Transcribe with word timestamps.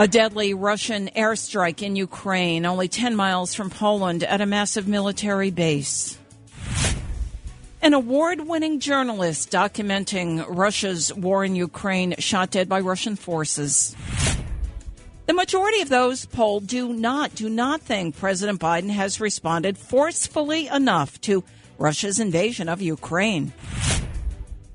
A 0.00 0.06
deadly 0.06 0.54
Russian 0.54 1.10
airstrike 1.16 1.82
in 1.82 1.96
Ukraine, 1.96 2.64
only 2.64 2.86
10 2.86 3.16
miles 3.16 3.52
from 3.52 3.68
Poland, 3.68 4.22
at 4.22 4.40
a 4.40 4.46
massive 4.46 4.86
military 4.86 5.50
base. 5.50 6.16
An 7.82 7.94
award 7.94 8.46
winning 8.46 8.78
journalist 8.78 9.50
documenting 9.50 10.44
Russia's 10.48 11.12
war 11.12 11.44
in 11.44 11.56
Ukraine 11.56 12.14
shot 12.20 12.52
dead 12.52 12.68
by 12.68 12.78
Russian 12.78 13.16
forces. 13.16 13.96
The 15.26 15.32
majority 15.32 15.80
of 15.80 15.88
those 15.88 16.26
polled 16.26 16.68
do 16.68 16.92
not, 16.92 17.34
do 17.34 17.48
not 17.48 17.80
think 17.80 18.16
President 18.16 18.60
Biden 18.60 18.90
has 18.90 19.20
responded 19.20 19.76
forcefully 19.76 20.68
enough 20.68 21.20
to 21.22 21.42
Russia's 21.76 22.20
invasion 22.20 22.68
of 22.68 22.80
Ukraine. 22.80 23.52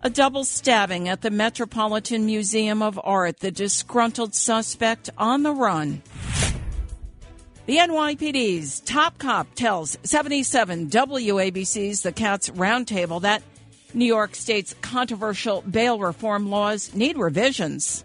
A 0.06 0.10
double 0.10 0.44
stabbing 0.44 1.08
at 1.08 1.22
the 1.22 1.32
Metropolitan 1.32 2.26
Museum 2.26 2.82
of 2.82 3.00
Art, 3.02 3.40
the 3.40 3.52
disgruntled 3.52 4.36
suspect 4.36 5.10
on 5.18 5.44
the 5.44 5.54
run. 5.54 6.02
The 7.68 7.78
NYPD's 7.78 8.82
top 8.82 9.18
cop 9.18 9.56
tells 9.56 9.98
77 10.04 10.90
WABC's 10.90 12.02
The 12.02 12.12
Cats 12.12 12.50
Roundtable 12.50 13.22
that 13.22 13.44
New 13.94 14.04
York 14.04 14.36
State's 14.36 14.76
controversial 14.82 15.62
bail 15.62 15.98
reform 15.98 16.50
laws 16.50 16.94
need 16.94 17.18
revisions. 17.18 18.04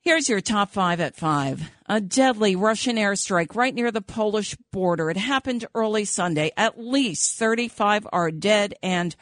Here's 0.00 0.30
your 0.30 0.40
top 0.40 0.70
five 0.70 1.00
at 1.00 1.16
five. 1.16 1.70
A 1.84 2.00
deadly 2.00 2.56
Russian 2.56 2.96
airstrike 2.96 3.54
right 3.54 3.74
near 3.74 3.90
the 3.90 4.00
Polish 4.00 4.56
border. 4.72 5.10
It 5.10 5.18
happened 5.18 5.66
early 5.74 6.06
Sunday. 6.06 6.52
At 6.56 6.80
least 6.80 7.36
35 7.38 8.06
are 8.10 8.30
dead 8.30 8.72
and 8.82 9.14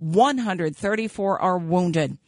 134 0.00 1.38
are 1.38 1.58
wounded. 1.58 2.18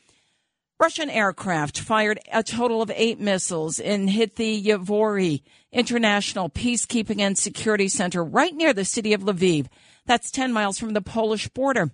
Russian 0.78 1.10
aircraft 1.10 1.78
fired 1.78 2.18
a 2.32 2.42
total 2.42 2.82
of 2.82 2.90
eight 2.94 3.20
missiles 3.20 3.78
and 3.78 4.10
hit 4.10 4.36
the 4.36 4.62
Yavoriv 4.64 5.42
International 5.70 6.50
Peacekeeping 6.50 7.20
and 7.20 7.38
Security 7.38 7.88
Center 7.88 8.24
right 8.24 8.54
near 8.54 8.72
the 8.72 8.84
city 8.84 9.12
of 9.12 9.22
Lviv. 9.22 9.68
That's 10.06 10.30
10 10.30 10.52
miles 10.52 10.78
from 10.78 10.92
the 10.92 11.00
Polish 11.00 11.48
border. 11.48 11.92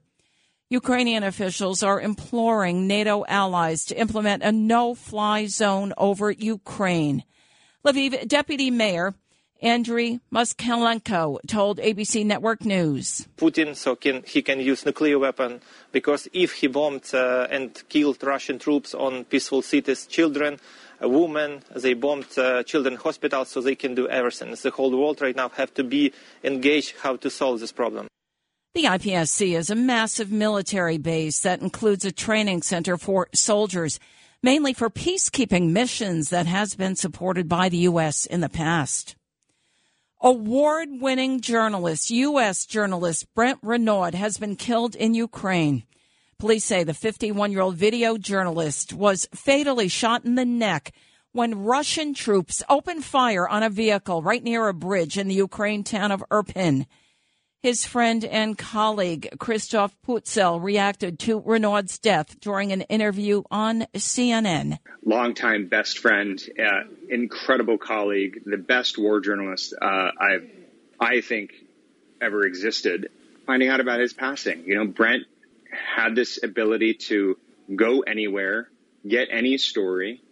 Ukrainian 0.70 1.22
officials 1.22 1.82
are 1.82 2.00
imploring 2.00 2.86
NATO 2.86 3.24
allies 3.26 3.84
to 3.86 3.98
implement 3.98 4.42
a 4.42 4.52
no 4.52 4.94
fly 4.94 5.46
zone 5.46 5.92
over 5.96 6.30
Ukraine. 6.30 7.24
Lviv 7.84 8.26
Deputy 8.26 8.70
Mayor 8.70 9.14
Andriy 9.62 10.20
Moskalenko 10.32 11.38
told 11.48 11.78
ABC 11.78 12.24
Network 12.24 12.64
News. 12.64 13.26
Putin 13.36 13.74
so 13.74 13.96
can, 13.96 14.22
he 14.24 14.40
can 14.40 14.60
use 14.60 14.86
nuclear 14.86 15.18
weapon 15.18 15.60
because 15.90 16.28
if 16.32 16.52
he 16.52 16.68
bombed 16.68 17.10
uh, 17.12 17.48
and 17.50 17.82
killed 17.88 18.22
Russian 18.22 18.60
troops 18.60 18.94
on 18.94 19.24
peaceful 19.24 19.62
cities, 19.62 20.06
children, 20.06 20.60
uh, 21.02 21.08
women, 21.08 21.64
they 21.74 21.94
bombed 21.94 22.38
uh, 22.38 22.62
children 22.62 22.94
hospitals, 22.96 23.48
so 23.48 23.60
they 23.60 23.74
can 23.74 23.96
do 23.96 24.08
everything. 24.08 24.54
The 24.54 24.70
whole 24.70 24.96
world 24.96 25.20
right 25.20 25.34
now 25.34 25.48
have 25.50 25.74
to 25.74 25.82
be 25.82 26.12
engaged 26.44 26.94
how 27.00 27.16
to 27.16 27.28
solve 27.28 27.58
this 27.58 27.72
problem. 27.72 28.06
The 28.74 28.84
IPSC 28.84 29.56
is 29.56 29.70
a 29.70 29.74
massive 29.74 30.30
military 30.30 30.98
base 30.98 31.40
that 31.40 31.60
includes 31.62 32.04
a 32.04 32.12
training 32.12 32.62
center 32.62 32.96
for 32.96 33.28
soldiers, 33.34 33.98
mainly 34.40 34.72
for 34.72 34.88
peacekeeping 34.88 35.70
missions 35.70 36.30
that 36.30 36.46
has 36.46 36.76
been 36.76 36.94
supported 36.94 37.48
by 37.48 37.68
the 37.68 37.78
U.S. 37.78 38.24
in 38.24 38.40
the 38.40 38.48
past. 38.48 39.16
Award 40.20 41.00
winning 41.00 41.40
journalist, 41.40 42.10
U.S. 42.10 42.66
journalist 42.66 43.32
Brent 43.36 43.60
Renaud 43.62 44.14
has 44.14 44.36
been 44.36 44.56
killed 44.56 44.96
in 44.96 45.14
Ukraine. 45.14 45.84
Police 46.40 46.64
say 46.64 46.82
the 46.82 46.92
51 46.92 47.52
year 47.52 47.60
old 47.60 47.76
video 47.76 48.18
journalist 48.18 48.92
was 48.92 49.28
fatally 49.32 49.86
shot 49.86 50.24
in 50.24 50.34
the 50.34 50.44
neck 50.44 50.92
when 51.30 51.62
Russian 51.62 52.14
troops 52.14 52.64
opened 52.68 53.04
fire 53.04 53.48
on 53.48 53.62
a 53.62 53.70
vehicle 53.70 54.20
right 54.20 54.42
near 54.42 54.66
a 54.66 54.74
bridge 54.74 55.16
in 55.16 55.28
the 55.28 55.36
Ukraine 55.36 55.84
town 55.84 56.10
of 56.10 56.24
Irpin. 56.32 56.86
His 57.60 57.84
friend 57.84 58.24
and 58.24 58.56
colleague, 58.56 59.30
Christof 59.36 59.90
Putzel, 60.06 60.62
reacted 60.62 61.18
to 61.20 61.40
Renaud's 61.40 61.98
death 61.98 62.38
during 62.38 62.70
an 62.70 62.82
interview 62.82 63.42
on 63.50 63.86
CNN. 63.96 64.78
Longtime 65.04 65.66
best 65.66 65.98
friend, 65.98 66.40
uh, 66.56 66.84
incredible 67.08 67.76
colleague, 67.76 68.42
the 68.46 68.58
best 68.58 68.96
war 68.96 69.18
journalist 69.20 69.74
uh, 69.82 70.10
I've, 70.20 70.48
I 71.00 71.20
think, 71.20 71.50
ever 72.20 72.46
existed. 72.46 73.10
Finding 73.44 73.70
out 73.70 73.80
about 73.80 73.98
his 73.98 74.12
passing, 74.12 74.62
you 74.64 74.76
know, 74.76 74.86
Brent 74.86 75.24
had 75.96 76.14
this 76.14 76.38
ability 76.40 76.94
to 77.08 77.36
go 77.74 78.02
anywhere, 78.02 78.68
get 79.06 79.28
any 79.32 79.58
story, 79.58 80.22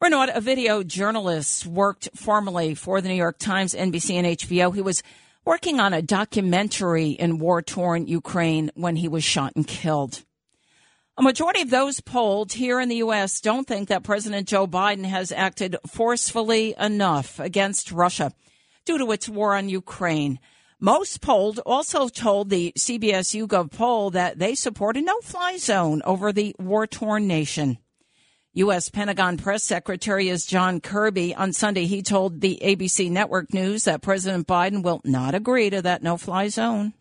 Renaud, 0.00 0.28
a 0.32 0.40
video 0.40 0.84
journalist, 0.84 1.66
worked 1.66 2.10
formerly 2.14 2.76
for 2.76 3.00
the 3.00 3.08
New 3.08 3.16
York 3.16 3.36
Times, 3.36 3.74
NBC, 3.74 4.14
and 4.14 4.26
HBO. 4.28 4.72
He 4.72 4.80
was 4.80 5.02
working 5.44 5.80
on 5.80 5.92
a 5.92 6.02
documentary 6.02 7.10
in 7.10 7.38
war 7.38 7.62
torn 7.62 8.06
Ukraine 8.06 8.70
when 8.74 8.96
he 8.96 9.08
was 9.08 9.24
shot 9.24 9.52
and 9.56 9.66
killed. 9.66 10.24
A 11.16 11.22
majority 11.22 11.62
of 11.62 11.70
those 11.70 12.00
polled 12.00 12.52
here 12.52 12.78
in 12.78 12.88
the 12.88 12.96
U.S. 12.96 13.40
don't 13.40 13.66
think 13.66 13.88
that 13.88 14.04
President 14.04 14.46
Joe 14.46 14.68
Biden 14.68 15.04
has 15.04 15.32
acted 15.32 15.76
forcefully 15.86 16.76
enough 16.78 17.40
against 17.40 17.90
Russia 17.90 18.32
due 18.84 18.98
to 18.98 19.10
its 19.10 19.28
war 19.28 19.56
on 19.56 19.68
Ukraine. 19.68 20.38
Most 20.78 21.20
polled 21.20 21.58
also 21.66 22.06
told 22.08 22.50
the 22.50 22.72
CBS 22.78 23.34
YouGov 23.34 23.72
poll 23.72 24.10
that 24.10 24.38
they 24.38 24.54
support 24.54 24.96
a 24.96 25.00
no 25.00 25.20
fly 25.20 25.56
zone 25.56 26.02
over 26.04 26.32
the 26.32 26.54
war 26.60 26.86
torn 26.86 27.26
nation. 27.26 27.78
U.S. 28.54 28.88
Pentagon 28.88 29.36
Press 29.36 29.62
Secretary 29.62 30.30
is 30.30 30.46
John 30.46 30.80
Kirby. 30.80 31.34
On 31.34 31.52
Sunday, 31.52 31.84
he 31.84 32.02
told 32.02 32.40
the 32.40 32.58
ABC 32.62 33.10
Network 33.10 33.52
News 33.52 33.84
that 33.84 34.00
President 34.00 34.46
Biden 34.46 34.82
will 34.82 35.02
not 35.04 35.34
agree 35.34 35.68
to 35.68 35.82
that 35.82 36.02
no 36.02 36.16
fly 36.16 36.48
zone. 36.48 36.94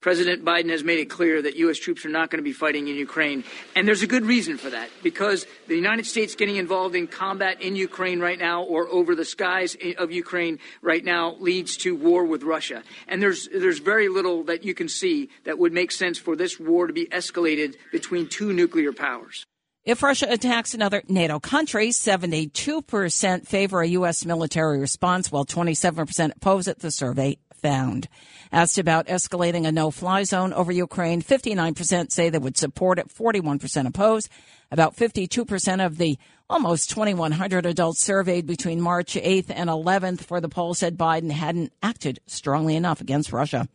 President 0.00 0.44
Biden 0.44 0.70
has 0.70 0.84
made 0.84 1.00
it 1.00 1.10
clear 1.10 1.42
that 1.42 1.56
U.S. 1.56 1.78
troops 1.78 2.04
are 2.04 2.08
not 2.08 2.30
going 2.30 2.38
to 2.38 2.44
be 2.44 2.52
fighting 2.52 2.86
in 2.86 2.94
Ukraine. 2.94 3.42
And 3.74 3.86
there's 3.86 4.02
a 4.02 4.06
good 4.06 4.24
reason 4.24 4.58
for 4.58 4.70
that, 4.70 4.90
because 5.02 5.44
the 5.66 5.74
United 5.74 6.06
States 6.06 6.36
getting 6.36 6.56
involved 6.56 6.94
in 6.94 7.08
combat 7.08 7.60
in 7.60 7.74
Ukraine 7.74 8.20
right 8.20 8.38
now 8.38 8.62
or 8.62 8.88
over 8.88 9.16
the 9.16 9.24
skies 9.24 9.76
of 9.98 10.12
Ukraine 10.12 10.60
right 10.82 11.04
now 11.04 11.34
leads 11.40 11.76
to 11.78 11.96
war 11.96 12.24
with 12.24 12.44
Russia. 12.44 12.84
And 13.08 13.20
there's, 13.20 13.48
there's 13.48 13.80
very 13.80 14.08
little 14.08 14.44
that 14.44 14.64
you 14.64 14.74
can 14.74 14.88
see 14.88 15.30
that 15.44 15.58
would 15.58 15.72
make 15.72 15.90
sense 15.90 16.16
for 16.16 16.36
this 16.36 16.60
war 16.60 16.86
to 16.86 16.92
be 16.92 17.06
escalated 17.06 17.74
between 17.90 18.28
two 18.28 18.52
nuclear 18.52 18.92
powers. 18.92 19.46
If 19.84 20.04
Russia 20.04 20.28
attacks 20.30 20.74
another 20.74 21.02
NATO 21.08 21.40
country, 21.40 21.88
72% 21.88 23.46
favor 23.48 23.80
a 23.80 23.88
U.S. 23.88 24.24
military 24.24 24.78
response, 24.78 25.32
while 25.32 25.44
27% 25.44 26.36
oppose 26.36 26.68
it, 26.68 26.78
the 26.78 26.92
survey 26.92 27.38
found. 27.52 28.06
Asked 28.52 28.78
about 28.78 29.08
escalating 29.08 29.66
a 29.66 29.72
no 29.72 29.90
fly 29.90 30.22
zone 30.22 30.52
over 30.52 30.70
Ukraine, 30.70 31.20
59% 31.20 32.12
say 32.12 32.30
they 32.30 32.38
would 32.38 32.56
support 32.56 33.00
it, 33.00 33.08
41% 33.08 33.88
oppose. 33.88 34.28
About 34.70 34.94
52% 34.94 35.84
of 35.84 35.98
the 35.98 36.16
almost 36.48 36.90
2,100 36.90 37.66
adults 37.66 38.04
surveyed 38.04 38.46
between 38.46 38.80
March 38.80 39.14
8th 39.14 39.50
and 39.50 39.68
11th 39.68 40.20
for 40.20 40.40
the 40.40 40.48
poll 40.48 40.74
said 40.74 40.96
Biden 40.96 41.32
hadn't 41.32 41.72
acted 41.82 42.20
strongly 42.28 42.76
enough 42.76 43.00
against 43.00 43.32
Russia. 43.32 43.66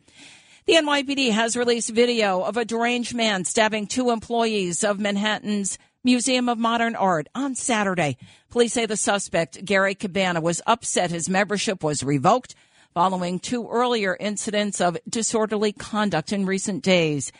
The 0.64 0.74
NYPD 0.74 1.32
has 1.32 1.56
released 1.56 1.88
video 1.90 2.42
of 2.42 2.58
a 2.58 2.64
deranged 2.64 3.14
man 3.14 3.46
stabbing 3.46 3.86
two 3.86 4.10
employees 4.10 4.84
of 4.84 5.00
Manhattan's 5.00 5.78
Museum 6.04 6.48
of 6.48 6.58
Modern 6.58 6.94
Art 6.94 7.28
on 7.34 7.56
Saturday. 7.56 8.16
Police 8.50 8.72
say 8.72 8.86
the 8.86 8.96
suspect, 8.96 9.64
Gary 9.64 9.96
Cabana, 9.96 10.40
was 10.40 10.62
upset 10.64 11.10
his 11.10 11.28
membership 11.28 11.82
was 11.82 12.04
revoked 12.04 12.54
following 12.94 13.40
two 13.40 13.68
earlier 13.68 14.16
incidents 14.18 14.80
of 14.80 14.96
disorderly 15.08 15.72
conduct 15.72 16.32
in 16.32 16.46
recent 16.46 16.84
days. 16.84 17.32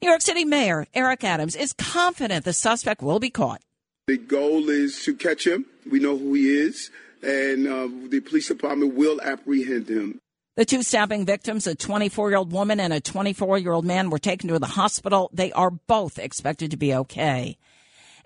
New 0.00 0.08
York 0.08 0.22
City 0.22 0.46
Mayor 0.46 0.86
Eric 0.94 1.24
Adams 1.24 1.56
is 1.56 1.74
confident 1.74 2.46
the 2.46 2.54
suspect 2.54 3.02
will 3.02 3.20
be 3.20 3.30
caught. 3.30 3.60
The 4.06 4.16
goal 4.16 4.70
is 4.70 5.04
to 5.04 5.14
catch 5.14 5.46
him. 5.46 5.66
We 5.90 6.00
know 6.00 6.16
who 6.16 6.32
he 6.34 6.48
is, 6.56 6.90
and 7.22 7.68
uh, 7.68 7.88
the 8.08 8.20
police 8.20 8.48
department 8.48 8.94
will 8.94 9.20
apprehend 9.20 9.88
him. 9.90 10.20
The 10.56 10.64
two 10.64 10.82
stabbing 10.82 11.26
victims, 11.26 11.66
a 11.66 11.74
24 11.74 12.30
year 12.30 12.38
old 12.38 12.50
woman 12.50 12.80
and 12.80 12.94
a 12.94 13.00
24 13.00 13.58
year 13.58 13.72
old 13.72 13.84
man, 13.84 14.08
were 14.08 14.18
taken 14.18 14.48
to 14.48 14.58
the 14.58 14.66
hospital. 14.66 15.28
They 15.34 15.52
are 15.52 15.70
both 15.70 16.18
expected 16.18 16.70
to 16.70 16.78
be 16.78 16.94
okay. 16.94 17.58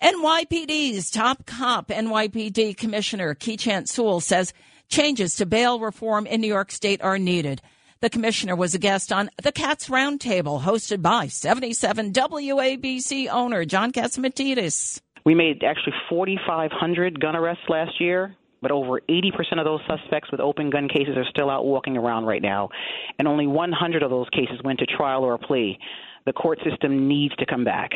NYPD's 0.02 1.10
top 1.10 1.44
cop, 1.44 1.88
NYPD 1.88 2.74
Commissioner 2.74 3.34
Keechant 3.34 3.86
Sewell 3.86 4.20
says 4.20 4.54
changes 4.88 5.36
to 5.36 5.44
bail 5.44 5.78
reform 5.78 6.26
in 6.26 6.40
New 6.40 6.48
York 6.48 6.72
State 6.72 7.02
are 7.02 7.18
needed. 7.18 7.60
The 8.00 8.08
commissioner 8.08 8.56
was 8.56 8.74
a 8.74 8.78
guest 8.78 9.12
on 9.12 9.28
the 9.42 9.52
Cats 9.52 9.90
Roundtable 9.90 10.62
hosted 10.62 11.02
by 11.02 11.26
77 11.26 12.14
WABC 12.14 13.28
owner 13.28 13.66
John 13.66 13.92
Catsimatidis. 13.92 15.02
We 15.26 15.34
made 15.34 15.62
actually 15.62 15.92
4,500 16.08 17.20
gun 17.20 17.36
arrests 17.36 17.64
last 17.68 18.00
year, 18.00 18.34
but 18.62 18.70
over 18.70 19.02
80% 19.06 19.58
of 19.58 19.66
those 19.66 19.80
suspects 19.86 20.30
with 20.30 20.40
open 20.40 20.70
gun 20.70 20.88
cases 20.88 21.18
are 21.18 21.26
still 21.28 21.50
out 21.50 21.66
walking 21.66 21.98
around 21.98 22.24
right 22.24 22.40
now. 22.40 22.70
And 23.18 23.28
only 23.28 23.46
100 23.46 24.02
of 24.02 24.08
those 24.08 24.30
cases 24.30 24.62
went 24.64 24.78
to 24.78 24.86
trial 24.86 25.24
or 25.24 25.34
a 25.34 25.38
plea. 25.38 25.78
The 26.24 26.32
court 26.32 26.58
system 26.64 27.06
needs 27.06 27.36
to 27.36 27.44
come 27.44 27.64
back. 27.64 27.90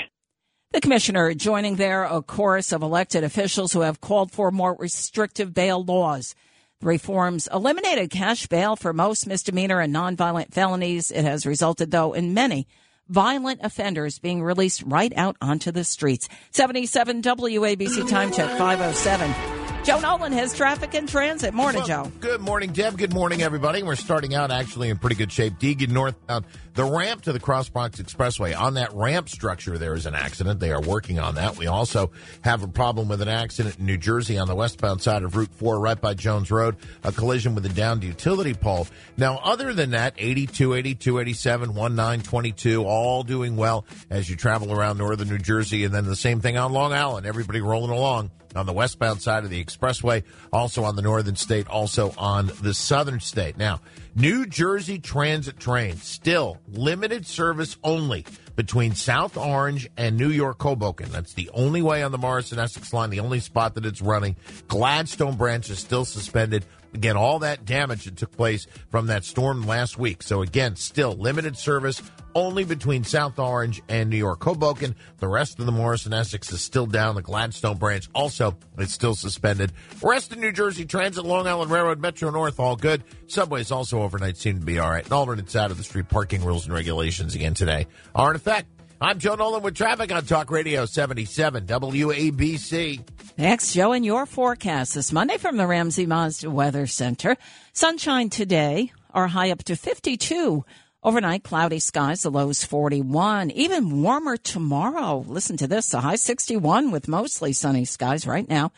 The 0.74 0.80
commissioner 0.80 1.32
joining 1.34 1.76
there 1.76 2.02
a 2.02 2.20
chorus 2.20 2.72
of 2.72 2.82
elected 2.82 3.22
officials 3.22 3.72
who 3.72 3.82
have 3.82 4.00
called 4.00 4.32
for 4.32 4.50
more 4.50 4.74
restrictive 4.76 5.54
bail 5.54 5.84
laws. 5.84 6.34
The 6.80 6.88
reforms 6.88 7.48
eliminated 7.52 8.10
cash 8.10 8.48
bail 8.48 8.74
for 8.74 8.92
most 8.92 9.28
misdemeanor 9.28 9.78
and 9.78 9.94
nonviolent 9.94 10.52
felonies. 10.52 11.12
It 11.12 11.24
has 11.24 11.46
resulted, 11.46 11.92
though, 11.92 12.12
in 12.12 12.34
many 12.34 12.66
violent 13.08 13.60
offenders 13.62 14.18
being 14.18 14.42
released 14.42 14.82
right 14.84 15.12
out 15.16 15.36
onto 15.40 15.70
the 15.70 15.84
streets. 15.84 16.28
77 16.50 17.22
WABC 17.22 18.08
time 18.08 18.32
check 18.32 18.58
507. 18.58 19.63
Joe 19.84 20.00
Nolan 20.00 20.32
has 20.32 20.54
traffic 20.54 20.94
and 20.94 21.06
transit. 21.06 21.52
Morning, 21.52 21.82
well, 21.86 22.04
Joe. 22.04 22.12
Good 22.18 22.40
morning, 22.40 22.72
Deb. 22.72 22.96
Good 22.96 23.12
morning, 23.12 23.42
everybody. 23.42 23.82
We're 23.82 23.96
starting 23.96 24.34
out 24.34 24.50
actually 24.50 24.88
in 24.88 24.96
pretty 24.96 25.16
good 25.16 25.30
shape. 25.30 25.58
Deegan 25.58 25.90
northbound, 25.90 26.46
uh, 26.46 26.48
the 26.72 26.86
ramp 26.86 27.20
to 27.24 27.34
the 27.34 27.38
Cross 27.38 27.68
Bronx 27.68 28.00
Expressway. 28.00 28.58
On 28.58 28.74
that 28.74 28.94
ramp 28.94 29.28
structure, 29.28 29.76
there 29.76 29.92
is 29.92 30.06
an 30.06 30.14
accident. 30.14 30.58
They 30.58 30.72
are 30.72 30.80
working 30.80 31.18
on 31.18 31.34
that. 31.34 31.58
We 31.58 31.66
also 31.66 32.12
have 32.40 32.62
a 32.62 32.66
problem 32.66 33.08
with 33.08 33.20
an 33.20 33.28
accident 33.28 33.78
in 33.78 33.84
New 33.84 33.98
Jersey 33.98 34.38
on 34.38 34.48
the 34.48 34.54
westbound 34.54 35.02
side 35.02 35.22
of 35.22 35.36
Route 35.36 35.52
4, 35.52 35.78
right 35.78 36.00
by 36.00 36.14
Jones 36.14 36.50
Road. 36.50 36.76
A 37.02 37.12
collision 37.12 37.54
with 37.54 37.66
a 37.66 37.68
downed 37.68 38.04
utility 38.04 38.54
pole. 38.54 38.86
Now, 39.18 39.38
other 39.44 39.74
than 39.74 39.90
that, 39.90 40.14
82, 40.16 40.72
82, 40.72 41.18
87, 41.18 41.74
19, 41.74 42.22
22, 42.22 42.84
all 42.84 43.22
doing 43.22 43.56
well 43.56 43.84
as 44.08 44.30
you 44.30 44.36
travel 44.36 44.72
around 44.72 44.96
northern 44.96 45.28
New 45.28 45.36
Jersey. 45.36 45.84
And 45.84 45.92
then 45.92 46.06
the 46.06 46.16
same 46.16 46.40
thing 46.40 46.56
on 46.56 46.72
Long 46.72 46.94
Island. 46.94 47.26
Everybody 47.26 47.60
rolling 47.60 47.90
along 47.90 48.30
on 48.54 48.66
the 48.66 48.72
westbound 48.72 49.22
side 49.22 49.44
of 49.44 49.50
the 49.50 49.62
expressway, 49.64 50.22
also 50.52 50.84
on 50.84 50.96
the 50.96 51.02
northern 51.02 51.36
state, 51.36 51.68
also 51.68 52.14
on 52.16 52.50
the 52.62 52.74
southern 52.74 53.20
state. 53.20 53.56
Now, 53.56 53.80
New 54.14 54.46
Jersey 54.46 54.98
Transit 54.98 55.58
train 55.58 55.96
still 55.96 56.58
limited 56.68 57.26
service 57.26 57.76
only 57.82 58.24
between 58.56 58.94
South 58.94 59.36
Orange 59.36 59.88
and 59.96 60.16
New 60.16 60.28
York 60.30 60.62
Hoboken. 60.62 61.10
That's 61.10 61.34
the 61.34 61.50
only 61.52 61.82
way 61.82 62.02
on 62.02 62.12
the 62.12 62.18
Morris 62.18 62.52
and 62.52 62.60
Essex 62.60 62.92
line, 62.92 63.10
the 63.10 63.20
only 63.20 63.40
spot 63.40 63.74
that 63.74 63.84
it's 63.84 64.00
running. 64.00 64.36
Gladstone 64.68 65.36
branch 65.36 65.70
is 65.70 65.80
still 65.80 66.04
suspended. 66.04 66.64
Again, 66.94 67.16
all 67.16 67.40
that 67.40 67.64
damage 67.64 68.04
that 68.04 68.16
took 68.16 68.36
place 68.36 68.68
from 68.88 69.08
that 69.08 69.24
storm 69.24 69.62
last 69.66 69.98
week. 69.98 70.22
So 70.22 70.42
again, 70.42 70.76
still 70.76 71.12
limited 71.14 71.58
service 71.58 72.00
only 72.34 72.64
between 72.64 73.04
South 73.04 73.38
Orange 73.38 73.82
and 73.88 74.10
New 74.10 74.16
York 74.16 74.42
Hoboken. 74.42 74.94
The 75.18 75.28
rest 75.28 75.58
of 75.58 75.66
the 75.66 75.72
Morris 75.72 76.04
and 76.04 76.14
Essex 76.14 76.52
is 76.52 76.60
still 76.60 76.86
down. 76.86 77.14
The 77.14 77.22
Gladstone 77.22 77.78
branch 77.78 78.08
also 78.14 78.56
is 78.78 78.92
still 78.92 79.14
suspended. 79.14 79.72
Rest 80.02 80.32
of 80.32 80.38
New 80.38 80.52
Jersey 80.52 80.84
Transit, 80.84 81.24
Long 81.24 81.46
Island 81.46 81.70
Railroad, 81.70 82.00
Metro 82.00 82.30
North, 82.30 82.60
all 82.60 82.76
good. 82.76 83.04
Subways 83.26 83.70
also 83.70 84.02
overnight 84.02 84.36
seem 84.36 84.60
to 84.60 84.66
be 84.66 84.78
all 84.78 84.90
right. 84.90 85.04
And 85.04 85.12
alternates 85.12 85.56
out 85.56 85.70
of 85.70 85.76
the 85.76 85.84
street 85.84 86.08
parking 86.08 86.44
rules 86.44 86.64
and 86.66 86.74
regulations 86.74 87.34
again 87.34 87.54
today 87.54 87.86
are 88.14 88.30
in 88.30 88.36
effect. 88.36 88.68
I'm 89.00 89.18
Joe 89.18 89.34
Nolan 89.34 89.62
with 89.62 89.74
traffic 89.74 90.12
on 90.12 90.24
Talk 90.24 90.50
Radio 90.50 90.86
77 90.86 91.66
WABC. 91.66 93.00
Next, 93.36 93.74
Joe, 93.74 93.92
in 93.92 94.04
your 94.04 94.26
forecast 94.26 94.94
this 94.94 95.12
Monday 95.12 95.36
from 95.36 95.56
the 95.56 95.66
Ramsey 95.66 96.06
Mazda 96.06 96.50
Weather 96.50 96.86
Center. 96.86 97.36
Sunshine 97.72 98.30
today, 98.30 98.92
our 99.12 99.26
high 99.26 99.50
up 99.50 99.64
to 99.64 99.76
52. 99.76 100.64
Overnight, 101.06 101.44
cloudy 101.44 101.80
skies, 101.80 102.22
the 102.22 102.30
lows 102.30 102.64
41. 102.64 103.50
Even 103.50 104.00
warmer 104.00 104.38
tomorrow. 104.38 105.22
Listen 105.28 105.58
to 105.58 105.66
this, 105.66 105.92
a 105.92 106.00
high 106.00 106.16
61 106.16 106.90
with 106.90 107.08
mostly 107.08 107.52
sunny 107.52 107.84
skies 107.84 108.26
right 108.26 108.48
now. 108.48 108.72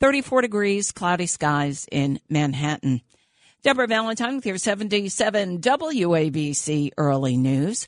34 0.00 0.40
degrees, 0.40 0.90
cloudy 0.90 1.26
skies 1.26 1.86
in 1.92 2.18
Manhattan. 2.30 3.02
Deborah 3.62 3.88
Valentine 3.88 4.36
with 4.36 4.46
your 4.46 4.56
77 4.56 5.58
WABC 5.60 6.92
early 6.96 7.36
news. 7.36 7.86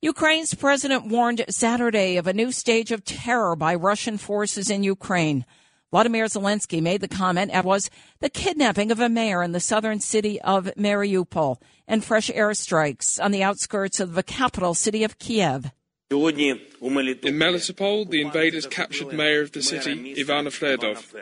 Ukraine's 0.00 0.54
president 0.54 1.08
warned 1.08 1.44
Saturday 1.50 2.16
of 2.16 2.26
a 2.26 2.32
new 2.32 2.50
stage 2.50 2.92
of 2.92 3.04
terror 3.04 3.54
by 3.56 3.74
Russian 3.74 4.16
forces 4.16 4.70
in 4.70 4.82
Ukraine. 4.82 5.44
Vladimir 5.90 6.26
Zelensky 6.26 6.82
made 6.82 7.00
the 7.00 7.08
comment 7.08 7.50
as 7.50 7.64
was 7.64 7.90
the 8.20 8.28
kidnapping 8.28 8.90
of 8.90 9.00
a 9.00 9.08
mayor 9.08 9.42
in 9.42 9.52
the 9.52 9.60
southern 9.60 10.00
city 10.00 10.38
of 10.42 10.66
Mariupol 10.76 11.56
and 11.86 12.04
fresh 12.04 12.30
airstrikes 12.30 13.18
on 13.22 13.30
the 13.30 13.42
outskirts 13.42 13.98
of 13.98 14.14
the 14.14 14.22
capital 14.22 14.74
city 14.74 15.02
of 15.02 15.18
Kiev. 15.18 15.72
In 16.10 16.18
Melitopol, 16.18 18.10
the 18.10 18.20
invaders 18.20 18.66
captured 18.66 19.12
mayor 19.14 19.42
of 19.42 19.52
the 19.52 19.62
city, 19.62 20.14
Ivan 20.18 20.46
Fedorov 20.46 21.14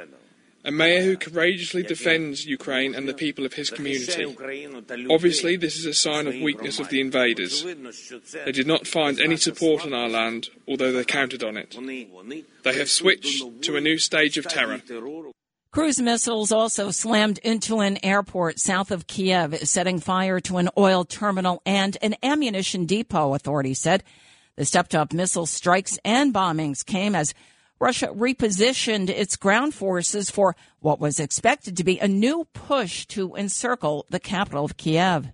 a 0.67 0.73
mayor 0.73 1.03
who 1.03 1.17
courageously 1.17 1.85
defends 1.85 2.45
Ukraine 2.45 2.95
and 2.95 3.09
the 3.09 3.15
people 3.15 3.47
of 3.47 3.53
his 3.53 3.71
community. 3.71 4.25
Obviously, 5.09 5.57
this 5.57 5.77
is 5.77 5.87
a 5.87 5.95
sign 5.95 6.27
of 6.27 6.35
weakness 6.35 6.81
of 6.81 6.89
the 6.89 7.01
invaders. 7.01 7.65
They 8.45 8.53
did 8.53 8.67
not 8.67 8.87
find 8.87 9.21
any 9.21 9.37
support 9.37 9.87
on 9.87 9.95
our 9.95 10.09
land, 10.09 10.49
although 10.67 10.91
they 10.91 11.05
counted 11.05 11.45
on 11.45 11.57
it. 11.57 11.77
They 12.65 12.75
have 12.75 12.91
switched 12.91 13.63
to 13.63 13.77
a 13.77 13.81
new 13.81 13.97
stage 13.97 14.37
of 14.37 14.49
terror. 14.49 14.83
Cruise 15.71 16.01
missiles 16.01 16.51
also 16.51 16.91
slammed 16.91 17.39
into 17.39 17.81
an 17.81 18.05
airport 18.05 18.59
south 18.59 18.91
of 18.91 19.07
Kiev, 19.07 19.69
setting 19.69 20.01
fire 20.01 20.41
to 20.41 20.57
an 20.57 20.71
oil 20.77 21.05
terminal 21.05 21.63
and 21.65 21.97
an 22.03 22.17
ammunition 22.23 22.87
depot, 22.87 23.35
authorities 23.35 23.79
said. 23.79 24.03
The 24.57 24.65
stepped 24.65 24.95
up 24.95 25.13
missile 25.13 25.47
strikes 25.47 25.99
and 26.03 26.33
bombings 26.33 26.85
came 26.85 27.15
as 27.15 27.35
Russia 27.79 28.09
repositioned 28.09 29.11
its 29.11 29.37
ground 29.37 29.75
forces 29.75 30.31
for 30.31 30.57
what 30.81 30.99
was 30.99 31.21
expected 31.21 31.77
to 31.77 31.85
be 31.85 31.99
a 31.99 32.09
new 32.09 32.47
push 32.53 33.07
to 33.07 33.35
encircle 33.35 34.07
the 34.09 34.21
capital 34.21 34.65
of 34.65 34.77
Kiev. 34.77 35.29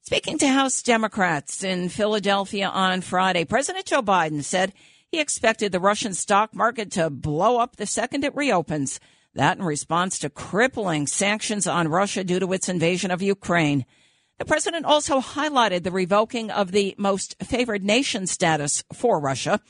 Speaking 0.00 0.36
to 0.38 0.48
House 0.48 0.82
Democrats 0.82 1.62
in 1.62 1.88
Philadelphia 1.88 2.68
on 2.68 3.02
Friday, 3.02 3.44
President 3.44 3.86
Joe 3.86 4.02
Biden 4.02 4.42
said 4.42 4.72
he 5.12 5.20
expected 5.20 5.70
the 5.70 5.78
Russian 5.78 6.12
stock 6.12 6.54
market 6.54 6.90
to 6.92 7.08
blow 7.08 7.58
up 7.58 7.76
the 7.76 7.86
second 7.86 8.24
it 8.24 8.34
reopens. 8.34 8.98
That 9.34 9.58
in 9.58 9.64
response 9.64 10.18
to 10.18 10.28
crippling 10.28 11.06
sanctions 11.06 11.66
on 11.68 11.88
Russia 11.88 12.24
due 12.24 12.40
to 12.40 12.52
its 12.52 12.68
invasion 12.68 13.12
of 13.12 13.22
Ukraine. 13.22 13.86
The 14.38 14.44
president 14.44 14.86
also 14.86 15.20
highlighted 15.20 15.84
the 15.84 15.92
revoking 15.92 16.50
of 16.50 16.72
the 16.72 16.96
most 16.98 17.36
favored 17.40 17.84
nation 17.84 18.26
status 18.26 18.82
for 18.92 19.20
Russia 19.20 19.60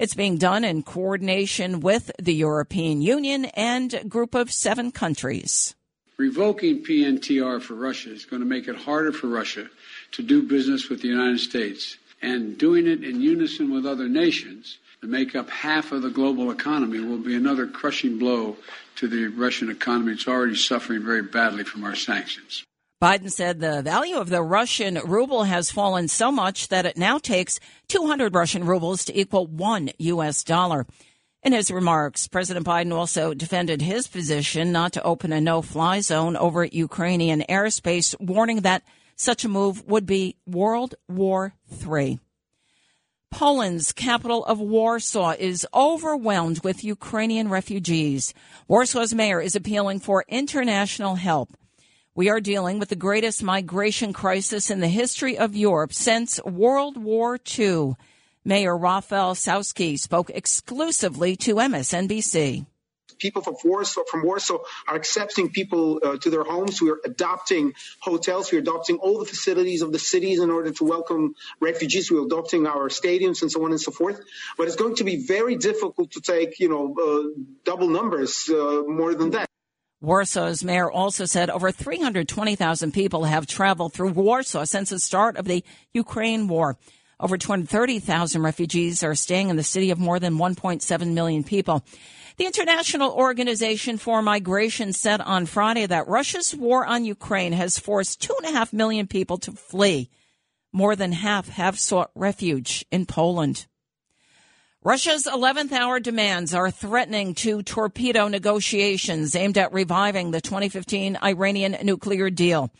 it's 0.00 0.14
being 0.14 0.38
done 0.38 0.64
in 0.64 0.82
coordination 0.82 1.80
with 1.80 2.10
the 2.18 2.32
European 2.32 3.02
Union 3.02 3.44
and 3.44 4.08
group 4.08 4.34
of 4.34 4.50
seven 4.50 4.90
countries. 4.90 5.74
Revoking 6.16 6.82
PNTR 6.82 7.60
for 7.60 7.74
Russia 7.74 8.10
is 8.10 8.24
going 8.24 8.40
to 8.40 8.48
make 8.48 8.66
it 8.66 8.76
harder 8.76 9.12
for 9.12 9.26
Russia 9.26 9.68
to 10.12 10.22
do 10.22 10.42
business 10.42 10.88
with 10.88 11.02
the 11.02 11.08
United 11.08 11.38
States. 11.38 11.98
And 12.22 12.56
doing 12.56 12.86
it 12.86 13.04
in 13.04 13.20
unison 13.20 13.70
with 13.70 13.84
other 13.84 14.08
nations 14.08 14.78
that 15.02 15.10
make 15.10 15.36
up 15.36 15.50
half 15.50 15.92
of 15.92 16.00
the 16.00 16.10
global 16.10 16.50
economy 16.50 17.00
will 17.00 17.18
be 17.18 17.36
another 17.36 17.66
crushing 17.66 18.18
blow 18.18 18.56
to 18.96 19.06
the 19.06 19.26
Russian 19.26 19.70
economy. 19.70 20.12
It's 20.12 20.26
already 20.26 20.56
suffering 20.56 21.04
very 21.04 21.22
badly 21.22 21.64
from 21.64 21.84
our 21.84 21.94
sanctions. 21.94 22.64
Biden 23.02 23.32
said 23.32 23.60
the 23.60 23.80
value 23.80 24.16
of 24.16 24.28
the 24.28 24.42
Russian 24.42 24.96
ruble 25.06 25.44
has 25.44 25.70
fallen 25.70 26.06
so 26.06 26.30
much 26.30 26.68
that 26.68 26.84
it 26.84 26.98
now 26.98 27.16
takes 27.16 27.58
200 27.88 28.34
Russian 28.34 28.66
rubles 28.66 29.06
to 29.06 29.18
equal 29.18 29.46
one 29.46 29.88
U.S. 29.96 30.44
dollar. 30.44 30.86
In 31.42 31.54
his 31.54 31.70
remarks, 31.70 32.28
President 32.28 32.66
Biden 32.66 32.92
also 32.92 33.32
defended 33.32 33.80
his 33.80 34.06
position 34.06 34.70
not 34.70 34.92
to 34.92 35.02
open 35.02 35.32
a 35.32 35.40
no 35.40 35.62
fly 35.62 36.00
zone 36.00 36.36
over 36.36 36.62
Ukrainian 36.62 37.42
airspace, 37.48 38.14
warning 38.20 38.60
that 38.60 38.82
such 39.16 39.46
a 39.46 39.48
move 39.48 39.82
would 39.86 40.04
be 40.04 40.36
World 40.46 40.94
War 41.08 41.54
III. 41.70 42.20
Poland's 43.30 43.92
capital 43.92 44.44
of 44.44 44.60
Warsaw 44.60 45.36
is 45.38 45.66
overwhelmed 45.72 46.62
with 46.62 46.84
Ukrainian 46.84 47.48
refugees. 47.48 48.34
Warsaw's 48.68 49.14
mayor 49.14 49.40
is 49.40 49.56
appealing 49.56 50.00
for 50.00 50.26
international 50.28 51.14
help. 51.14 51.56
We 52.20 52.28
are 52.28 52.38
dealing 52.42 52.78
with 52.78 52.90
the 52.90 52.96
greatest 52.96 53.42
migration 53.42 54.12
crisis 54.12 54.70
in 54.70 54.80
the 54.80 54.88
history 54.88 55.38
of 55.38 55.56
Europe 55.56 55.94
since 55.94 56.38
World 56.44 56.98
War 56.98 57.38
II. 57.58 57.94
Mayor 58.44 58.76
Rafał 58.76 59.32
Suski 59.34 59.98
spoke 59.98 60.28
exclusively 60.28 61.36
to 61.36 61.54
MSNBC. 61.54 62.66
People 63.18 63.40
from 63.40 63.56
Warsaw, 63.64 64.02
from 64.06 64.22
Warsaw 64.22 64.58
are 64.86 64.96
accepting 64.96 65.48
people 65.48 66.00
uh, 66.02 66.18
to 66.18 66.28
their 66.28 66.44
homes. 66.44 66.82
We 66.82 66.90
are 66.90 67.00
adopting 67.06 67.72
hotels. 68.00 68.52
We're 68.52 68.58
adopting 68.58 68.96
all 68.96 69.18
the 69.18 69.24
facilities 69.24 69.80
of 69.80 69.90
the 69.90 69.98
cities 69.98 70.40
in 70.40 70.50
order 70.50 70.72
to 70.72 70.84
welcome 70.84 71.34
refugees. 71.58 72.10
We're 72.10 72.26
adopting 72.26 72.66
our 72.66 72.90
stadiums 72.90 73.40
and 73.40 73.50
so 73.50 73.64
on 73.64 73.70
and 73.70 73.80
so 73.80 73.92
forth. 73.92 74.20
But 74.58 74.66
it's 74.66 74.76
going 74.76 74.96
to 74.96 75.04
be 75.04 75.24
very 75.26 75.56
difficult 75.56 76.10
to 76.10 76.20
take, 76.20 76.60
you 76.60 76.68
know, 76.68 76.84
uh, 77.00 77.40
double 77.64 77.88
numbers 77.88 78.46
uh, 78.50 78.82
more 78.86 79.14
than 79.14 79.30
that. 79.30 79.46
Warsaw's 80.02 80.64
mayor 80.64 80.90
also 80.90 81.26
said 81.26 81.50
over 81.50 81.70
320,000 81.70 82.92
people 82.92 83.24
have 83.24 83.46
traveled 83.46 83.92
through 83.92 84.12
Warsaw 84.12 84.64
since 84.64 84.90
the 84.90 84.98
start 84.98 85.36
of 85.36 85.44
the 85.44 85.62
Ukraine 85.92 86.48
war. 86.48 86.78
Over 87.20 87.36
230,000 87.36 88.42
refugees 88.42 89.02
are 89.02 89.14
staying 89.14 89.50
in 89.50 89.56
the 89.56 89.62
city 89.62 89.90
of 89.90 89.98
more 89.98 90.18
than 90.18 90.38
1.7 90.38 91.12
million 91.12 91.44
people. 91.44 91.84
The 92.38 92.46
International 92.46 93.12
Organization 93.12 93.98
for 93.98 94.22
Migration 94.22 94.94
said 94.94 95.20
on 95.20 95.44
Friday 95.44 95.84
that 95.84 96.08
Russia's 96.08 96.56
war 96.56 96.86
on 96.86 97.04
Ukraine 97.04 97.52
has 97.52 97.78
forced 97.78 98.22
two 98.22 98.34
and 98.38 98.54
a 98.54 98.58
half 98.58 98.72
million 98.72 99.06
people 99.06 99.36
to 99.38 99.52
flee. 99.52 100.08
More 100.72 100.96
than 100.96 101.12
half 101.12 101.50
have 101.50 101.78
sought 101.78 102.10
refuge 102.14 102.86
in 102.90 103.04
Poland. 103.04 103.66
Russia's 104.82 105.24
11th 105.24 105.72
hour 105.72 106.00
demands 106.00 106.54
are 106.54 106.70
threatening 106.70 107.34
to 107.34 107.62
torpedo 107.62 108.28
negotiations 108.28 109.36
aimed 109.36 109.58
at 109.58 109.74
reviving 109.74 110.30
the 110.30 110.40
2015 110.40 111.18
Iranian 111.22 111.76
nuclear 111.82 112.30
deal. 112.30 112.70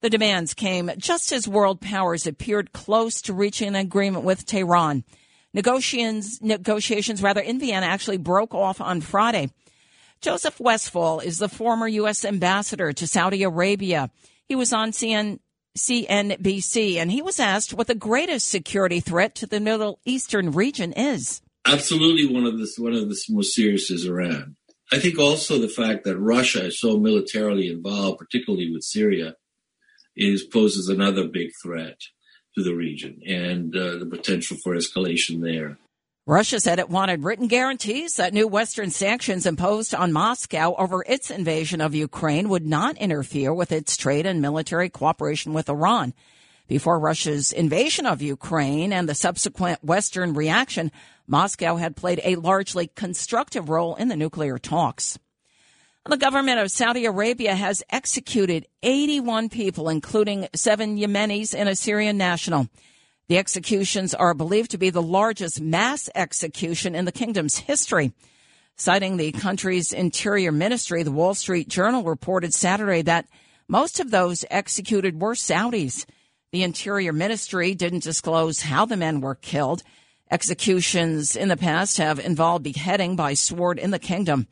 The 0.00 0.10
demands 0.10 0.54
came 0.54 0.90
just 0.98 1.30
as 1.30 1.46
world 1.46 1.80
powers 1.80 2.26
appeared 2.26 2.72
close 2.72 3.22
to 3.22 3.32
reaching 3.32 3.68
an 3.68 3.76
agreement 3.76 4.24
with 4.24 4.44
Tehran. 4.44 5.04
Negotiations, 5.54 6.42
negotiations 6.42 7.22
rather 7.22 7.42
in 7.42 7.60
Vienna 7.60 7.86
actually 7.86 8.18
broke 8.18 8.52
off 8.52 8.80
on 8.80 9.00
Friday. 9.00 9.52
Joseph 10.20 10.58
Westphal 10.58 11.20
is 11.20 11.38
the 11.38 11.48
former 11.48 11.86
U.S. 11.86 12.24
ambassador 12.24 12.92
to 12.92 13.06
Saudi 13.06 13.44
Arabia. 13.44 14.10
He 14.48 14.56
was 14.56 14.72
on 14.72 14.90
CN, 14.90 15.38
CNBC, 15.76 16.96
and 16.96 17.10
he 17.10 17.22
was 17.22 17.38
asked 17.38 17.74
what 17.74 17.86
the 17.86 17.94
greatest 17.94 18.48
security 18.48 19.00
threat 19.00 19.34
to 19.36 19.46
the 19.46 19.60
Middle 19.60 19.98
Eastern 20.04 20.52
region 20.52 20.92
is. 20.92 21.42
Absolutely, 21.66 22.32
one 22.32 22.44
of 22.44 22.58
the 22.58 22.68
one 22.78 22.92
of 22.92 23.08
the 23.08 23.16
most 23.28 23.54
serious 23.54 23.90
is 23.90 24.06
Iran. 24.06 24.56
I 24.92 24.98
think 24.98 25.18
also 25.18 25.58
the 25.58 25.68
fact 25.68 26.04
that 26.04 26.18
Russia 26.18 26.66
is 26.66 26.80
so 26.80 26.98
militarily 26.98 27.68
involved, 27.68 28.18
particularly 28.18 28.70
with 28.70 28.84
Syria, 28.84 29.34
is 30.16 30.44
poses 30.44 30.88
another 30.88 31.26
big 31.26 31.50
threat 31.62 31.98
to 32.56 32.62
the 32.62 32.74
region 32.74 33.20
and 33.26 33.76
uh, 33.76 33.98
the 33.98 34.06
potential 34.06 34.56
for 34.62 34.74
escalation 34.74 35.42
there. 35.42 35.78
Russia 36.28 36.58
said 36.58 36.80
it 36.80 36.90
wanted 36.90 37.22
written 37.22 37.46
guarantees 37.46 38.14
that 38.14 38.34
new 38.34 38.48
Western 38.48 38.90
sanctions 38.90 39.46
imposed 39.46 39.94
on 39.94 40.12
Moscow 40.12 40.74
over 40.76 41.04
its 41.06 41.30
invasion 41.30 41.80
of 41.80 41.94
Ukraine 41.94 42.48
would 42.48 42.66
not 42.66 42.98
interfere 42.98 43.54
with 43.54 43.70
its 43.70 43.96
trade 43.96 44.26
and 44.26 44.42
military 44.42 44.90
cooperation 44.90 45.52
with 45.52 45.68
Iran. 45.68 46.12
Before 46.66 46.98
Russia's 46.98 47.52
invasion 47.52 48.06
of 48.06 48.22
Ukraine 48.22 48.92
and 48.92 49.08
the 49.08 49.14
subsequent 49.14 49.84
Western 49.84 50.34
reaction, 50.34 50.90
Moscow 51.28 51.76
had 51.76 51.94
played 51.94 52.20
a 52.24 52.34
largely 52.34 52.88
constructive 52.88 53.68
role 53.68 53.94
in 53.94 54.08
the 54.08 54.16
nuclear 54.16 54.58
talks. 54.58 55.20
The 56.06 56.16
government 56.16 56.58
of 56.58 56.72
Saudi 56.72 57.04
Arabia 57.04 57.54
has 57.54 57.84
executed 57.88 58.66
81 58.82 59.48
people, 59.48 59.88
including 59.88 60.48
seven 60.56 60.98
Yemenis 60.98 61.54
and 61.56 61.68
a 61.68 61.76
Syrian 61.76 62.18
national. 62.18 62.68
The 63.28 63.38
executions 63.38 64.14
are 64.14 64.34
believed 64.34 64.70
to 64.70 64.78
be 64.78 64.90
the 64.90 65.02
largest 65.02 65.60
mass 65.60 66.08
execution 66.14 66.94
in 66.94 67.06
the 67.06 67.12
kingdom's 67.12 67.58
history. 67.58 68.12
Citing 68.76 69.16
the 69.16 69.32
country's 69.32 69.92
interior 69.92 70.52
ministry, 70.52 71.02
the 71.02 71.10
Wall 71.10 71.34
Street 71.34 71.68
Journal 71.68 72.04
reported 72.04 72.54
Saturday 72.54 73.02
that 73.02 73.26
most 73.66 73.98
of 73.98 74.10
those 74.12 74.44
executed 74.48 75.20
were 75.20 75.34
Saudis. 75.34 76.06
The 76.52 76.62
interior 76.62 77.12
ministry 77.12 77.74
didn't 77.74 78.04
disclose 78.04 78.62
how 78.62 78.84
the 78.84 78.96
men 78.96 79.20
were 79.20 79.34
killed. 79.34 79.82
Executions 80.30 81.34
in 81.34 81.48
the 81.48 81.56
past 81.56 81.98
have 81.98 82.20
involved 82.20 82.62
beheading 82.62 83.16
by 83.16 83.34
sword 83.34 83.80
in 83.80 83.90
the 83.90 83.98
kingdom. 83.98 84.46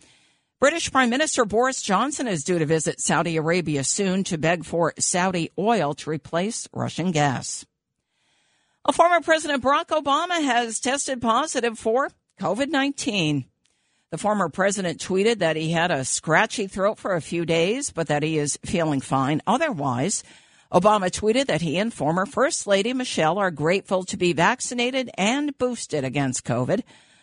British 0.59 0.91
Prime 0.91 1.11
Minister 1.11 1.45
Boris 1.45 1.81
Johnson 1.81 2.27
is 2.27 2.43
due 2.43 2.59
to 2.59 2.67
visit 2.67 3.01
Saudi 3.01 3.37
Arabia 3.37 3.85
soon 3.85 4.25
to 4.25 4.39
beg 4.39 4.65
for 4.65 4.95
Saudi 4.99 5.51
oil 5.59 5.95
to 5.95 6.11
replace 6.11 6.69
Russian 6.73 7.13
gas. 7.13 7.65
A 8.87 8.93
former 8.93 9.23
President 9.23 9.63
Barack 9.63 9.87
Obama 9.87 10.45
has 10.45 10.79
tested 10.79 11.23
positive 11.23 11.79
for 11.79 12.11
COVID 12.39 12.69
19. 12.69 13.47
The 14.11 14.19
former 14.19 14.51
president 14.51 15.01
tweeted 15.01 15.39
that 15.39 15.57
he 15.57 15.71
had 15.71 15.91
a 15.91 16.05
scratchy 16.05 16.67
throat 16.67 16.99
for 16.99 17.15
a 17.15 17.23
few 17.23 17.47
days, 17.47 17.91
but 17.91 18.09
that 18.09 18.23
he 18.23 18.37
is 18.37 18.59
feeling 18.63 19.01
fine 19.01 19.41
otherwise. 19.47 20.23
Obama 20.71 21.11
tweeted 21.11 21.47
that 21.47 21.63
he 21.63 21.79
and 21.79 21.95
former 21.95 22.27
First 22.27 22.67
Lady 22.67 22.93
Michelle 22.93 23.39
are 23.39 23.51
grateful 23.51 24.05
to 24.05 24.19
be 24.19 24.35
vaccinated 24.35 25.11
and 25.17 25.57
boosted 25.57 26.05
against 26.05 26.45
COVID. 26.45 26.83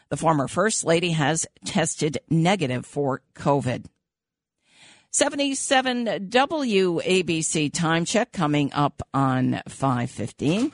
The 0.09 0.17
former 0.17 0.47
First 0.47 0.83
Lady 0.83 1.11
has 1.11 1.45
tested 1.63 2.17
negative 2.27 2.87
for 2.87 3.21
COVID. 3.35 3.85
77 5.11 6.05
WABC 6.05 7.71
time 7.71 8.05
check 8.05 8.31
coming 8.31 8.73
up 8.73 9.03
on 9.13 9.61
515. 9.67 10.71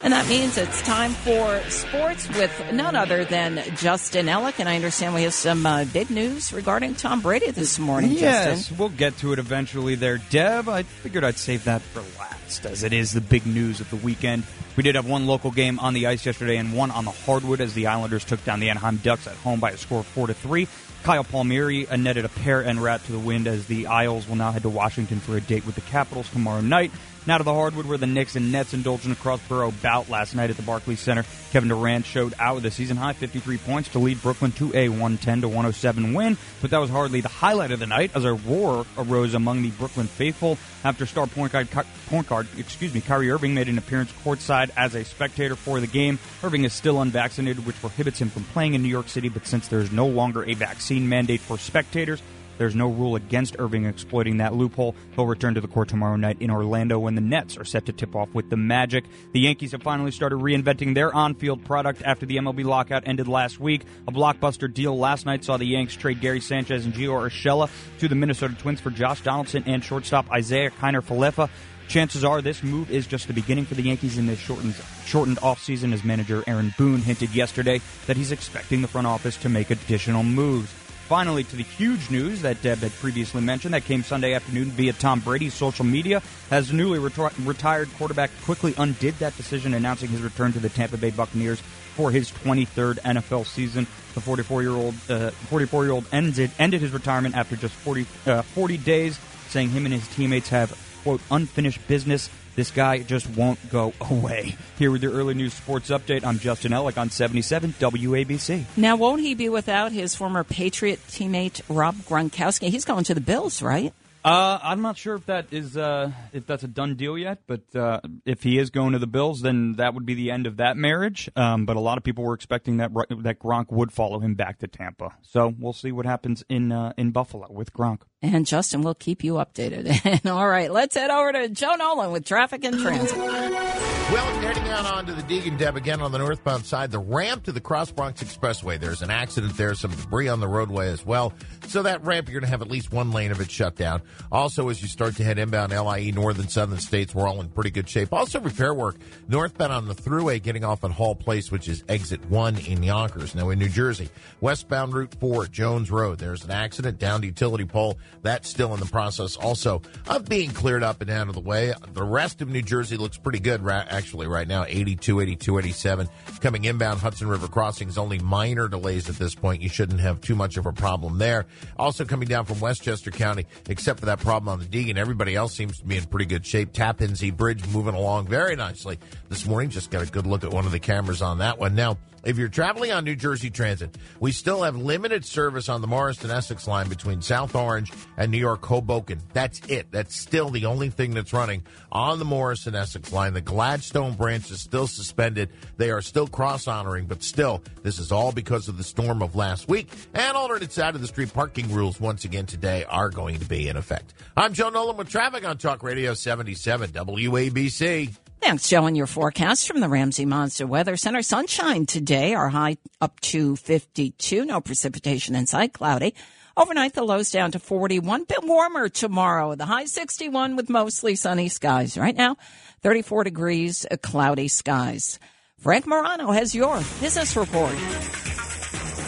And 0.00 0.12
that 0.12 0.28
means 0.28 0.56
it's 0.56 0.80
time 0.82 1.10
for 1.10 1.60
sports 1.70 2.28
with 2.28 2.72
none 2.72 2.94
other 2.94 3.24
than 3.24 3.56
Justin 3.74 4.26
Ellick. 4.26 4.60
And 4.60 4.68
I 4.68 4.76
understand 4.76 5.12
we 5.12 5.24
have 5.24 5.34
some 5.34 5.66
uh, 5.66 5.86
big 5.86 6.08
news 6.08 6.52
regarding 6.52 6.94
Tom 6.94 7.20
Brady 7.20 7.50
this 7.50 7.80
morning, 7.80 8.12
yes, 8.12 8.58
Justin. 8.60 8.76
we'll 8.78 8.90
get 8.90 9.18
to 9.18 9.32
it 9.32 9.40
eventually 9.40 9.96
there. 9.96 10.18
Deb, 10.30 10.68
I 10.68 10.84
figured 10.84 11.24
I'd 11.24 11.36
save 11.36 11.64
that 11.64 11.82
for 11.82 12.04
last, 12.16 12.64
as 12.64 12.84
it 12.84 12.92
is 12.92 13.10
the 13.10 13.20
big 13.20 13.44
news 13.44 13.80
of 13.80 13.90
the 13.90 13.96
weekend. 13.96 14.44
We 14.76 14.84
did 14.84 14.94
have 14.94 15.08
one 15.08 15.26
local 15.26 15.50
game 15.50 15.80
on 15.80 15.94
the 15.94 16.06
ice 16.06 16.24
yesterday 16.24 16.58
and 16.58 16.72
one 16.76 16.92
on 16.92 17.04
the 17.04 17.10
hardwood 17.10 17.60
as 17.60 17.74
the 17.74 17.88
Islanders 17.88 18.24
took 18.24 18.44
down 18.44 18.60
the 18.60 18.70
Anaheim 18.70 18.98
Ducks 18.98 19.26
at 19.26 19.34
home 19.38 19.58
by 19.58 19.72
a 19.72 19.76
score 19.76 19.98
of 20.00 20.06
4 20.06 20.28
to 20.28 20.34
3. 20.34 20.68
Kyle 21.02 21.24
Palmieri 21.24 21.88
netted 21.96 22.24
a 22.24 22.28
pair 22.28 22.60
and 22.60 22.80
rat 22.80 23.04
to 23.06 23.12
the 23.12 23.18
wind 23.18 23.48
as 23.48 23.66
the 23.66 23.88
Isles 23.88 24.28
will 24.28 24.36
now 24.36 24.52
head 24.52 24.62
to 24.62 24.68
Washington 24.68 25.18
for 25.18 25.36
a 25.36 25.40
date 25.40 25.66
with 25.66 25.74
the 25.74 25.80
Capitals 25.80 26.30
tomorrow 26.30 26.60
night. 26.60 26.92
Now 27.28 27.36
to 27.36 27.44
the 27.44 27.52
hardwood 27.52 27.84
where 27.84 27.98
the 27.98 28.06
Knicks 28.06 28.36
and 28.36 28.50
Nets 28.50 28.72
indulged 28.72 29.04
in 29.04 29.12
a 29.12 29.14
cross-borough 29.14 29.74
bout 29.82 30.08
last 30.08 30.34
night 30.34 30.48
at 30.48 30.56
the 30.56 30.62
Barclays 30.62 31.00
Center. 31.00 31.26
Kevin 31.50 31.68
Durant 31.68 32.06
showed 32.06 32.32
out 32.38 32.54
with 32.54 32.64
a 32.64 32.70
season-high 32.70 33.12
53 33.12 33.58
points 33.58 33.90
to 33.90 33.98
lead 33.98 34.22
Brooklyn 34.22 34.50
to 34.52 34.74
a 34.74 34.88
110 34.88 35.42
to 35.42 35.48
107 35.48 36.14
win, 36.14 36.38
but 36.62 36.70
that 36.70 36.78
was 36.78 36.88
hardly 36.88 37.20
the 37.20 37.28
highlight 37.28 37.70
of 37.70 37.80
the 37.80 37.86
night 37.86 38.12
as 38.14 38.24
a 38.24 38.32
roar 38.32 38.86
arose 38.96 39.34
among 39.34 39.60
the 39.60 39.68
Brooklyn 39.72 40.06
faithful 40.06 40.56
after 40.84 41.04
star 41.04 41.26
point 41.26 41.52
guard, 41.52 41.68
point 42.06 42.26
guard, 42.26 42.48
excuse 42.56 42.94
me, 42.94 43.02
Kyrie 43.02 43.30
Irving 43.30 43.52
made 43.52 43.68
an 43.68 43.76
appearance 43.76 44.10
courtside 44.24 44.70
as 44.74 44.94
a 44.94 45.04
spectator 45.04 45.54
for 45.54 45.80
the 45.80 45.86
game. 45.86 46.18
Irving 46.42 46.64
is 46.64 46.72
still 46.72 47.02
unvaccinated, 47.02 47.66
which 47.66 47.78
prohibits 47.82 48.18
him 48.18 48.30
from 48.30 48.44
playing 48.44 48.72
in 48.72 48.82
New 48.82 48.88
York 48.88 49.10
City, 49.10 49.28
but 49.28 49.46
since 49.46 49.68
there 49.68 49.80
is 49.80 49.92
no 49.92 50.06
longer 50.06 50.44
a 50.44 50.54
vaccine 50.54 51.06
mandate 51.10 51.42
for 51.42 51.58
spectators, 51.58 52.22
there's 52.58 52.74
no 52.74 52.88
rule 52.88 53.16
against 53.16 53.56
Irving 53.58 53.86
exploiting 53.86 54.38
that 54.38 54.54
loophole. 54.54 54.94
He'll 55.14 55.26
return 55.26 55.54
to 55.54 55.60
the 55.60 55.68
court 55.68 55.88
tomorrow 55.88 56.16
night 56.16 56.36
in 56.40 56.50
Orlando 56.50 56.98
when 56.98 57.14
the 57.14 57.20
Nets 57.20 57.56
are 57.56 57.64
set 57.64 57.86
to 57.86 57.92
tip 57.92 58.14
off 58.14 58.28
with 58.34 58.50
the 58.50 58.56
Magic. 58.56 59.04
The 59.32 59.40
Yankees 59.40 59.72
have 59.72 59.82
finally 59.82 60.10
started 60.10 60.36
reinventing 60.36 60.94
their 60.94 61.14
on 61.14 61.34
field 61.34 61.64
product 61.64 62.02
after 62.04 62.26
the 62.26 62.36
MLB 62.36 62.64
lockout 62.64 63.06
ended 63.06 63.28
last 63.28 63.60
week. 63.60 63.82
A 64.06 64.12
blockbuster 64.12 64.72
deal 64.72 64.98
last 64.98 65.24
night 65.24 65.44
saw 65.44 65.56
the 65.56 65.64
Yanks 65.64 65.96
trade 65.96 66.20
Gary 66.20 66.40
Sanchez 66.40 66.84
and 66.84 66.94
Gio 66.94 67.10
Urshela 67.10 67.70
to 67.98 68.08
the 68.08 68.14
Minnesota 68.14 68.54
Twins 68.54 68.80
for 68.80 68.90
Josh 68.90 69.22
Donaldson 69.22 69.64
and 69.66 69.82
shortstop 69.82 70.30
Isaiah 70.30 70.70
Kiner 70.70 71.02
Falefa. 71.02 71.48
Chances 71.88 72.22
are 72.22 72.42
this 72.42 72.62
move 72.62 72.90
is 72.90 73.06
just 73.06 73.28
the 73.28 73.32
beginning 73.32 73.64
for 73.64 73.74
the 73.74 73.82
Yankees 73.82 74.18
in 74.18 74.26
this 74.26 74.38
shortened 74.38 74.74
shortened 75.06 75.38
offseason 75.38 75.94
as 75.94 76.04
manager 76.04 76.44
Aaron 76.46 76.74
Boone 76.76 77.00
hinted 77.00 77.34
yesterday 77.34 77.80
that 78.06 78.16
he's 78.18 78.30
expecting 78.30 78.82
the 78.82 78.88
front 78.88 79.06
office 79.06 79.38
to 79.38 79.48
make 79.48 79.70
additional 79.70 80.22
moves. 80.22 80.70
Finally, 81.08 81.42
to 81.42 81.56
the 81.56 81.62
huge 81.62 82.10
news 82.10 82.42
that 82.42 82.60
Deb 82.60 82.80
had 82.80 82.92
previously 82.96 83.40
mentioned 83.40 83.72
that 83.72 83.86
came 83.86 84.02
Sunday 84.02 84.34
afternoon 84.34 84.66
via 84.66 84.92
Tom 84.92 85.20
Brady's 85.20 85.54
social 85.54 85.86
media, 85.86 86.20
as 86.50 86.68
the 86.68 86.74
newly 86.74 86.98
retired 86.98 87.88
quarterback 87.96 88.30
quickly 88.44 88.74
undid 88.76 89.14
that 89.14 89.34
decision, 89.34 89.72
announcing 89.72 90.10
his 90.10 90.20
return 90.20 90.52
to 90.52 90.58
the 90.58 90.68
Tampa 90.68 90.98
Bay 90.98 91.10
Buccaneers 91.10 91.62
for 91.96 92.10
his 92.10 92.30
23rd 92.30 92.98
NFL 92.98 93.46
season. 93.46 93.86
The 94.12 94.20
44-year-old, 94.20 94.94
uh, 95.08 95.30
44-year-old 95.48 96.04
ended 96.12 96.50
ended 96.58 96.82
his 96.82 96.92
retirement 96.92 97.34
after 97.34 97.56
just 97.56 97.72
40, 97.76 98.06
uh, 98.26 98.42
40 98.42 98.76
days, 98.76 99.18
saying 99.48 99.70
him 99.70 99.86
and 99.86 99.94
his 99.94 100.06
teammates 100.08 100.50
have 100.50 100.78
quote 101.04 101.22
unfinished 101.30 101.88
business 101.88 102.28
this 102.58 102.72
guy 102.72 102.98
just 102.98 103.30
won't 103.36 103.70
go 103.70 103.92
away. 104.10 104.56
Here 104.78 104.90
with 104.90 105.00
your 105.04 105.12
early 105.12 105.34
news 105.34 105.54
sports 105.54 105.90
update, 105.90 106.24
I'm 106.24 106.40
Justin 106.40 106.72
Ellick 106.72 106.98
on 106.98 107.08
77 107.08 107.74
WABC. 107.78 108.64
Now, 108.76 108.96
won't 108.96 109.20
he 109.20 109.34
be 109.34 109.48
without 109.48 109.92
his 109.92 110.16
former 110.16 110.42
Patriot 110.42 110.98
teammate 111.06 111.60
Rob 111.68 111.94
Gronkowski? 111.94 112.68
He's 112.68 112.84
going 112.84 113.04
to 113.04 113.14
the 113.14 113.20
Bills, 113.20 113.62
right? 113.62 113.94
Uh, 114.24 114.58
I'm 114.60 114.82
not 114.82 114.96
sure 114.98 115.14
if 115.14 115.26
that 115.26 115.46
is 115.52 115.76
uh, 115.76 116.10
if 116.32 116.44
that's 116.46 116.64
a 116.64 116.68
done 116.68 116.96
deal 116.96 117.16
yet, 117.16 117.38
but 117.46 117.62
uh, 117.76 118.00
if 118.26 118.42
he 118.42 118.58
is 118.58 118.70
going 118.70 118.92
to 118.92 118.98
the 118.98 119.06
Bills, 119.06 119.40
then 119.42 119.74
that 119.74 119.94
would 119.94 120.04
be 120.04 120.14
the 120.14 120.32
end 120.32 120.48
of 120.48 120.56
that 120.56 120.76
marriage. 120.76 121.30
Um, 121.36 121.64
but 121.64 121.76
a 121.76 121.80
lot 121.80 121.96
of 121.96 122.04
people 122.04 122.24
were 122.24 122.34
expecting 122.34 122.78
that 122.78 122.90
that 123.20 123.38
Gronk 123.38 123.70
would 123.70 123.92
follow 123.92 124.18
him 124.18 124.34
back 124.34 124.58
to 124.58 124.66
Tampa. 124.66 125.14
So 125.22 125.54
we'll 125.56 125.72
see 125.72 125.92
what 125.92 126.04
happens 126.04 126.44
in 126.48 126.72
uh, 126.72 126.92
in 126.98 127.12
Buffalo 127.12 127.46
with 127.50 127.72
Gronk. 127.72 128.00
And 128.20 128.46
Justin 128.46 128.82
will 128.82 128.96
keep 128.96 129.22
you 129.22 129.34
updated. 129.34 130.26
All 130.30 130.48
right, 130.48 130.72
let's 130.72 130.96
head 130.96 131.10
over 131.10 131.32
to 131.32 131.48
Joe 131.48 131.76
Nolan 131.76 132.10
with 132.10 132.24
traffic 132.24 132.64
and 132.64 132.76
transit. 132.80 133.16
Well, 133.16 134.40
heading 134.40 134.66
out 134.70 134.86
onto 134.86 135.14
the 135.14 135.22
Deegan 135.22 135.58
Deb 135.58 135.76
again 135.76 136.00
on 136.00 136.12
the 136.12 136.18
northbound 136.18 136.64
side, 136.64 136.90
the 136.90 136.98
ramp 136.98 137.44
to 137.44 137.52
the 137.52 137.60
Cross 137.60 137.92
Bronx 137.92 138.22
Expressway. 138.22 138.80
There's 138.80 139.02
an 139.02 139.10
accident 139.10 139.54
there, 139.58 139.74
some 139.74 139.90
debris 139.90 140.28
on 140.28 140.40
the 140.40 140.48
roadway 140.48 140.88
as 140.88 141.04
well. 141.04 141.34
So 141.66 141.82
that 141.82 142.02
ramp, 142.02 142.26
you're 142.28 142.40
going 142.40 142.46
to 142.46 142.50
have 142.50 142.62
at 142.62 142.70
least 142.70 142.90
one 142.90 143.12
lane 143.12 143.30
of 143.30 143.40
it 143.40 143.50
shut 143.50 143.76
down. 143.76 144.00
Also, 144.32 144.70
as 144.70 144.80
you 144.80 144.88
start 144.88 145.16
to 145.16 145.24
head 145.24 145.38
inbound 145.38 145.72
LIE, 145.72 146.10
northern 146.10 146.48
southern 146.48 146.78
states, 146.78 147.14
we're 147.14 147.28
all 147.28 147.40
in 147.42 147.50
pretty 147.50 147.70
good 147.70 147.88
shape. 147.88 148.12
Also, 148.14 148.40
repair 148.40 148.72
work 148.72 148.96
northbound 149.28 149.74
on 149.74 149.86
the 149.86 149.94
thruway, 149.94 150.42
getting 150.42 150.64
off 150.64 150.82
at 150.84 150.90
Hall 150.90 151.14
Place, 151.14 151.52
which 151.52 151.68
is 151.68 151.84
exit 151.86 152.24
one 152.30 152.56
in 152.56 152.82
Yonkers. 152.82 153.34
Now 153.34 153.50
in 153.50 153.58
New 153.58 153.68
Jersey, 153.68 154.08
westbound 154.40 154.94
Route 154.94 155.14
Four, 155.20 155.46
Jones 155.48 155.90
Road. 155.90 156.18
There's 156.18 156.44
an 156.44 156.50
accident 156.50 156.98
down 156.98 157.20
to 157.20 157.26
utility 157.26 157.66
pole. 157.66 157.98
That's 158.22 158.48
still 158.48 158.74
in 158.74 158.80
the 158.80 158.86
process, 158.86 159.36
also 159.36 159.82
of 160.08 160.28
being 160.28 160.50
cleared 160.50 160.82
up 160.82 161.00
and 161.00 161.10
out 161.10 161.28
of 161.28 161.34
the 161.34 161.40
way. 161.40 161.72
The 161.92 162.02
rest 162.02 162.42
of 162.42 162.48
New 162.48 162.62
Jersey 162.62 162.96
looks 162.96 163.16
pretty 163.16 163.38
good. 163.38 163.66
Actually 163.68 164.26
right 164.26 164.48
now 164.48 164.64
82, 164.66 165.20
82, 165.20 165.58
87. 165.58 166.08
Coming 166.40 166.64
inbound 166.64 167.00
Hudson 167.00 167.28
River 167.28 167.48
crossings, 167.48 167.96
only 167.96 168.18
minor 168.18 168.68
delays 168.68 169.08
at 169.08 169.16
this 169.16 169.34
point. 169.34 169.62
You 169.62 169.68
shouldn't 169.68 170.00
have 170.00 170.20
too 170.20 170.34
much 170.34 170.56
of 170.56 170.66
a 170.66 170.72
problem 170.72 171.18
there. 171.18 171.46
Also 171.78 172.04
coming 172.04 172.28
down 172.28 172.44
from 172.44 172.60
Westchester 172.60 173.10
County, 173.10 173.46
except 173.68 174.00
for 174.00 174.06
that 174.06 174.18
problem 174.18 174.48
on 174.48 174.58
the 174.58 174.66
Deegan, 174.66 174.96
everybody 174.96 175.36
else 175.36 175.54
seems 175.54 175.78
to 175.78 175.84
be 175.84 175.96
in 175.96 176.04
pretty 176.04 176.26
good 176.26 176.44
shape. 176.44 176.72
Tappan 176.72 177.14
Zee 177.14 177.30
Bridge 177.30 177.66
moving 177.68 177.94
along 177.94 178.26
very 178.26 178.56
nicely 178.56 178.98
this 179.28 179.46
morning. 179.46 179.70
Just 179.70 179.90
got 179.90 180.02
a 180.02 180.10
good 180.10 180.26
look 180.26 180.42
at 180.42 180.50
one 180.50 180.66
of 180.66 180.72
the 180.72 180.80
cameras 180.80 181.22
on 181.22 181.38
that 181.38 181.58
one. 181.58 181.74
Now, 181.74 181.98
if 182.24 182.36
you're 182.36 182.48
traveling 182.48 182.90
on 182.90 183.04
New 183.04 183.14
Jersey 183.14 183.48
Transit, 183.48 183.96
we 184.18 184.32
still 184.32 184.64
have 184.64 184.76
limited 184.76 185.24
service 185.24 185.68
on 185.68 185.80
the 185.80 185.86
Morris 185.86 186.22
and 186.22 186.32
Essex 186.32 186.66
line 186.66 186.88
between 186.88 187.22
South 187.22 187.54
Orange 187.54 187.92
and 188.16 188.30
New 188.30 188.38
York 188.38 188.64
Hoboken. 188.64 189.20
That's 189.32 189.60
it. 189.68 189.90
That's 189.90 190.16
still 190.16 190.50
the 190.50 190.66
only 190.66 190.90
thing 190.90 191.14
that's 191.14 191.32
running 191.32 191.62
on 191.90 192.18
the 192.18 192.24
Morris 192.24 192.66
and 192.66 192.76
Essex 192.76 193.12
line. 193.12 193.34
The 193.34 193.40
Gladstone 193.40 194.14
branch 194.14 194.50
is 194.50 194.60
still 194.60 194.86
suspended. 194.86 195.50
They 195.76 195.90
are 195.90 196.02
still 196.02 196.26
cross 196.26 196.68
honoring, 196.68 197.06
but 197.06 197.22
still, 197.22 197.62
this 197.82 197.98
is 197.98 198.12
all 198.12 198.32
because 198.32 198.68
of 198.68 198.76
the 198.76 198.84
storm 198.84 199.22
of 199.22 199.36
last 199.36 199.68
week. 199.68 199.88
And 200.14 200.36
alternate 200.36 200.72
side 200.72 200.94
of 200.94 201.00
the 201.00 201.06
street 201.06 201.32
parking 201.32 201.72
rules 201.72 202.00
once 202.00 202.24
again 202.24 202.46
today 202.46 202.84
are 202.84 203.10
going 203.10 203.38
to 203.38 203.46
be 203.46 203.68
in 203.68 203.76
effect. 203.76 204.14
I'm 204.36 204.52
Joe 204.52 204.70
Nolan 204.70 204.96
with 204.96 205.08
traffic 205.08 205.46
on 205.46 205.58
Talk 205.58 205.82
Radio 205.82 206.14
77 206.14 206.90
WABC. 206.90 208.16
Thanks, 208.40 208.68
Joe, 208.68 208.86
and 208.86 208.96
your 208.96 209.08
forecast 209.08 209.66
from 209.66 209.80
the 209.80 209.88
Ramsey 209.88 210.24
Mazda 210.24 210.66
Weather 210.66 210.96
Center. 210.96 211.22
Sunshine 211.22 211.86
today, 211.86 212.34
our 212.34 212.48
high 212.48 212.76
up 213.00 213.18
to 213.20 213.56
52. 213.56 214.44
No 214.44 214.60
precipitation 214.60 215.34
inside, 215.34 215.72
cloudy. 215.72 216.14
Overnight, 216.58 216.94
the 216.94 217.04
lows 217.04 217.30
down 217.30 217.52
to 217.52 217.60
41. 217.60 218.24
Bit 218.24 218.42
warmer 218.42 218.88
tomorrow. 218.88 219.54
The 219.54 219.64
high 219.64 219.84
61 219.84 220.56
with 220.56 220.68
mostly 220.68 221.14
sunny 221.14 221.48
skies. 221.48 221.96
Right 221.96 222.16
now, 222.16 222.36
34 222.82 223.22
degrees, 223.22 223.86
uh, 223.88 223.96
cloudy 223.96 224.48
skies. 224.48 225.20
Frank 225.60 225.86
Morano 225.86 226.32
has 226.32 226.56
your 226.56 226.78
business 227.00 227.36
report. 227.36 227.76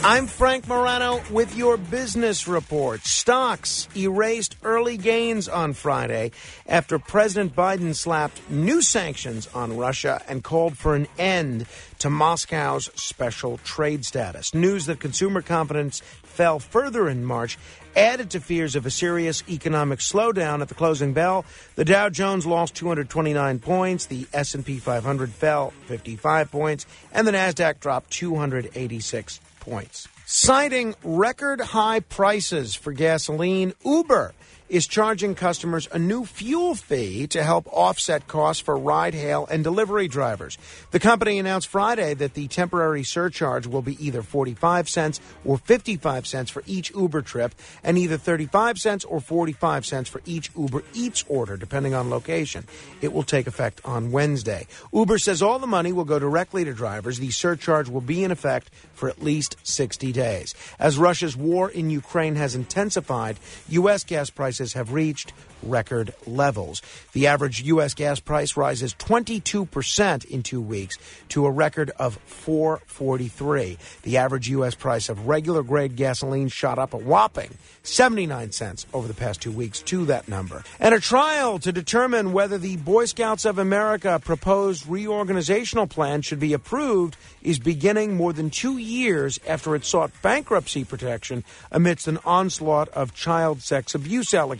I'm 0.03 0.25
Frank 0.25 0.67
Morano 0.67 1.21
with 1.29 1.55
your 1.55 1.77
business 1.77 2.47
report. 2.47 3.01
Stocks 3.01 3.87
erased 3.95 4.55
early 4.63 4.97
gains 4.97 5.47
on 5.47 5.73
Friday 5.73 6.31
after 6.65 6.97
President 6.97 7.55
Biden 7.55 7.93
slapped 7.93 8.49
new 8.49 8.81
sanctions 8.81 9.47
on 9.53 9.77
Russia 9.77 10.19
and 10.27 10.43
called 10.43 10.75
for 10.75 10.95
an 10.95 11.07
end 11.19 11.67
to 11.99 12.09
Moscow's 12.09 12.89
special 12.95 13.59
trade 13.59 14.03
status. 14.03 14.55
News 14.55 14.87
that 14.87 14.99
consumer 14.99 15.43
confidence 15.43 15.99
fell 16.23 16.57
further 16.57 17.07
in 17.07 17.23
March 17.23 17.59
added 17.95 18.31
to 18.31 18.39
fears 18.39 18.75
of 18.75 18.87
a 18.87 18.91
serious 18.91 19.43
economic 19.47 19.99
slowdown 19.99 20.61
at 20.61 20.67
the 20.67 20.73
closing 20.73 21.13
bell. 21.13 21.45
The 21.75 21.85
Dow 21.85 22.09
Jones 22.09 22.47
lost 22.47 22.73
229 22.73 23.59
points, 23.59 24.07
the 24.07 24.25
S&P 24.33 24.79
500 24.79 25.29
fell 25.29 25.73
55 25.85 26.49
points, 26.49 26.87
and 27.13 27.27
the 27.27 27.33
Nasdaq 27.33 27.79
dropped 27.79 28.09
286 28.09 29.39
points. 29.61 30.09
Citing 30.25 30.95
record 31.03 31.61
high 31.61 32.01
prices 32.01 32.75
for 32.75 32.91
gasoline, 32.91 33.73
Uber 33.85 34.33
is 34.71 34.87
charging 34.87 35.35
customers 35.35 35.85
a 35.91 35.99
new 35.99 36.23
fuel 36.23 36.73
fee 36.73 37.27
to 37.27 37.43
help 37.43 37.67
offset 37.73 38.25
costs 38.25 38.63
for 38.63 38.77
ride 38.77 39.13
hail 39.13 39.45
and 39.51 39.65
delivery 39.65 40.07
drivers. 40.07 40.57
The 40.91 40.99
company 40.99 41.37
announced 41.39 41.67
Friday 41.67 42.13
that 42.13 42.35
the 42.35 42.47
temporary 42.47 43.03
surcharge 43.03 43.67
will 43.67 43.81
be 43.81 44.01
either 44.03 44.23
45 44.23 44.87
cents 44.87 45.19
or 45.43 45.57
55 45.57 46.25
cents 46.25 46.49
for 46.49 46.63
each 46.65 46.89
Uber 46.95 47.21
trip 47.21 47.53
and 47.83 47.97
either 47.97 48.15
35 48.15 48.77
cents 48.77 49.03
or 49.03 49.19
45 49.19 49.85
cents 49.85 50.07
for 50.07 50.21
each 50.25 50.49
Uber 50.57 50.83
Eats 50.93 51.25
order, 51.27 51.57
depending 51.57 51.93
on 51.93 52.09
location. 52.09 52.65
It 53.01 53.11
will 53.11 53.23
take 53.23 53.47
effect 53.47 53.81
on 53.83 54.13
Wednesday. 54.13 54.67
Uber 54.93 55.17
says 55.17 55.41
all 55.41 55.59
the 55.59 55.67
money 55.67 55.91
will 55.91 56.05
go 56.05 56.17
directly 56.17 56.63
to 56.63 56.73
drivers. 56.73 57.19
The 57.19 57.31
surcharge 57.31 57.89
will 57.89 57.99
be 57.99 58.23
in 58.23 58.31
effect 58.31 58.69
for 58.93 59.09
at 59.09 59.21
least 59.21 59.57
60 59.63 60.13
days. 60.13 60.55
As 60.79 60.97
Russia's 60.97 61.35
war 61.35 61.69
in 61.69 61.89
Ukraine 61.89 62.35
has 62.35 62.55
intensified, 62.55 63.37
U.S. 63.67 64.05
gas 64.05 64.29
prices 64.29 64.60
have 64.73 64.93
reached 64.93 65.33
record 65.63 66.13
levels. 66.25 66.81
The 67.13 67.27
average 67.27 67.61
U.S. 67.63 67.93
gas 67.93 68.19
price 68.19 68.57
rises 68.57 68.93
22% 68.95 70.25
in 70.25 70.43
two 70.43 70.61
weeks 70.61 70.97
to 71.29 71.45
a 71.45 71.51
record 71.51 71.91
of 71.97 72.15
443. 72.25 73.77
The 74.03 74.17
average 74.17 74.49
U.S. 74.49 74.75
price 74.75 75.09
of 75.09 75.27
regular 75.27 75.63
grade 75.63 75.95
gasoline 75.95 76.47
shot 76.49 76.79
up 76.79 76.93
a 76.93 76.97
whopping 76.97 77.51
79 77.83 78.51
cents 78.51 78.85
over 78.93 79.07
the 79.07 79.13
past 79.13 79.41
two 79.41 79.51
weeks 79.51 79.81
to 79.83 80.05
that 80.05 80.27
number. 80.27 80.63
And 80.79 80.93
a 80.93 80.99
trial 80.99 81.59
to 81.59 81.71
determine 81.71 82.33
whether 82.33 82.57
the 82.57 82.77
Boy 82.77 83.05
Scouts 83.05 83.45
of 83.45 83.57
America 83.57 84.19
proposed 84.23 84.85
reorganizational 84.85 85.89
plan 85.89 86.21
should 86.21 86.39
be 86.39 86.53
approved 86.53 87.17
is 87.41 87.59
beginning 87.59 88.15
more 88.15 88.33
than 88.33 88.49
two 88.49 88.77
years 88.77 89.39
after 89.47 89.75
it 89.75 89.85
sought 89.85 90.11
bankruptcy 90.21 90.83
protection 90.83 91.43
amidst 91.71 92.07
an 92.07 92.19
onslaught 92.25 92.89
of 92.89 93.13
child 93.13 93.61
sex 93.61 93.95
abuse 93.95 94.33
allegations. 94.33 94.50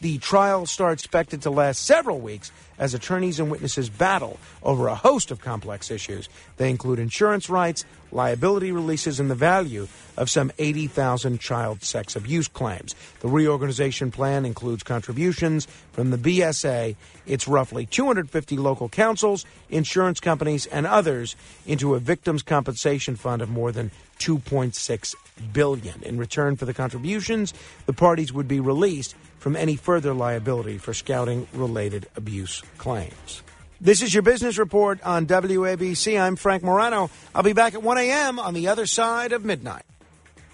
The 0.00 0.18
trial 0.18 0.66
starts 0.66 1.04
expected 1.04 1.42
to 1.42 1.50
last 1.50 1.82
several 1.84 2.20
weeks 2.20 2.52
as 2.78 2.94
attorneys 2.94 3.38
and 3.38 3.50
witnesses 3.50 3.90
battle 3.90 4.38
over 4.62 4.88
a 4.88 4.94
host 4.94 5.30
of 5.30 5.40
complex 5.40 5.90
issues. 5.90 6.28
They 6.56 6.70
include 6.70 6.98
insurance 6.98 7.50
rights, 7.50 7.84
liability 8.10 8.72
releases, 8.72 9.20
and 9.20 9.30
the 9.30 9.34
value 9.34 9.86
of 10.16 10.30
some 10.30 10.50
80,000 10.58 11.40
child 11.40 11.82
sex 11.82 12.16
abuse 12.16 12.48
claims. 12.48 12.94
The 13.20 13.28
reorganization 13.28 14.10
plan 14.10 14.46
includes 14.46 14.82
contributions 14.82 15.66
from 15.92 16.10
the 16.10 16.18
BSA, 16.18 16.96
its 17.26 17.46
roughly 17.46 17.86
250 17.86 18.56
local 18.56 18.88
councils, 18.88 19.44
insurance 19.68 20.20
companies, 20.20 20.66
and 20.66 20.86
others 20.86 21.36
into 21.66 21.94
a 21.94 21.98
victims' 21.98 22.42
compensation 22.42 23.16
fund 23.16 23.42
of 23.42 23.50
more 23.50 23.72
than 23.72 23.90
2.6 24.18 25.14
billion. 25.52 26.02
In 26.02 26.18
return 26.18 26.56
for 26.56 26.64
the 26.64 26.74
contributions, 26.74 27.54
the 27.86 27.92
parties 27.92 28.32
would 28.32 28.48
be 28.48 28.60
released 28.60 29.14
from 29.38 29.56
any 29.56 29.76
further 29.76 30.14
liability 30.14 30.78
for 30.78 30.94
scouting 30.94 31.46
related 31.52 32.08
abuse 32.16 32.62
claims. 32.78 33.42
This 33.80 34.02
is 34.02 34.12
your 34.12 34.22
business 34.22 34.58
report 34.58 35.02
on 35.02 35.26
WABC. 35.26 36.20
I'm 36.20 36.36
Frank 36.36 36.62
Morano. 36.62 37.10
I'll 37.34 37.42
be 37.42 37.54
back 37.54 37.72
at 37.72 37.82
1 37.82 37.96
a.m. 37.96 38.38
on 38.38 38.52
the 38.52 38.68
other 38.68 38.84
side 38.84 39.32
of 39.32 39.42
midnight. 39.44 39.84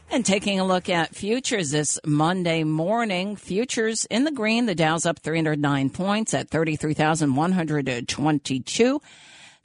And 0.08 0.24
taking 0.24 0.60
a 0.60 0.64
look 0.64 0.88
at 0.88 1.16
futures 1.16 1.72
this 1.72 1.98
Monday 2.06 2.62
morning, 2.62 3.34
futures 3.34 4.04
in 4.04 4.22
the 4.22 4.30
green. 4.30 4.66
The 4.66 4.76
Dow's 4.76 5.04
up 5.04 5.18
309 5.18 5.90
points 5.90 6.32
at 6.32 6.48
33,122. 6.48 9.00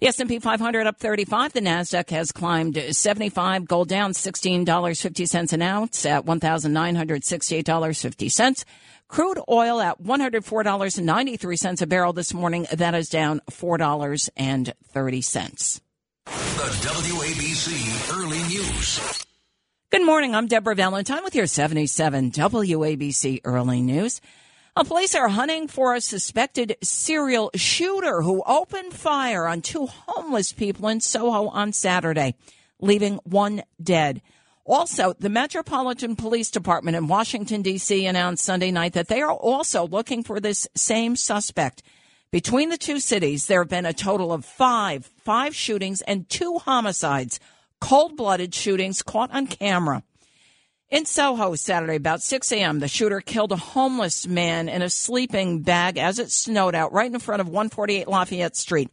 The 0.02 0.08
S&P 0.08 0.40
500 0.40 0.88
up 0.88 1.00
35. 1.00 1.54
The 1.54 1.62
Nasdaq 1.62 2.10
has 2.10 2.32
climbed 2.32 2.76
75. 2.76 3.68
Gold 3.68 3.88
down 3.88 4.14
$16.50 4.14 5.54
an 5.54 5.62
ounce 5.62 6.08
at 6.08 6.26
$1,968.50. 6.26 8.66
Crude 9.08 9.40
oil 9.48 9.80
at 9.80 10.02
$104.93 10.02 11.82
a 11.82 11.86
barrel 11.86 12.14
this 12.14 12.34
morning. 12.34 12.66
That 12.74 12.96
is 12.96 13.10
down 13.10 13.42
$4.30. 13.52 15.82
The 16.26 16.32
WABC 16.82 18.18
Early 18.18 18.42
News. 18.48 19.24
Good 19.92 20.04
morning. 20.04 20.34
I'm 20.34 20.48
Deborah 20.48 20.74
Valentine 20.74 21.24
with 21.24 21.36
your 21.36 21.46
77 21.46 22.32
WABC 22.32 23.42
Early 23.44 23.84
News. 23.84 24.20
Uh, 24.74 24.86
police 24.86 25.14
are 25.14 25.28
hunting 25.28 25.68
for 25.68 25.94
a 25.94 26.00
suspected 26.00 26.78
serial 26.82 27.52
shooter 27.56 28.22
who 28.22 28.42
opened 28.48 28.94
fire 28.94 29.46
on 29.46 29.62
two 29.62 29.86
homeless 29.86 30.54
people 30.54 30.88
in 30.88 31.02
Soho 31.02 31.50
on 31.50 31.74
Saturday, 31.74 32.36
leaving 32.80 33.20
one 33.26 33.64
dead. 33.84 34.22
Also, 34.64 35.14
the 35.20 35.28
Metropolitan 35.28 36.16
Police 36.16 36.50
Department 36.50 36.96
in 36.96 37.08
Washington, 37.08 37.62
D.C. 37.62 38.06
announced 38.06 38.46
Sunday 38.46 38.72
night 38.72 38.94
that 38.94 39.10
they 39.10 39.22
are 39.22 39.34
also 39.34 39.86
looking 39.88 40.24
for 40.24 40.40
this 40.40 40.66
same 40.74 41.18
suspect. 41.18 41.84
Between 42.32 42.70
the 42.70 42.78
two 42.78 43.02
cities, 43.02 43.48
there 43.48 43.60
have 43.60 43.70
been 43.70 43.86
a 43.86 43.92
total 43.92 44.32
of 44.32 44.46
five, 44.46 45.06
five 45.26 45.54
shootings 45.54 46.02
and 46.04 46.30
two 46.30 46.60
homicides, 46.60 47.42
cold 47.82 48.16
blooded 48.16 48.56
shootings 48.56 49.02
caught 49.02 49.32
on 49.32 49.48
camera. 49.48 50.04
In 50.92 51.06
Soho 51.06 51.56
Saturday, 51.56 51.96
about 51.96 52.22
6 52.22 52.52
a.m., 52.52 52.80
the 52.80 52.88
shooter 52.90 53.22
killed 53.22 53.54
a 53.54 53.56
homeless 53.56 54.28
man 54.28 54.68
in 54.68 54.82
a 54.82 54.90
sleeping 54.90 55.62
bag 55.62 55.98
as 55.98 56.20
it 56.20 56.32
snowed 56.32 56.76
out 56.76 56.92
right 56.92 57.10
in 57.10 57.18
front 57.18 57.40
of 57.40 57.48
148 57.48 58.10
Lafayette 58.10 58.58
Street 58.58 58.90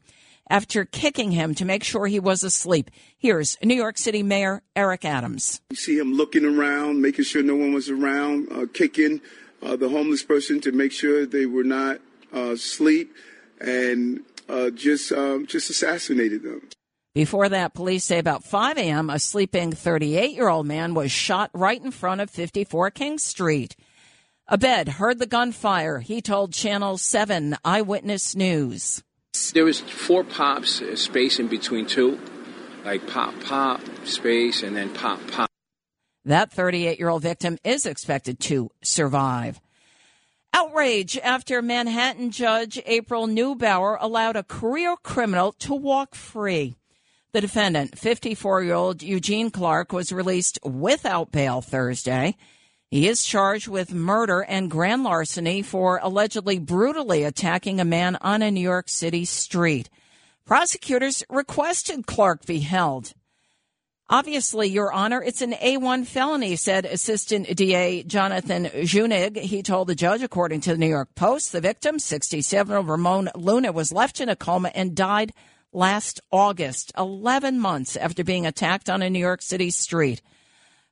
after 0.48 0.84
kicking 0.84 1.32
him 1.32 1.56
to 1.56 1.64
make 1.64 1.82
sure 1.82 2.06
he 2.06 2.20
was 2.20 2.44
asleep. 2.44 2.92
Here's 3.18 3.58
New 3.64 3.74
York 3.74 3.98
City 3.98 4.22
Mayor 4.22 4.62
Eric 4.76 5.04
Adams. 5.04 5.60
You 5.70 5.76
see 5.76 5.98
him 5.98 6.12
looking 6.12 6.44
around, 6.44 7.02
making 7.02 7.24
sure 7.24 7.42
no 7.42 7.56
one 7.56 7.72
was 7.72 7.90
around, 7.90 8.46
uh, 8.52 8.66
kicking 8.72 9.20
uh, 9.60 9.74
the 9.74 9.88
homeless 9.88 10.22
person 10.22 10.60
to 10.60 10.70
make 10.70 10.92
sure 10.92 11.26
they 11.26 11.46
were 11.46 11.64
not 11.64 11.98
uh, 12.32 12.52
asleep, 12.52 13.12
and 13.60 14.20
uh, 14.48 14.70
just 14.70 15.10
um, 15.10 15.48
just 15.48 15.68
assassinated 15.68 16.44
them. 16.44 16.62
Before 17.18 17.48
that, 17.48 17.74
police 17.74 18.04
say 18.04 18.20
about 18.20 18.44
5 18.44 18.78
a.m., 18.78 19.10
a 19.10 19.18
sleeping 19.18 19.72
38 19.72 20.36
year 20.36 20.48
old 20.48 20.68
man 20.68 20.94
was 20.94 21.10
shot 21.10 21.50
right 21.52 21.82
in 21.82 21.90
front 21.90 22.20
of 22.20 22.30
54 22.30 22.92
King 22.92 23.18
Street. 23.18 23.74
Abed 24.48 24.88
heard 24.88 25.18
the 25.18 25.26
gunfire. 25.26 25.98
He 25.98 26.22
told 26.22 26.52
Channel 26.52 26.96
7 26.96 27.56
Eyewitness 27.64 28.36
News. 28.36 29.02
There 29.52 29.64
was 29.64 29.80
four 29.80 30.22
pops, 30.22 30.80
uh, 30.80 30.94
space 30.94 31.40
in 31.40 31.48
between 31.48 31.86
two, 31.86 32.20
like 32.84 33.04
pop, 33.08 33.34
pop, 33.40 33.80
space, 34.04 34.62
and 34.62 34.76
then 34.76 34.94
pop, 34.94 35.18
pop. 35.26 35.50
That 36.24 36.52
38 36.52 37.00
year 37.00 37.08
old 37.08 37.22
victim 37.22 37.58
is 37.64 37.84
expected 37.84 38.38
to 38.42 38.70
survive. 38.80 39.60
Outrage 40.54 41.18
after 41.18 41.62
Manhattan 41.62 42.30
judge 42.30 42.80
April 42.86 43.26
Neubauer 43.26 43.96
allowed 43.98 44.36
a 44.36 44.44
career 44.44 44.94
criminal 45.02 45.50
to 45.58 45.74
walk 45.74 46.14
free. 46.14 46.76
The 47.32 47.40
defendant, 47.42 47.98
54 47.98 48.62
year 48.62 48.74
old 48.74 49.02
Eugene 49.02 49.50
Clark, 49.50 49.92
was 49.92 50.12
released 50.12 50.58
without 50.64 51.30
bail 51.30 51.60
Thursday. 51.60 52.36
He 52.90 53.06
is 53.06 53.22
charged 53.22 53.68
with 53.68 53.92
murder 53.92 54.40
and 54.40 54.70
grand 54.70 55.04
larceny 55.04 55.60
for 55.60 56.00
allegedly 56.02 56.58
brutally 56.58 57.24
attacking 57.24 57.80
a 57.80 57.84
man 57.84 58.16
on 58.22 58.40
a 58.40 58.50
New 58.50 58.62
York 58.62 58.88
City 58.88 59.26
street. 59.26 59.90
Prosecutors 60.46 61.22
requested 61.28 62.06
Clark 62.06 62.46
be 62.46 62.60
held. 62.60 63.12
Obviously, 64.08 64.68
Your 64.68 64.90
Honor, 64.90 65.22
it's 65.22 65.42
an 65.42 65.52
A1 65.52 66.06
felony, 66.06 66.56
said 66.56 66.86
Assistant 66.86 67.54
DA 67.54 68.04
Jonathan 68.04 68.64
Junig. 68.64 69.36
He 69.36 69.62
told 69.62 69.88
the 69.88 69.94
judge, 69.94 70.22
according 70.22 70.62
to 70.62 70.70
the 70.70 70.78
New 70.78 70.88
York 70.88 71.14
Post, 71.14 71.52
the 71.52 71.60
victim, 71.60 71.98
67 71.98 72.70
year 72.70 72.78
old 72.78 72.88
Ramon 72.88 73.28
Luna, 73.34 73.70
was 73.70 73.92
left 73.92 74.22
in 74.22 74.30
a 74.30 74.36
coma 74.36 74.70
and 74.74 74.94
died 74.94 75.34
last 75.72 76.20
August, 76.30 76.92
11 76.96 77.58
months 77.58 77.96
after 77.96 78.24
being 78.24 78.46
attacked 78.46 78.88
on 78.88 79.02
a 79.02 79.10
New 79.10 79.18
York 79.18 79.42
City 79.42 79.70
street. 79.70 80.22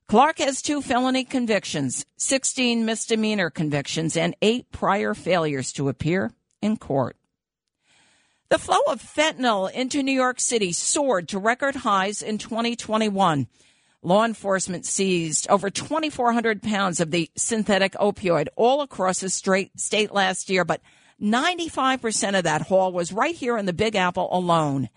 Clark 0.08 0.38
has 0.38 0.62
two 0.62 0.82
felony 0.82 1.24
convictions, 1.24 2.06
16 2.16 2.84
misdemeanor 2.84 3.50
convictions, 3.50 4.16
and 4.16 4.36
eight 4.40 4.70
prior 4.70 5.14
failures 5.14 5.72
to 5.72 5.88
appear 5.88 6.30
in 6.62 6.76
court. 6.76 7.16
The 8.48 8.58
flow 8.58 8.78
of 8.86 9.02
fentanyl 9.02 9.70
into 9.72 10.04
New 10.04 10.12
York 10.12 10.38
City 10.38 10.70
soared 10.70 11.28
to 11.28 11.38
record 11.40 11.74
highs 11.76 12.22
in 12.22 12.38
2021. 12.38 13.48
Law 14.02 14.24
enforcement 14.24 14.86
seized 14.86 15.48
over 15.50 15.68
2,400 15.68 16.62
pounds 16.62 17.00
of 17.00 17.10
the 17.10 17.28
synthetic 17.36 17.94
opioid 17.94 18.46
all 18.54 18.82
across 18.82 19.18
the 19.18 19.28
state 19.28 20.12
last 20.12 20.48
year, 20.48 20.64
but 20.64 20.80
95% 21.20 22.36
of 22.36 22.44
that 22.44 22.62
haul 22.62 22.92
was 22.92 23.12
right 23.12 23.34
here 23.34 23.56
in 23.56 23.66
the 23.66 23.72
Big 23.72 23.96
Apple 23.96 24.28
alone. 24.30 24.88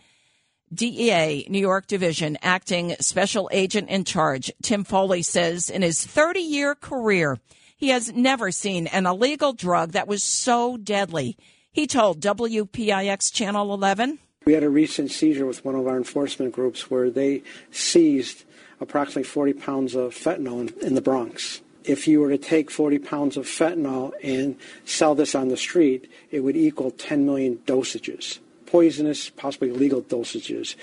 DEA 0.71 1.47
New 1.49 1.60
York 1.60 1.88
Division 1.88 2.38
acting 2.43 2.95
special 2.99 3.49
agent 3.51 3.89
in 3.89 4.03
charge, 4.03 4.51
Tim 4.62 4.84
Foley 4.84 5.23
says 5.23 5.69
in 5.69 5.82
his 5.82 6.05
30 6.05 6.41
year 6.41 6.75
career, 6.75 7.39
he 7.75 7.89
has 7.89 8.13
never 8.13 8.51
seen 8.51 8.88
an 8.88 9.05
illegal 9.05 9.53
drug 9.53 9.93
that 9.93 10.08
was 10.08 10.23
so 10.23 10.77
deadly. 10.77 11.38
He 11.71 11.88
told 11.88 12.19
WPIX 12.19 13.34
Channel 13.34 13.73
11. 13.73 14.19
We 14.45 14.53
had 14.53 14.63
a 14.63 14.69
recent 14.69 15.12
seizure 15.12 15.45
with 15.45 15.63
one 15.63 15.75
of 15.75 15.88
our 15.88 15.97
enforcement 15.97 16.53
groups 16.53 16.91
where 16.91 17.10
they 17.10 17.43
seized 17.71 18.43
approximately 18.82 19.23
40 19.23 19.53
pounds 19.53 19.95
of 19.95 20.13
fentanyl 20.13 20.60
in, 20.60 20.86
in 20.86 20.95
the 20.95 21.01
Bronx 21.01 21.62
if 21.89 22.08
you 22.08 22.19
were 22.19 22.30
to 22.30 22.38
take 22.38 22.69
40 22.69 22.99
pounds 22.99 23.36
of 23.36 23.45
fentanyl 23.45 24.12
and 24.23 24.56
sell 24.86 25.15
this 25.15 25.34
on 25.34 25.47
the 25.47 25.58
street, 25.58 26.10
it 26.30 26.41
would 26.41 26.56
equal 26.56 26.91
10 26.91 27.25
million 27.25 27.58
dosages, 27.65 28.38
poisonous, 28.67 29.32
possibly 29.32 29.71
legal 29.71 30.04
dosages 30.04 30.75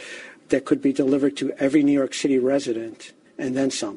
that 0.48 0.64
could 0.64 0.82
be 0.82 0.92
delivered 0.92 1.36
to 1.36 1.52
every 1.58 1.84
New 1.84 1.92
York 1.92 2.12
City 2.12 2.40
resident 2.40 3.12
and 3.38 3.56
then 3.56 3.70
some. 3.70 3.96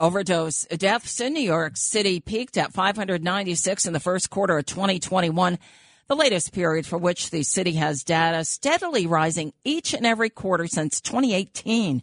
Overdose 0.00 0.64
deaths 0.64 1.20
in 1.20 1.32
New 1.32 1.42
York 1.42 1.76
City 1.76 2.18
peaked 2.18 2.56
at 2.56 2.72
596 2.72 3.86
in 3.86 3.92
the 3.92 4.00
first 4.00 4.28
quarter 4.28 4.58
of 4.58 4.66
2021, 4.66 5.60
the 6.08 6.16
latest 6.16 6.52
period 6.52 6.86
for 6.86 6.98
which 6.98 7.30
the 7.30 7.44
city 7.44 7.74
has 7.74 8.02
data, 8.02 8.44
steadily 8.44 9.06
rising 9.06 9.52
each 9.64 9.94
and 9.94 10.04
every 10.04 10.30
quarter 10.30 10.66
since 10.66 11.00
2018. 11.00 12.02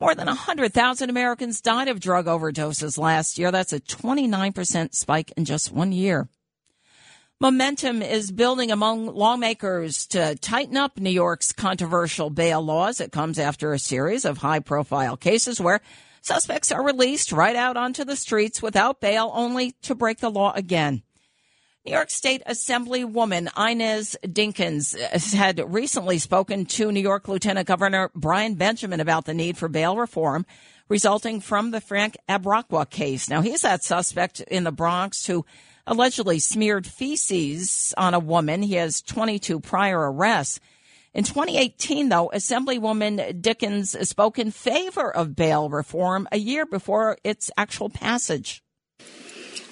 More 0.00 0.14
than 0.14 0.26
100,000 0.26 1.10
Americans 1.10 1.60
died 1.60 1.88
of 1.88 1.98
drug 1.98 2.26
overdoses 2.26 2.98
last 2.98 3.36
year. 3.36 3.50
That's 3.50 3.72
a 3.72 3.80
29% 3.80 4.94
spike 4.94 5.32
in 5.36 5.44
just 5.44 5.72
one 5.72 5.90
year. 5.90 6.28
Momentum 7.40 8.02
is 8.02 8.30
building 8.30 8.70
among 8.70 9.06
lawmakers 9.06 10.06
to 10.08 10.36
tighten 10.36 10.76
up 10.76 10.98
New 10.98 11.10
York's 11.10 11.52
controversial 11.52 12.30
bail 12.30 12.62
laws. 12.62 13.00
It 13.00 13.12
comes 13.12 13.38
after 13.38 13.72
a 13.72 13.78
series 13.78 14.24
of 14.24 14.38
high 14.38 14.60
profile 14.60 15.16
cases 15.16 15.60
where 15.60 15.80
suspects 16.20 16.70
are 16.70 16.84
released 16.84 17.32
right 17.32 17.56
out 17.56 17.76
onto 17.76 18.04
the 18.04 18.16
streets 18.16 18.62
without 18.62 19.00
bail 19.00 19.30
only 19.34 19.72
to 19.82 19.94
break 19.94 20.18
the 20.18 20.30
law 20.30 20.52
again. 20.54 21.02
New 21.88 21.94
York 21.94 22.10
State 22.10 22.42
Assemblywoman 22.46 23.48
Inez 23.56 24.14
Dickens 24.30 24.94
had 25.32 25.58
recently 25.72 26.18
spoken 26.18 26.66
to 26.66 26.92
New 26.92 27.00
York 27.00 27.28
Lieutenant 27.28 27.66
Governor 27.66 28.10
Brian 28.14 28.56
Benjamin 28.56 29.00
about 29.00 29.24
the 29.24 29.32
need 29.32 29.56
for 29.56 29.68
bail 29.68 29.96
reform 29.96 30.44
resulting 30.90 31.40
from 31.40 31.70
the 31.70 31.80
Frank 31.80 32.18
Abrokwa 32.28 32.90
case. 32.90 33.30
Now, 33.30 33.40
he's 33.40 33.62
that 33.62 33.82
suspect 33.82 34.42
in 34.42 34.64
the 34.64 34.70
Bronx 34.70 35.24
who 35.24 35.46
allegedly 35.86 36.40
smeared 36.40 36.86
feces 36.86 37.94
on 37.96 38.12
a 38.12 38.18
woman. 38.18 38.60
He 38.60 38.74
has 38.74 39.00
22 39.00 39.58
prior 39.58 40.12
arrests. 40.12 40.60
In 41.14 41.24
2018, 41.24 42.10
though, 42.10 42.30
Assemblywoman 42.34 43.40
Dickens 43.40 43.96
spoke 44.06 44.38
in 44.38 44.50
favor 44.50 45.10
of 45.10 45.34
bail 45.34 45.70
reform 45.70 46.28
a 46.30 46.36
year 46.36 46.66
before 46.66 47.16
its 47.24 47.50
actual 47.56 47.88
passage. 47.88 48.62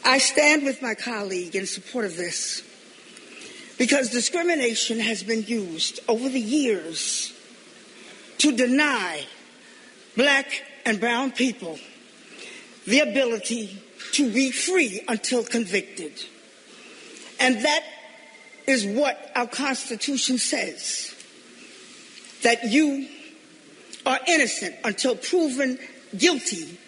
I 0.06 0.18
stand 0.18 0.62
with 0.62 0.80
my 0.82 0.94
colleague 0.94 1.56
in 1.56 1.66
support 1.66 2.04
of 2.04 2.16
this 2.16 2.62
because 3.76 4.10
discrimination 4.10 5.00
has 5.00 5.24
been 5.24 5.42
used 5.42 5.98
over 6.06 6.28
the 6.28 6.40
years 6.40 7.32
to 8.38 8.56
deny 8.56 9.26
black 10.16 10.46
and 10.84 11.00
brown 11.00 11.32
people 11.32 11.80
the 12.86 13.00
ability 13.00 13.82
to 14.12 14.32
be 14.32 14.52
free 14.52 15.02
until 15.08 15.42
convicted. 15.42 16.22
And 17.40 17.64
that 17.64 17.84
is 18.68 18.86
what 18.86 19.32
our 19.34 19.48
Constitution 19.48 20.38
says 20.38 21.12
that 22.42 22.70
you 22.70 23.08
are 24.06 24.20
innocent 24.28 24.76
until 24.84 25.16
proven 25.16 25.80
guilty 26.16 26.78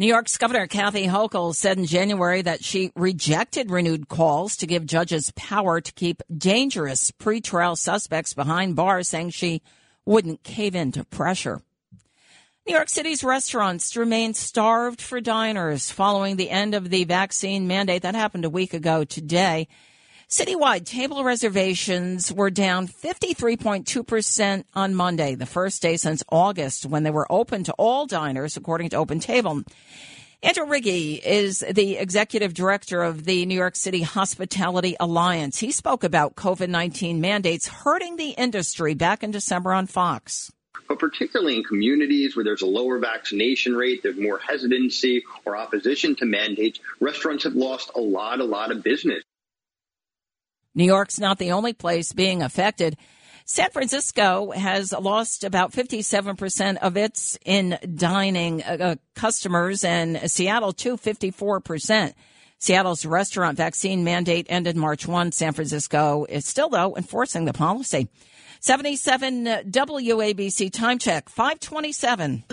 New 0.00 0.06
York's 0.06 0.38
Governor 0.38 0.66
Kathy 0.66 1.06
Hochul 1.06 1.54
said 1.54 1.76
in 1.76 1.84
January 1.84 2.40
that 2.40 2.64
she 2.64 2.90
rejected 2.96 3.70
renewed 3.70 4.08
calls 4.08 4.56
to 4.56 4.66
give 4.66 4.86
judges 4.86 5.30
power 5.36 5.78
to 5.78 5.92
keep 5.92 6.22
dangerous 6.34 7.10
pretrial 7.10 7.76
suspects 7.76 8.32
behind 8.32 8.76
bars, 8.76 9.08
saying 9.08 9.28
she 9.28 9.60
wouldn't 10.06 10.42
cave 10.42 10.74
in 10.74 10.90
to 10.92 11.04
pressure. 11.04 11.60
New 12.66 12.74
York 12.74 12.88
City's 12.88 13.22
restaurants 13.22 13.94
remain 13.94 14.32
starved 14.32 15.02
for 15.02 15.20
diners 15.20 15.90
following 15.90 16.36
the 16.36 16.48
end 16.48 16.74
of 16.74 16.88
the 16.88 17.04
vaccine 17.04 17.68
mandate 17.68 18.00
that 18.00 18.14
happened 18.14 18.46
a 18.46 18.48
week 18.48 18.72
ago 18.72 19.04
today. 19.04 19.68
Citywide 20.30 20.86
table 20.86 21.24
reservations 21.24 22.32
were 22.32 22.50
down 22.50 22.86
53.2% 22.86 24.64
on 24.76 24.94
Monday, 24.94 25.34
the 25.34 25.44
first 25.44 25.82
day 25.82 25.96
since 25.96 26.22
August 26.28 26.86
when 26.86 27.02
they 27.02 27.10
were 27.10 27.26
open 27.32 27.64
to 27.64 27.72
all 27.72 28.06
diners, 28.06 28.56
according 28.56 28.90
to 28.90 28.96
Open 28.96 29.18
Table. 29.18 29.64
Andrew 30.40 30.66
Rigie 30.66 31.18
is 31.20 31.64
the 31.68 31.96
executive 31.96 32.54
director 32.54 33.02
of 33.02 33.24
the 33.24 33.44
New 33.44 33.56
York 33.56 33.74
City 33.74 34.02
Hospitality 34.02 34.94
Alliance. 35.00 35.58
He 35.58 35.72
spoke 35.72 36.04
about 36.04 36.36
COVID 36.36 36.68
19 36.68 37.20
mandates 37.20 37.66
hurting 37.66 38.14
the 38.14 38.30
industry 38.30 38.94
back 38.94 39.24
in 39.24 39.32
December 39.32 39.72
on 39.72 39.88
Fox. 39.88 40.52
But 40.86 41.00
particularly 41.00 41.56
in 41.56 41.64
communities 41.64 42.36
where 42.36 42.44
there's 42.44 42.62
a 42.62 42.66
lower 42.66 43.00
vaccination 43.00 43.74
rate, 43.74 44.04
there's 44.04 44.16
more 44.16 44.38
hesitancy 44.38 45.24
or 45.44 45.56
opposition 45.56 46.14
to 46.16 46.24
mandates, 46.24 46.78
restaurants 47.00 47.42
have 47.42 47.54
lost 47.54 47.90
a 47.96 48.00
lot, 48.00 48.38
a 48.38 48.44
lot 48.44 48.70
of 48.70 48.84
business. 48.84 49.24
New 50.74 50.84
York's 50.84 51.18
not 51.18 51.38
the 51.38 51.52
only 51.52 51.72
place 51.72 52.12
being 52.12 52.42
affected. 52.42 52.96
San 53.44 53.70
Francisco 53.70 54.52
has 54.52 54.92
lost 54.92 55.42
about 55.42 55.72
57% 55.72 56.76
of 56.76 56.96
its 56.96 57.36
in 57.44 57.78
dining 57.96 58.62
uh, 58.62 58.94
customers 59.16 59.82
and 59.82 60.30
Seattle 60.30 60.72
too 60.72 60.96
54%. 60.96 62.14
Seattle's 62.60 63.06
restaurant 63.06 63.56
vaccine 63.56 64.04
mandate 64.04 64.46
ended 64.48 64.76
March 64.76 65.08
1. 65.08 65.32
San 65.32 65.52
Francisco 65.52 66.26
is 66.28 66.46
still 66.46 66.68
though 66.68 66.94
enforcing 66.96 67.46
the 67.46 67.52
policy. 67.52 68.08
77 68.62 69.44
WABC 69.44 70.70
time 70.70 70.98
check 70.98 71.30
527. 71.30 72.44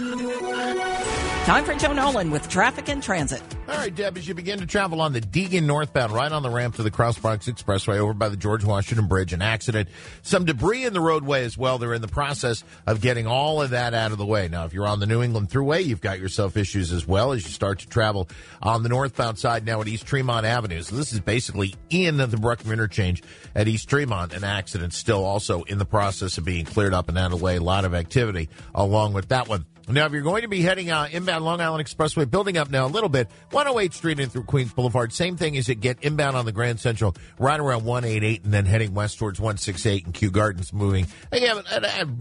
Time 1.48 1.64
for 1.64 1.74
Joe 1.76 1.94
Nolan 1.94 2.32
with 2.32 2.50
traffic 2.50 2.90
and 2.90 3.02
transit. 3.02 3.42
All 3.70 3.76
right, 3.76 3.94
Deb, 3.94 4.18
as 4.18 4.28
you 4.28 4.34
begin 4.34 4.60
to 4.60 4.66
travel 4.66 5.02
on 5.02 5.14
the 5.14 5.22
Deegan 5.22 5.64
northbound, 5.64 6.12
right 6.12 6.32
on 6.32 6.44
the 6.44 6.50
ramp 6.50 6.76
to 6.76 6.84
the 6.84 6.92
Cross 6.92 7.20
Bronx 7.20 7.48
Expressway 7.48 7.98
over 8.00 8.14
by 8.14 8.28
the 8.28 8.36
George 8.36 8.66
Washington 8.66 9.08
Bridge, 9.08 9.32
an 9.32 9.42
accident. 9.42 9.88
Some 10.24 10.44
debris 10.44 10.84
in 10.84 10.92
the 10.92 11.00
roadway 11.00 11.46
as 11.46 11.58
well. 11.58 11.78
They're 11.78 11.94
in 11.94 12.02
the 12.02 12.10
process 12.10 12.66
of 12.86 13.00
getting 13.00 13.28
all 13.28 13.62
of 13.62 13.70
that 13.70 13.94
out 13.94 14.12
of 14.12 14.18
the 14.18 14.26
way. 14.26 14.50
Now, 14.50 14.66
if 14.66 14.74
you're 14.74 14.88
on 14.88 15.00
the 15.00 15.06
New 15.06 15.24
England 15.24 15.50
Thruway, 15.50 15.86
you've 15.86 16.02
got 16.02 16.20
yourself 16.20 16.58
issues 16.58 16.92
as 16.92 17.08
well 17.08 17.32
as 17.32 17.46
you 17.46 17.50
start 17.50 17.80
to 17.80 17.88
travel 17.88 18.28
on 18.62 18.84
the 18.84 18.90
northbound 18.90 19.40
side 19.40 19.66
now 19.66 19.80
at 19.80 19.88
East 19.88 20.06
Tremont 20.06 20.46
Avenue. 20.46 20.82
So 20.82 20.98
this 20.98 21.14
is 21.14 21.22
basically 21.22 21.76
in 21.90 22.18
the 22.18 22.28
Bruckner 22.28 22.74
interchange 22.74 23.24
at 23.56 23.70
East 23.70 23.90
Tremont. 23.90 24.34
An 24.34 24.44
accident 24.44 24.94
still 24.94 25.24
also 25.24 25.64
in 25.64 25.78
the 25.78 25.86
process 25.98 26.38
of 26.38 26.46
being 26.46 26.64
cleared 26.64 26.94
up 26.94 27.10
and 27.10 27.18
out 27.18 27.34
of 27.34 27.40
the 27.40 27.44
way. 27.44 27.56
A 27.56 27.60
lot 27.60 27.84
of 27.84 27.96
activity 27.96 28.50
along 28.76 29.14
with 29.14 29.30
that 29.30 29.48
one. 29.48 29.66
Now, 29.90 30.06
if 30.06 30.12
you're 30.12 30.22
going 30.22 30.44
to 30.44 30.48
be 30.48 30.62
heading 30.62 30.92
uh, 30.92 31.08
inbound 31.12 31.44
Long 31.44 31.60
Island 31.60 31.84
Expressway, 31.84 32.30
building 32.30 32.56
up 32.56 32.70
now 32.70 32.86
a 32.86 32.88
little 32.88 33.10
bit, 33.10 33.32
108 33.50 33.94
Street 33.96 34.20
in 34.20 34.30
through 34.30 34.44
Queens 34.44 34.72
Boulevard, 34.74 35.12
same 35.12 35.38
thing 35.38 35.58
as 35.58 35.70
it 35.70 35.76
get 35.76 36.04
inbound 36.04 36.38
on 36.38 36.46
the 36.46 36.52
Grand 36.52 36.80
Central 36.80 37.16
right 37.40 37.60
around 37.60 37.84
188 37.86 38.44
and 38.44 38.54
then 38.54 38.66
heading 38.66 38.94
west 38.94 39.18
towards 39.18 39.40
168 39.40 40.06
and 40.06 40.14
Kew 40.14 40.30
Gardens 40.30 40.72
moving, 40.72 41.08
again, 41.32 41.64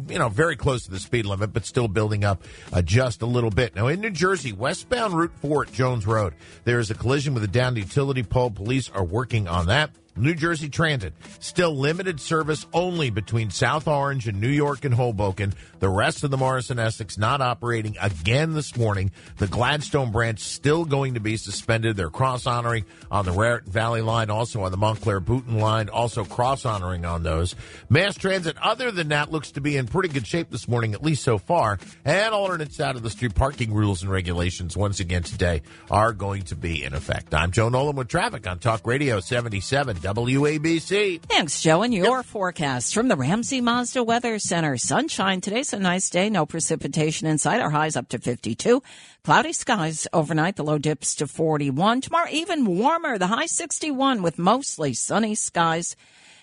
you 0.08 0.18
know, 0.18 0.30
very 0.30 0.56
close 0.56 0.84
to 0.84 0.90
the 0.90 1.00
speed 1.00 1.26
limit, 1.26 1.52
but 1.52 1.66
still 1.66 1.88
building 1.88 2.24
up 2.24 2.44
uh, 2.72 2.80
just 2.80 3.20
a 3.20 3.26
little 3.26 3.50
bit. 3.50 3.74
Now, 3.74 3.88
in 3.88 4.00
New 4.00 4.10
Jersey, 4.10 4.52
westbound 4.52 5.12
Route 5.12 5.36
4 5.42 5.66
at 5.66 5.72
Jones 5.72 6.06
Road, 6.06 6.34
there 6.64 6.78
is 6.78 6.90
a 6.90 6.94
collision 6.94 7.34
with 7.34 7.44
a 7.44 7.48
downed 7.48 7.76
utility 7.76 8.22
pole. 8.22 8.50
Police 8.50 8.88
are 8.90 9.04
working 9.04 9.48
on 9.48 9.66
that. 9.66 9.90
New 10.16 10.34
Jersey 10.34 10.68
Transit, 10.68 11.12
still 11.40 11.76
limited 11.76 12.20
service 12.20 12.66
only 12.72 13.10
between 13.10 13.50
South 13.50 13.86
Orange 13.86 14.26
and 14.26 14.40
New 14.40 14.48
York 14.48 14.84
and 14.84 14.94
Hoboken. 14.94 15.52
The 15.78 15.88
rest 15.88 16.24
of 16.24 16.30
the 16.30 16.38
Morris 16.38 16.70
and 16.70 16.80
Essex 16.80 17.18
not 17.18 17.42
operating 17.42 17.96
again 18.00 18.54
this 18.54 18.76
morning. 18.76 19.10
The 19.36 19.46
Gladstone 19.46 20.12
branch 20.12 20.40
still 20.40 20.86
going 20.86 21.14
to 21.14 21.20
be 21.20 21.36
suspended. 21.36 21.96
They're 21.96 22.08
cross 22.08 22.46
honoring 22.46 22.86
on 23.10 23.26
the 23.26 23.32
Raritan 23.32 23.72
Valley 23.72 24.00
line, 24.00 24.30
also 24.30 24.62
on 24.62 24.70
the 24.70 24.78
Montclair 24.78 25.20
Boonton 25.20 25.60
line, 25.60 25.90
also 25.90 26.24
cross 26.24 26.64
honoring 26.64 27.04
on 27.04 27.22
those. 27.22 27.54
Mass 27.90 28.16
transit, 28.16 28.56
other 28.62 28.90
than 28.90 29.08
that, 29.08 29.30
looks 29.30 29.50
to 29.52 29.60
be 29.60 29.76
in 29.76 29.86
pretty 29.86 30.08
good 30.08 30.26
shape 30.26 30.50
this 30.50 30.66
morning, 30.66 30.94
at 30.94 31.02
least 31.02 31.24
so 31.24 31.36
far. 31.36 31.78
And 32.04 32.32
alternates 32.32 32.80
out 32.80 32.96
of 32.96 33.02
the 33.02 33.10
street 33.10 33.34
parking 33.34 33.74
rules 33.74 34.02
and 34.02 34.10
regulations 34.10 34.76
once 34.76 34.98
again 35.00 35.22
today 35.22 35.62
are 35.90 36.12
going 36.14 36.42
to 36.44 36.56
be 36.56 36.82
in 36.82 36.94
effect. 36.94 37.34
I'm 37.34 37.50
Joe 37.50 37.68
Nolan 37.68 37.96
with 37.96 38.08
traffic 38.08 38.46
on 38.46 38.58
Talk 38.58 38.86
Radio 38.86 39.20
77. 39.20 39.98
WABC. 40.06 41.20
Thanks, 41.22 41.60
Joe. 41.60 41.82
And 41.82 41.92
your 41.92 42.18
yep. 42.18 42.26
forecast 42.26 42.94
from 42.94 43.08
the 43.08 43.16
Ramsey 43.16 43.60
Mazda 43.60 44.04
Weather 44.04 44.38
Center. 44.38 44.76
Sunshine. 44.76 45.40
Today's 45.40 45.72
a 45.72 45.78
nice 45.78 46.08
day. 46.10 46.30
No 46.30 46.46
precipitation 46.46 47.26
inside. 47.26 47.60
Our 47.60 47.70
highs 47.70 47.96
up 47.96 48.08
to 48.10 48.18
52. 48.18 48.82
Cloudy 49.24 49.52
skies 49.52 50.06
overnight. 50.12 50.56
The 50.56 50.64
low 50.64 50.78
dips 50.78 51.16
to 51.16 51.26
41. 51.26 52.02
Tomorrow, 52.02 52.28
even 52.30 52.64
warmer. 52.64 53.18
The 53.18 53.26
high 53.26 53.46
61 53.46 54.22
with 54.22 54.38
mostly 54.38 54.94
sunny 54.94 55.34
skies. 55.34 55.96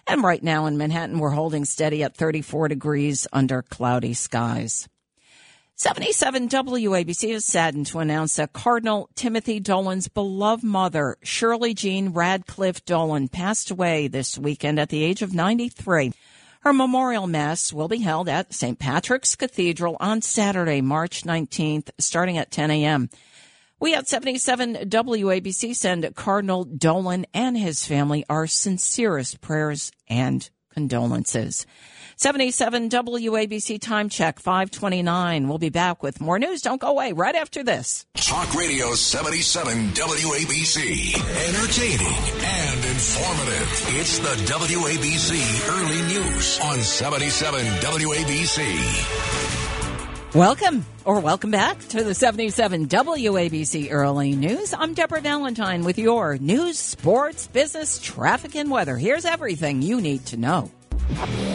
And 0.05 0.21
right 0.21 0.43
now 0.43 0.65
in 0.65 0.77
Manhattan, 0.77 1.19
we're 1.19 1.29
holding 1.29 1.63
steady 1.63 2.03
at 2.03 2.17
34 2.17 2.67
degrees 2.67 3.25
under 3.31 3.61
cloudy 3.61 4.13
skies. 4.13 4.89
77 5.75 6.49
WABC 6.49 7.29
is 7.33 7.45
saddened 7.45 7.87
to 7.87 7.97
announce 7.97 8.35
that 8.35 8.53
Cardinal 8.53 9.09
Timothy 9.15 9.59
Dolan's 9.59 10.07
beloved 10.07 10.63
mother, 10.63 11.17
Shirley 11.23 11.73
Jean 11.73 12.09
Radcliffe 12.09 12.85
Dolan, 12.85 13.27
passed 13.27 13.71
away 13.71 14.07
this 14.07 14.37
weekend 14.37 14.79
at 14.79 14.89
the 14.89 15.03
age 15.03 15.23
of 15.23 15.33
93. 15.33 16.13
Her 16.61 16.73
memorial 16.73 17.25
mass 17.25 17.73
will 17.73 17.87
be 17.87 17.97
held 17.97 18.29
at 18.29 18.53
St. 18.53 18.77
Patrick's 18.77 19.35
Cathedral 19.35 19.97
on 19.99 20.21
Saturday, 20.21 20.79
March 20.79 21.23
19th, 21.23 21.89
starting 21.97 22.37
at 22.37 22.51
10 22.51 22.69
a.m. 22.69 23.09
We 23.79 23.95
at 23.95 24.07
77 24.07 24.75
WABC 24.75 25.75
send 25.75 26.15
Cardinal 26.15 26.65
Dolan 26.65 27.25
and 27.33 27.57
his 27.57 27.83
family 27.83 28.23
our 28.29 28.45
sincerest 28.45 29.41
prayers 29.41 29.91
and 30.07 30.47
condolences. 30.71 31.65
77 32.23 32.87
WABC 32.89 33.81
time 33.81 34.07
check 34.07 34.39
529. 34.39 35.49
We'll 35.49 35.57
be 35.57 35.67
back 35.67 36.01
with 36.01 36.21
more 36.21 36.39
news. 36.39 36.61
Don't 36.61 36.79
go 36.79 36.87
away 36.87 37.11
right 37.11 37.35
after 37.35 37.65
this. 37.65 38.05
Talk 38.15 38.55
Radio 38.55 38.93
77 38.93 39.89
WABC. 39.89 41.15
Entertaining 41.49 42.15
and 42.45 42.85
informative. 42.85 43.67
It's 43.99 44.19
the 44.19 44.37
WABC 44.47 45.35
Early 45.67 46.01
News 46.13 46.61
on 46.61 46.79
77 46.79 47.65
WABC. 47.81 49.43
Welcome 50.33 50.85
or 51.03 51.19
welcome 51.19 51.51
back 51.51 51.77
to 51.89 52.05
the 52.05 52.13
77 52.13 52.87
WABC 52.87 53.91
Early 53.91 54.37
News. 54.37 54.73
I'm 54.73 54.93
Deborah 54.93 55.19
Valentine 55.19 55.83
with 55.83 55.99
your 55.99 56.37
news, 56.37 56.79
sports, 56.79 57.47
business, 57.47 57.99
traffic, 57.99 58.55
and 58.55 58.71
weather. 58.71 58.95
Here's 58.95 59.25
everything 59.25 59.81
you 59.81 59.99
need 59.99 60.25
to 60.27 60.37
know. 60.37 60.71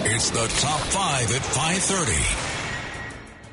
It's 0.05 0.31
the 0.31 0.47
top 0.61 0.81
five 0.81 1.31
at 1.35 1.43
530. 1.43 2.49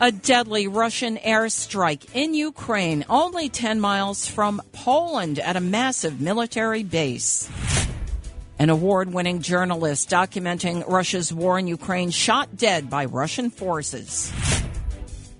A 0.01 0.11
deadly 0.11 0.67
Russian 0.67 1.17
airstrike 1.17 2.05
in 2.13 2.33
Ukraine, 2.33 3.05
only 3.09 3.47
10 3.47 3.79
miles 3.79 4.27
from 4.27 4.61
Poland 4.73 5.39
at 5.39 5.55
a 5.55 5.61
massive 5.61 6.19
military 6.19 6.83
base. 6.83 7.49
An 8.59 8.69
award 8.69 9.13
winning 9.13 9.41
journalist 9.41 10.09
documenting 10.09 10.87
Russia's 10.87 11.31
war 11.31 11.57
in 11.59 11.67
Ukraine 11.67 12.09
shot 12.09 12.57
dead 12.57 12.89
by 12.89 13.05
Russian 13.05 13.49
forces. 13.49 14.31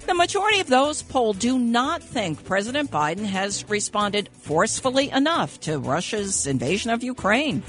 The 0.05 0.13
majority 0.13 0.59
of 0.59 0.67
those 0.67 1.01
polled 1.01 1.39
do 1.39 1.57
not 1.57 2.03
think 2.03 2.45
President 2.45 2.91
Biden 2.91 3.25
has 3.25 3.67
responded 3.69 4.29
forcefully 4.31 5.09
enough 5.09 5.59
to 5.61 5.79
Russia's 5.79 6.45
invasion 6.45 6.91
of 6.91 7.03
Ukraine. 7.03 7.63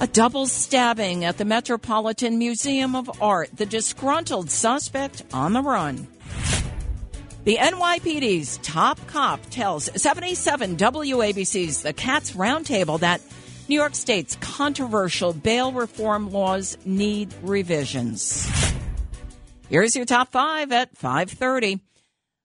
A 0.00 0.06
double 0.06 0.46
stabbing 0.46 1.24
at 1.24 1.38
the 1.38 1.44
Metropolitan 1.44 2.38
Museum 2.38 2.94
of 2.94 3.10
Art. 3.20 3.50
The 3.52 3.66
disgruntled 3.66 4.48
suspect 4.48 5.24
on 5.32 5.54
the 5.54 5.60
run. 5.60 6.06
The 7.42 7.56
NYPD's 7.56 8.58
top 8.58 9.04
cop 9.08 9.40
tells 9.50 9.90
77 10.00 10.76
WABC's 10.76 11.82
The 11.82 11.92
Cats 11.92 12.30
Roundtable 12.34 13.00
that 13.00 13.20
New 13.66 13.74
York 13.74 13.96
State's 13.96 14.36
controversial 14.36 15.32
bail 15.32 15.72
reform 15.72 16.30
laws 16.30 16.78
need 16.84 17.34
revisions. 17.42 18.48
Here's 19.68 19.96
your 19.96 20.04
top 20.04 20.30
five 20.30 20.70
at 20.70 20.96
5:30. 20.96 21.80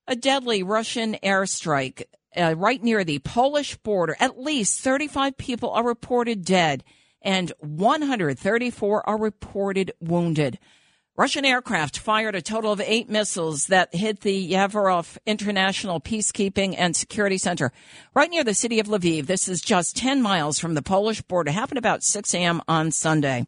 A 0.07 0.15
deadly 0.15 0.63
Russian 0.63 1.17
airstrike 1.21 2.05
uh, 2.35 2.55
right 2.57 2.81
near 2.81 3.03
the 3.03 3.19
Polish 3.19 3.75
border. 3.77 4.17
At 4.19 4.41
least 4.41 4.79
35 4.79 5.37
people 5.37 5.69
are 5.69 5.85
reported 5.85 6.43
dead 6.43 6.83
and 7.23 7.51
134 7.59 9.09
are 9.09 9.17
reported 9.17 9.93
wounded. 9.99 10.59
Russian 11.15 11.45
aircraft 11.45 11.99
fired 11.99 12.33
a 12.33 12.41
total 12.41 12.71
of 12.71 12.81
eight 12.81 13.07
missiles 13.07 13.67
that 13.67 13.93
hit 13.93 14.21
the 14.21 14.51
Yavoriv 14.51 15.17
International 15.27 16.01
Peacekeeping 16.01 16.73
and 16.75 16.95
Security 16.95 17.37
Center 17.37 17.71
right 18.15 18.31
near 18.31 18.43
the 18.43 18.55
city 18.55 18.79
of 18.79 18.87
Lviv. 18.87 19.27
This 19.27 19.47
is 19.47 19.61
just 19.61 19.95
10 19.95 20.23
miles 20.23 20.57
from 20.57 20.73
the 20.73 20.81
Polish 20.81 21.21
border. 21.21 21.51
It 21.51 21.53
happened 21.53 21.77
about 21.77 22.01
6 22.01 22.33
a.m. 22.33 22.63
on 22.67 22.89
Sunday. 22.89 23.45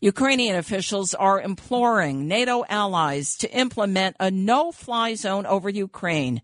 Ukrainian 0.00 0.56
officials 0.56 1.14
are 1.14 1.40
imploring 1.40 2.26
NATO 2.26 2.64
allies 2.68 3.36
to 3.36 3.56
implement 3.56 4.16
a 4.18 4.32
no-fly 4.32 5.14
zone 5.14 5.46
over 5.46 5.68
Ukraine. 5.68 6.42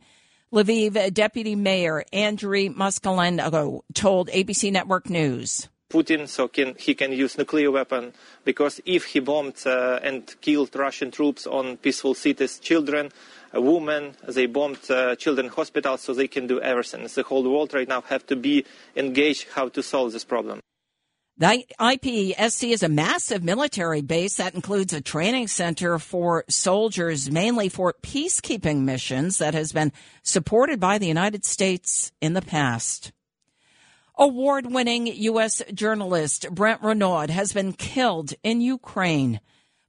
Lviv 0.52 1.12
Deputy 1.12 1.56
Mayor 1.56 2.04
Andriy 2.12 2.72
Moskalenko 2.72 3.80
told 3.94 4.28
ABC 4.28 4.70
Network 4.70 5.10
News. 5.10 5.68
Putin 5.90 6.26
so 6.28 6.48
can, 6.48 6.74
he 6.78 6.94
can 6.94 7.12
use 7.12 7.38
nuclear 7.38 7.70
weapon 7.70 8.12
because 8.44 8.80
if 8.84 9.04
he 9.04 9.20
bombed 9.20 9.54
uh, 9.66 10.00
and 10.02 10.34
killed 10.40 10.74
Russian 10.74 11.10
troops 11.10 11.46
on 11.46 11.76
peaceful 11.76 12.14
cities, 12.14 12.58
children, 12.58 13.10
women, 13.54 14.16
they 14.26 14.46
bombed 14.46 14.90
uh, 14.90 15.14
children 15.16 15.48
hospitals, 15.48 16.00
so 16.00 16.12
they 16.12 16.28
can 16.28 16.46
do 16.46 16.60
everything. 16.60 17.06
The 17.06 17.22
whole 17.22 17.44
world 17.44 17.72
right 17.72 17.88
now 17.88 18.00
have 18.02 18.26
to 18.26 18.36
be 18.36 18.64
engaged 18.96 19.46
how 19.54 19.68
to 19.68 19.82
solve 19.82 20.12
this 20.12 20.24
problem. 20.24 20.60
The 21.38 21.66
IPSC 21.78 22.72
is 22.72 22.82
a 22.82 22.88
massive 22.88 23.44
military 23.44 24.00
base 24.00 24.36
that 24.36 24.54
includes 24.54 24.94
a 24.94 25.02
training 25.02 25.48
center 25.48 25.98
for 25.98 26.44
soldiers, 26.48 27.30
mainly 27.30 27.68
for 27.68 27.94
peacekeeping 28.02 28.84
missions 28.84 29.36
that 29.36 29.52
has 29.52 29.70
been 29.70 29.92
supported 30.22 30.80
by 30.80 30.96
the 30.96 31.06
United 31.06 31.44
States 31.44 32.10
in 32.22 32.32
the 32.32 32.40
past. 32.40 33.12
Award 34.18 34.72
winning 34.72 35.08
U.S. 35.08 35.60
journalist 35.74 36.46
Brent 36.50 36.80
Renaud 36.80 37.28
has 37.28 37.52
been 37.52 37.74
killed 37.74 38.32
in 38.42 38.62
Ukraine. 38.62 39.40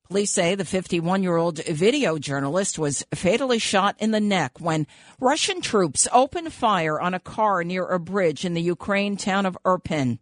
Police 0.09 0.31
say 0.31 0.53
the 0.53 0.65
51 0.65 1.23
year 1.23 1.37
old 1.37 1.63
video 1.63 2.17
journalist 2.17 2.77
was 2.77 3.05
fatally 3.15 3.57
shot 3.57 3.95
in 3.99 4.11
the 4.11 4.19
neck 4.19 4.59
when 4.59 4.85
Russian 5.21 5.61
troops 5.61 6.09
opened 6.11 6.51
fire 6.51 6.99
on 6.99 7.13
a 7.13 7.21
car 7.21 7.63
near 7.63 7.85
a 7.87 8.01
bridge 8.01 8.43
in 8.43 8.53
the 8.53 8.61
Ukraine 8.61 9.15
town 9.15 9.45
of 9.45 9.57
Irpin. 9.63 10.19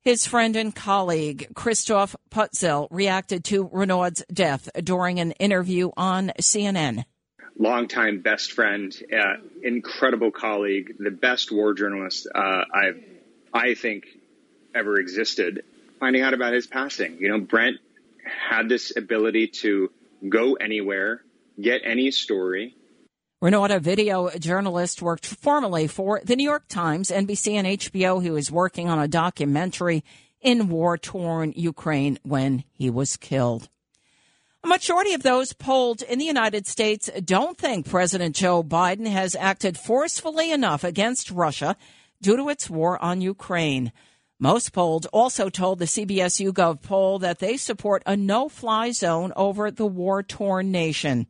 His 0.00 0.26
friend 0.26 0.56
and 0.56 0.74
colleague, 0.74 1.54
Christof 1.54 2.16
Putzel, 2.30 2.88
reacted 2.90 3.44
to 3.44 3.70
Renaud's 3.72 4.24
death 4.32 4.68
during 4.82 5.20
an 5.20 5.30
interview 5.32 5.90
on 5.96 6.32
CNN. 6.40 7.04
Longtime 7.58 8.20
best 8.20 8.52
friend, 8.52 8.94
uh, 9.12 9.34
incredible 9.62 10.30
colleague, 10.30 10.96
the 10.98 11.10
best 11.10 11.52
war 11.52 11.72
journalist 11.74 12.26
uh, 12.34 12.64
I've, 12.72 13.04
I 13.52 13.74
think, 13.74 14.06
ever 14.74 14.98
existed. 14.98 15.64
Finding 16.00 16.22
out 16.22 16.34
about 16.34 16.52
his 16.52 16.66
passing, 16.66 17.18
you 17.18 17.28
know, 17.28 17.38
Brent 17.38 17.76
had 18.50 18.68
this 18.68 18.96
ability 18.96 19.48
to 19.48 19.90
go 20.28 20.54
anywhere, 20.54 21.22
get 21.60 21.82
any 21.84 22.10
story, 22.10 22.74
Renaud, 23.44 23.66
a 23.66 23.78
video 23.78 24.30
journalist, 24.38 25.02
worked 25.02 25.26
formerly 25.26 25.86
for 25.86 26.18
the 26.24 26.34
New 26.34 26.44
York 26.44 26.66
Times, 26.66 27.10
NBC, 27.10 27.52
and 27.52 27.66
HBO. 27.66 28.22
He 28.22 28.30
was 28.30 28.50
working 28.50 28.88
on 28.88 28.98
a 28.98 29.06
documentary 29.06 30.02
in 30.40 30.70
war 30.70 30.96
torn 30.96 31.52
Ukraine 31.54 32.18
when 32.22 32.64
he 32.72 32.88
was 32.88 33.18
killed. 33.18 33.68
A 34.64 34.66
majority 34.66 35.12
of 35.12 35.22
those 35.22 35.52
polled 35.52 36.00
in 36.00 36.18
the 36.18 36.24
United 36.24 36.66
States 36.66 37.10
don't 37.22 37.58
think 37.58 37.86
President 37.86 38.34
Joe 38.34 38.62
Biden 38.62 39.06
has 39.06 39.36
acted 39.36 39.76
forcefully 39.76 40.50
enough 40.50 40.84
against 40.84 41.30
Russia 41.30 41.76
due 42.22 42.38
to 42.38 42.48
its 42.48 42.70
war 42.70 43.00
on 43.04 43.20
Ukraine. 43.20 43.92
Most 44.38 44.72
polled 44.72 45.06
also 45.12 45.50
told 45.50 45.80
the 45.80 45.84
CBS 45.84 46.42
YouGov 46.42 46.80
poll 46.80 47.18
that 47.18 47.40
they 47.40 47.58
support 47.58 48.02
a 48.06 48.16
no 48.16 48.48
fly 48.48 48.90
zone 48.90 49.34
over 49.36 49.70
the 49.70 49.84
war 49.84 50.22
torn 50.22 50.70
nation. 50.70 51.26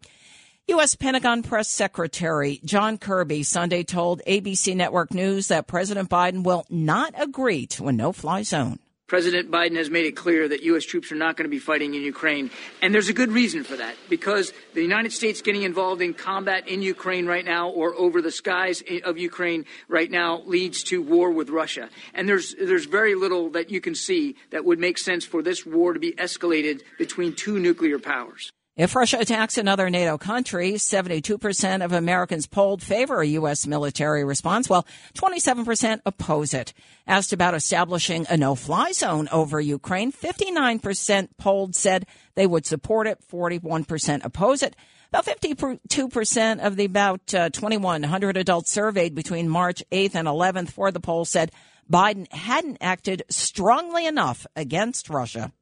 U.S. 0.68 0.94
Pentagon 0.94 1.42
Press 1.42 1.68
Secretary 1.68 2.60
John 2.64 2.98
Kirby 2.98 3.42
Sunday 3.42 3.82
told 3.82 4.22
ABC 4.28 4.76
Network 4.76 5.12
News 5.12 5.48
that 5.48 5.66
President 5.66 6.08
Biden 6.08 6.44
will 6.44 6.66
not 6.70 7.12
agree 7.18 7.66
to 7.66 7.88
a 7.88 7.92
no 7.92 8.12
fly 8.12 8.42
zone. 8.42 8.78
President 9.14 9.48
Biden 9.48 9.76
has 9.76 9.90
made 9.90 10.06
it 10.06 10.16
clear 10.16 10.48
that 10.48 10.64
U.S. 10.64 10.84
troops 10.84 11.12
are 11.12 11.14
not 11.14 11.36
going 11.36 11.44
to 11.44 11.48
be 11.48 11.60
fighting 11.60 11.94
in 11.94 12.02
Ukraine. 12.02 12.50
And 12.82 12.92
there's 12.92 13.08
a 13.08 13.12
good 13.12 13.30
reason 13.30 13.62
for 13.62 13.76
that, 13.76 13.94
because 14.08 14.52
the 14.74 14.82
United 14.82 15.12
States 15.12 15.40
getting 15.40 15.62
involved 15.62 16.02
in 16.02 16.14
combat 16.14 16.66
in 16.66 16.82
Ukraine 16.82 17.24
right 17.24 17.44
now 17.44 17.68
or 17.68 17.94
over 17.94 18.20
the 18.20 18.32
skies 18.32 18.82
of 19.04 19.16
Ukraine 19.16 19.66
right 19.86 20.10
now 20.10 20.42
leads 20.46 20.82
to 20.90 21.00
war 21.00 21.30
with 21.30 21.48
Russia. 21.48 21.90
And 22.12 22.28
there's, 22.28 22.56
there's 22.56 22.86
very 22.86 23.14
little 23.14 23.50
that 23.50 23.70
you 23.70 23.80
can 23.80 23.94
see 23.94 24.34
that 24.50 24.64
would 24.64 24.80
make 24.80 24.98
sense 24.98 25.24
for 25.24 25.42
this 25.42 25.64
war 25.64 25.92
to 25.92 26.00
be 26.00 26.10
escalated 26.14 26.82
between 26.98 27.36
two 27.36 27.60
nuclear 27.60 28.00
powers. 28.00 28.50
If 28.76 28.96
Russia 28.96 29.18
attacks 29.20 29.56
another 29.56 29.88
NATO 29.88 30.18
country, 30.18 30.72
72% 30.72 31.84
of 31.84 31.92
Americans 31.92 32.48
polled 32.48 32.82
favor 32.82 33.20
a 33.20 33.26
U.S. 33.38 33.68
military 33.68 34.24
response, 34.24 34.68
while 34.68 34.84
27% 35.14 36.00
oppose 36.04 36.52
it. 36.52 36.72
Asked 37.06 37.32
about 37.32 37.54
establishing 37.54 38.26
a 38.28 38.36
no-fly 38.36 38.90
zone 38.90 39.28
over 39.30 39.60
Ukraine, 39.60 40.10
59% 40.10 41.28
polled 41.38 41.76
said 41.76 42.06
they 42.34 42.48
would 42.48 42.66
support 42.66 43.06
it, 43.06 43.20
41% 43.30 44.24
oppose 44.24 44.64
it. 44.64 44.74
About 45.10 45.26
52% 45.26 46.58
of 46.58 46.74
the 46.74 46.84
about 46.86 47.32
uh, 47.32 47.50
2,100 47.50 48.36
adults 48.36 48.72
surveyed 48.72 49.14
between 49.14 49.48
March 49.48 49.84
8th 49.92 50.16
and 50.16 50.26
11th 50.26 50.72
for 50.72 50.90
the 50.90 50.98
poll 50.98 51.24
said 51.24 51.52
Biden 51.88 52.26
hadn't 52.32 52.78
acted 52.80 53.22
strongly 53.30 54.04
enough 54.04 54.48
against 54.56 55.08
Russia. 55.10 55.52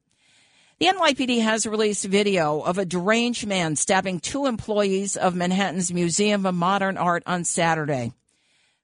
The 0.82 0.88
NYPD 0.88 1.42
has 1.42 1.64
released 1.64 2.04
video 2.06 2.58
of 2.58 2.76
a 2.76 2.84
deranged 2.84 3.46
man 3.46 3.76
stabbing 3.76 4.18
two 4.18 4.46
employees 4.46 5.16
of 5.16 5.36
Manhattan's 5.36 5.92
Museum 5.92 6.44
of 6.44 6.56
Modern 6.56 6.96
Art 6.96 7.22
on 7.24 7.44
Saturday. 7.44 8.10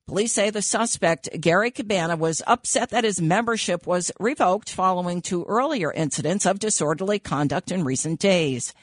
Police 0.06 0.32
say 0.32 0.50
the 0.50 0.62
suspect, 0.62 1.28
Gary 1.40 1.72
Cabana, 1.72 2.14
was 2.14 2.40
upset 2.46 2.90
that 2.90 3.02
his 3.02 3.20
membership 3.20 3.84
was 3.84 4.12
revoked 4.20 4.70
following 4.70 5.20
two 5.20 5.44
earlier 5.48 5.92
incidents 5.92 6.46
of 6.46 6.60
disorderly 6.60 7.18
conduct 7.18 7.72
in 7.72 7.82
recent 7.82 8.20
days. 8.20 8.74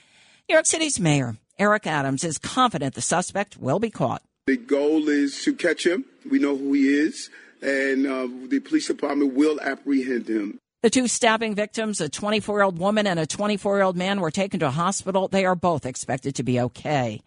New 0.49 0.55
York 0.55 0.65
City's 0.65 0.99
mayor, 0.99 1.37
Eric 1.57 1.87
Adams, 1.87 2.25
is 2.25 2.37
confident 2.37 2.95
the 2.95 3.01
suspect 3.01 3.55
will 3.55 3.79
be 3.79 3.91
caught. 3.91 4.23
The 4.47 4.57
goal 4.57 5.07
is 5.07 5.41
to 5.45 5.55
catch 5.55 5.87
him. 5.87 6.03
We 6.29 6.39
know 6.39 6.57
who 6.57 6.73
he 6.73 6.89
is, 6.89 7.29
and 7.61 8.05
uh, 8.05 8.27
the 8.49 8.59
police 8.59 8.87
department 8.87 9.35
will 9.35 9.57
apprehend 9.61 10.27
him. 10.27 10.59
The 10.85 10.91
two 10.91 11.07
stabbing 11.07 11.55
victims, 11.55 11.99
a 11.99 12.09
24 12.09 12.59
year 12.59 12.63
old 12.63 12.77
woman 12.77 13.07
and 13.07 13.19
a 13.19 13.25
24 13.25 13.77
year 13.77 13.83
old 13.83 13.97
man, 13.97 14.21
were 14.21 14.29
taken 14.29 14.59
to 14.59 14.67
a 14.67 14.69
hospital. 14.69 15.27
They 15.27 15.43
are 15.43 15.55
both 15.55 15.83
expected 15.83 16.35
to 16.35 16.43
be 16.43 16.61
okay. 16.61 17.23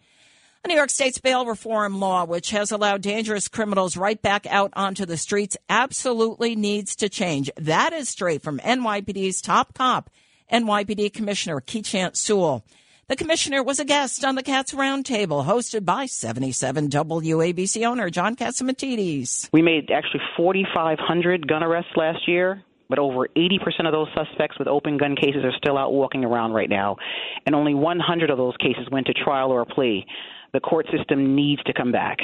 A 0.63 0.67
New 0.69 0.75
York 0.75 0.89
State's 0.89 1.17
bail 1.17 1.45
reform 1.45 1.99
law, 1.99 2.23
which 2.23 2.51
has 2.51 2.71
allowed 2.71 3.01
dangerous 3.01 3.49
criminals 3.49 3.97
right 3.97 4.21
back 4.21 4.47
out 4.47 4.71
onto 4.77 5.05
the 5.05 5.17
streets, 5.17 5.57
absolutely 5.67 6.55
needs 6.55 6.95
to 6.95 7.09
change. 7.09 7.51
That 7.57 7.91
is 7.91 8.07
straight 8.07 8.43
from 8.43 8.59
NYPD's 8.59 9.41
top 9.41 9.73
cop, 9.73 10.09
NYPD 10.49 11.11
Commissioner 11.11 11.59
Keechant 11.59 12.15
Sewell. 12.15 12.63
The 13.09 13.17
commissioner 13.17 13.61
was 13.61 13.81
a 13.81 13.85
guest 13.85 14.23
on 14.23 14.35
the 14.35 14.43
Cats 14.43 14.73
Roundtable, 14.73 15.45
hosted 15.45 15.83
by 15.83 16.05
77 16.05 16.87
WABC 16.91 17.85
owner 17.85 18.09
John 18.09 18.37
Catsimatidis. 18.37 19.49
We 19.51 19.61
made 19.61 19.91
actually 19.91 20.21
4,500 20.37 21.45
gun 21.45 21.61
arrests 21.61 21.91
last 21.97 22.25
year 22.25 22.63
but 22.89 22.99
over 22.99 23.27
80% 23.35 23.85
of 23.85 23.91
those 23.91 24.07
suspects 24.15 24.57
with 24.57 24.67
open 24.67 24.97
gun 24.97 25.15
cases 25.15 25.43
are 25.43 25.53
still 25.57 25.77
out 25.77 25.93
walking 25.93 26.25
around 26.25 26.53
right 26.53 26.69
now. 26.69 26.97
And 27.45 27.55
only 27.55 27.75
100 27.75 28.29
of 28.29 28.37
those 28.37 28.57
cases 28.57 28.87
went 28.91 29.07
to 29.07 29.13
trial 29.13 29.51
or 29.51 29.61
a 29.61 29.65
plea. 29.65 30.05
The 30.53 30.59
court 30.59 30.87
system 30.95 31.35
needs 31.35 31.61
to 31.63 31.73
come 31.73 31.91
back. 31.91 32.17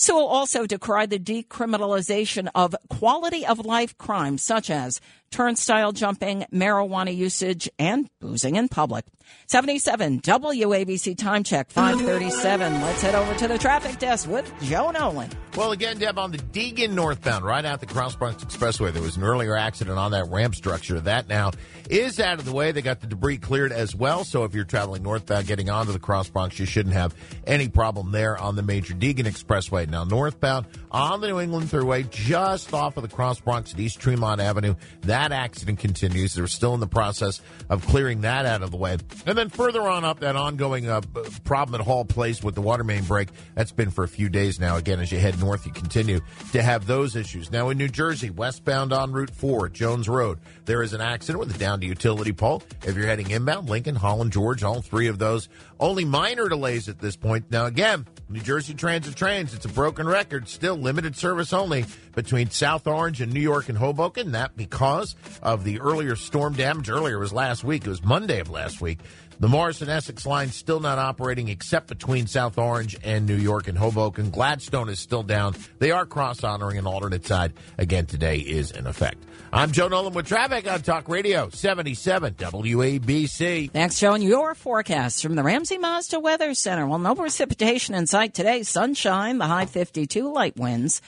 Sewell 0.00 0.28
also 0.28 0.64
decried 0.64 1.10
the 1.10 1.18
decriminalization 1.18 2.48
of 2.54 2.76
quality 2.88 3.44
of 3.44 3.66
life 3.66 3.98
crimes 3.98 4.44
such 4.44 4.70
as 4.70 5.00
turnstile 5.32 5.90
jumping, 5.90 6.46
marijuana 6.52 7.14
usage, 7.14 7.68
and 7.80 8.08
boozing 8.20 8.54
in 8.54 8.68
public. 8.68 9.04
77 9.46 10.20
WABC 10.20 11.18
time 11.18 11.42
check 11.42 11.70
537. 11.70 12.80
Let's 12.80 13.02
head 13.02 13.14
over 13.14 13.34
to 13.34 13.48
the 13.48 13.58
traffic 13.58 13.98
desk 13.98 14.28
with 14.28 14.50
Joe 14.62 14.90
Nolan. 14.90 15.30
Well, 15.54 15.72
again, 15.72 15.98
Deb, 15.98 16.18
on 16.18 16.30
the 16.30 16.38
Deegan 16.38 16.92
northbound, 16.92 17.44
right 17.44 17.64
out 17.64 17.80
the 17.80 17.86
Cross 17.86 18.16
Bronx 18.16 18.42
Expressway, 18.44 18.92
there 18.92 19.02
was 19.02 19.16
an 19.16 19.24
earlier 19.24 19.56
accident 19.56 19.98
on 19.98 20.12
that 20.12 20.28
ramp 20.30 20.54
structure. 20.54 21.00
That 21.00 21.28
now 21.28 21.50
is 21.90 22.20
out 22.20 22.38
of 22.38 22.44
the 22.44 22.52
way. 22.52 22.72
They 22.72 22.80
got 22.80 23.00
the 23.00 23.06
debris 23.06 23.38
cleared 23.38 23.72
as 23.72 23.94
well. 23.94 24.24
So 24.24 24.44
if 24.44 24.54
you're 24.54 24.64
traveling 24.64 25.02
northbound 25.02 25.46
getting 25.46 25.68
onto 25.68 25.92
the 25.92 25.98
Cross 25.98 26.30
Bronx, 26.30 26.58
you 26.58 26.64
shouldn't 26.64 26.94
have 26.94 27.14
any 27.46 27.68
problem 27.68 28.12
there 28.12 28.38
on 28.38 28.56
the 28.56 28.62
major 28.62 28.94
Deegan 28.94 29.24
Expressway. 29.24 29.87
Now, 29.90 30.04
northbound 30.04 30.66
on 30.90 31.20
the 31.20 31.28
New 31.28 31.40
England 31.40 31.66
Thruway, 31.70 32.08
just 32.10 32.72
off 32.72 32.96
of 32.96 33.02
the 33.02 33.08
Cross 33.08 33.40
Bronx 33.40 33.72
at 33.72 33.80
East 33.80 34.00
Tremont 34.00 34.40
Avenue, 34.40 34.74
that 35.02 35.32
accident 35.32 35.78
continues. 35.78 36.34
They're 36.34 36.46
still 36.46 36.74
in 36.74 36.80
the 36.80 36.86
process 36.86 37.40
of 37.68 37.86
clearing 37.86 38.22
that 38.22 38.46
out 38.46 38.62
of 38.62 38.70
the 38.70 38.76
way. 38.76 38.96
And 39.26 39.36
then 39.36 39.48
further 39.48 39.82
on 39.82 40.04
up, 40.04 40.20
that 40.20 40.36
ongoing 40.36 40.88
uh, 40.88 41.00
problem 41.44 41.80
at 41.80 41.86
Hall 41.86 42.04
Place 42.04 42.42
with 42.42 42.54
the 42.54 42.62
water 42.62 42.84
main 42.84 43.04
break, 43.04 43.28
that's 43.54 43.72
been 43.72 43.90
for 43.90 44.04
a 44.04 44.08
few 44.08 44.28
days 44.28 44.60
now. 44.60 44.76
Again, 44.76 45.00
as 45.00 45.12
you 45.12 45.18
head 45.18 45.38
north, 45.40 45.66
you 45.66 45.72
continue 45.72 46.20
to 46.52 46.62
have 46.62 46.86
those 46.86 47.16
issues. 47.16 47.50
Now 47.50 47.68
in 47.70 47.78
New 47.78 47.88
Jersey, 47.88 48.30
westbound 48.30 48.92
on 48.92 49.12
Route 49.12 49.30
4, 49.30 49.68
Jones 49.70 50.08
Road, 50.08 50.38
there 50.68 50.82
is 50.82 50.92
an 50.92 51.00
accident 51.00 51.40
with 51.40 51.56
a 51.56 51.58
down 51.58 51.80
to 51.80 51.86
utility 51.86 52.32
pole. 52.32 52.62
If 52.86 52.94
you're 52.94 53.06
heading 53.06 53.30
inbound, 53.30 53.70
Lincoln, 53.70 53.94
Holland, 53.94 54.32
George, 54.32 54.62
all 54.62 54.82
three 54.82 55.06
of 55.06 55.18
those, 55.18 55.48
only 55.80 56.04
minor 56.04 56.46
delays 56.50 56.90
at 56.90 56.98
this 56.98 57.16
point. 57.16 57.50
Now 57.50 57.64
again, 57.64 58.06
New 58.28 58.40
Jersey 58.40 58.74
Transit 58.74 59.16
Trains, 59.16 59.54
it's 59.54 59.64
a 59.64 59.70
broken 59.70 60.06
record, 60.06 60.46
still 60.46 60.76
limited 60.76 61.16
service 61.16 61.54
only 61.54 61.86
between 62.14 62.50
South 62.50 62.86
Orange 62.86 63.22
and 63.22 63.32
New 63.32 63.40
York 63.40 63.70
and 63.70 63.78
Hoboken. 63.78 64.32
That 64.32 64.58
because 64.58 65.16
of 65.42 65.64
the 65.64 65.80
earlier 65.80 66.14
storm 66.16 66.52
damage. 66.52 66.90
Earlier 66.90 67.18
was 67.18 67.32
last 67.32 67.64
week. 67.64 67.86
It 67.86 67.88
was 67.88 68.04
Monday 68.04 68.40
of 68.40 68.50
last 68.50 68.82
week. 68.82 68.98
The 69.40 69.46
Morris 69.46 69.82
and 69.82 69.88
Essex 69.88 70.26
line 70.26 70.48
still 70.48 70.80
not 70.80 70.98
operating 70.98 71.46
except 71.46 71.86
between 71.86 72.26
South 72.26 72.58
Orange 72.58 72.96
and 73.04 73.24
New 73.24 73.36
York 73.36 73.68
and 73.68 73.78
Hoboken. 73.78 74.30
Gladstone 74.30 74.88
is 74.88 74.98
still 74.98 75.22
down. 75.22 75.54
They 75.78 75.92
are 75.92 76.04
cross 76.06 76.42
honoring 76.42 76.76
an 76.76 76.88
alternate 76.88 77.24
side. 77.24 77.52
Again, 77.78 78.06
today 78.06 78.38
is 78.38 78.72
in 78.72 78.88
effect. 78.88 79.22
I'm 79.52 79.70
Joe 79.70 79.86
Nolan 79.86 80.12
with 80.12 80.26
traffic 80.26 80.68
on 80.68 80.82
Talk 80.82 81.08
Radio 81.08 81.50
77 81.50 82.34
WABC. 82.34 83.72
Next. 83.72 84.02
And 84.02 84.24
your 84.24 84.56
forecast 84.56 85.22
from 85.22 85.36
the 85.36 85.44
Ramsey 85.44 85.78
Mazda 85.78 86.18
Weather 86.18 86.52
Center. 86.54 86.88
Well, 86.88 86.98
no 86.98 87.14
precipitation 87.14 87.94
in 87.94 88.08
sight 88.08 88.34
today. 88.34 88.64
Sunshine, 88.64 89.38
the 89.38 89.46
high 89.46 89.66
52, 89.66 90.32
light 90.32 90.56
winds. 90.56 91.00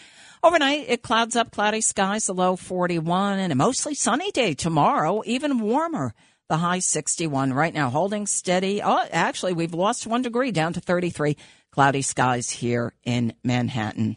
Overnight, 0.45 0.85
it 0.89 1.03
clouds 1.03 1.35
up, 1.35 1.51
cloudy 1.51 1.81
skies, 1.81 2.27
the 2.27 2.33
low 2.33 2.55
41, 2.55 3.41
and 3.41 3.53
a 3.53 3.57
mostly 3.57 3.97
sunny 3.97 4.31
day 4.31 4.55
tomorrow, 4.55 5.23
even 5.27 5.59
warmer 5.59 6.15
the 6.51 6.57
high 6.57 6.81
61 6.81 7.53
right 7.53 7.73
now, 7.73 7.91
holding 7.91 8.27
steady. 8.27 8.83
Oh, 8.83 9.07
actually, 9.13 9.53
we've 9.53 9.73
lost 9.73 10.05
one 10.05 10.21
degree 10.21 10.51
down 10.51 10.73
to 10.73 10.81
33. 10.81 11.37
Cloudy 11.71 12.03
skies 12.03 12.51
here 12.51 12.93
in 13.05 13.35
Manhattan. 13.45 14.17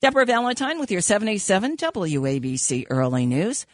Deborah 0.00 0.24
Valentine 0.24 0.78
with 0.78 0.92
your 0.92 1.00
77 1.00 1.76
WABC 1.76 2.86
Early 2.88 3.26
News. 3.26 3.66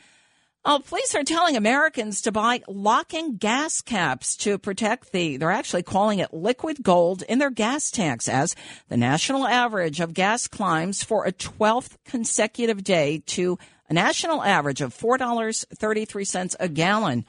Oh, 0.64 0.80
police 0.82 1.14
are 1.14 1.24
telling 1.24 1.56
Americans 1.58 2.22
to 2.22 2.32
buy 2.32 2.62
locking 2.68 3.36
gas 3.36 3.82
caps 3.82 4.34
to 4.38 4.56
protect 4.56 5.12
the, 5.12 5.36
they're 5.36 5.50
actually 5.50 5.82
calling 5.82 6.20
it 6.20 6.32
liquid 6.32 6.82
gold 6.82 7.22
in 7.22 7.38
their 7.38 7.50
gas 7.50 7.90
tanks 7.90 8.28
as 8.28 8.56
the 8.88 8.96
national 8.96 9.46
average 9.46 10.00
of 10.00 10.14
gas 10.14 10.48
climbs 10.48 11.02
for 11.02 11.26
a 11.26 11.32
12th 11.32 11.96
consecutive 12.06 12.82
day 12.82 13.22
to 13.26 13.58
a 13.90 13.92
national 13.92 14.42
average 14.42 14.80
of 14.80 14.94
$4.33 14.94 16.56
a 16.58 16.68
gallon. 16.68 17.26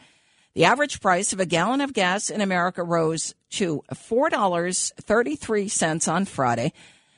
The 0.56 0.66
average 0.66 1.00
price 1.00 1.32
of 1.32 1.40
a 1.40 1.46
gallon 1.46 1.82
of 1.82 1.94
gas 1.94 2.30
in 2.30 2.42
America 2.42 2.84
rose 2.84 3.34
to 3.52 3.84
$4.33 3.94 6.12
on 6.12 6.26
Friday. 6.26 6.74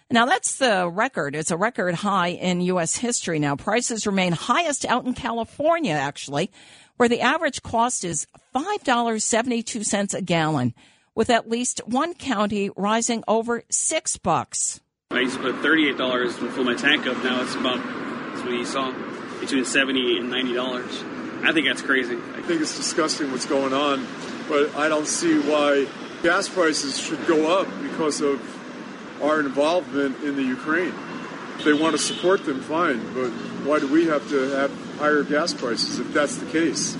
Now 0.10 0.26
that's 0.26 0.58
the 0.58 0.90
record. 0.90 1.36
It's 1.36 1.52
a 1.52 1.58
record 1.58 1.96
high 1.96 2.30
in 2.30 2.62
U.S. 2.62 2.98
history. 2.98 3.40
Now 3.40 3.56
prices 3.56 4.06
remain 4.06 4.34
highest 4.34 4.86
out 4.86 5.06
in 5.06 5.14
California, 5.14 5.94
actually, 5.94 6.52
where 6.98 7.08
the 7.08 7.22
average 7.22 7.64
cost 7.64 8.04
is 8.04 8.28
$5.72 8.54 10.14
a 10.14 10.22
gallon, 10.22 10.74
with 11.16 11.30
at 11.30 11.50
least 11.50 11.80
one 11.86 12.14
county 12.14 12.70
rising 12.76 13.24
over 13.28 13.64
six 13.70 14.18
bucks. 14.18 14.82
I 15.12 15.22
used 15.22 15.38
to 15.38 15.42
put 15.42 15.56
$38 15.56 16.40
to 16.40 16.52
fill 16.52 16.66
my 16.66 16.76
tank 16.76 17.08
up. 17.08 17.24
Now 17.24 17.42
it's 17.42 17.56
about, 17.56 17.78
that's 17.78 18.44
what 18.44 18.52
you 18.52 18.66
saw, 18.66 18.92
between 19.40 19.64
70 19.64 20.18
and 20.18 20.30
$90. 20.32 21.11
I 21.44 21.54
think 21.54 21.68
that's 21.68 21.82
crazy. 21.82 22.16
I 22.16 22.42
think 22.42 22.62
it's 22.62 22.78
disgusting 22.78 23.32
what's 23.32 23.46
going 23.46 23.74
on, 23.74 24.06
but 24.48 24.76
I 24.76 24.90
don't 24.90 25.08
see 25.08 25.40
why 25.40 25.88
gas 26.24 26.48
prices 26.48 27.00
should 27.00 27.26
go 27.28 27.60
up 27.60 27.68
because 27.82 28.22
of 28.22 28.42
our 29.22 29.40
involvement 29.40 30.24
in 30.24 30.36
the 30.36 30.44
Ukraine. 30.44 30.94
If 31.58 31.66
they 31.66 31.74
want 31.74 31.96
to 31.96 32.02
support 32.02 32.46
them, 32.46 32.62
fine, 32.62 33.14
but 33.14 33.30
why 33.66 33.80
do 33.80 33.92
we 33.92 34.06
have 34.08 34.28
to 34.30 34.40
have 34.50 34.72
higher 34.98 35.24
gas 35.24 35.54
prices 35.54 36.00
if 36.00 36.14
that's 36.14 36.38
the 36.38 36.46
case? 36.52 36.98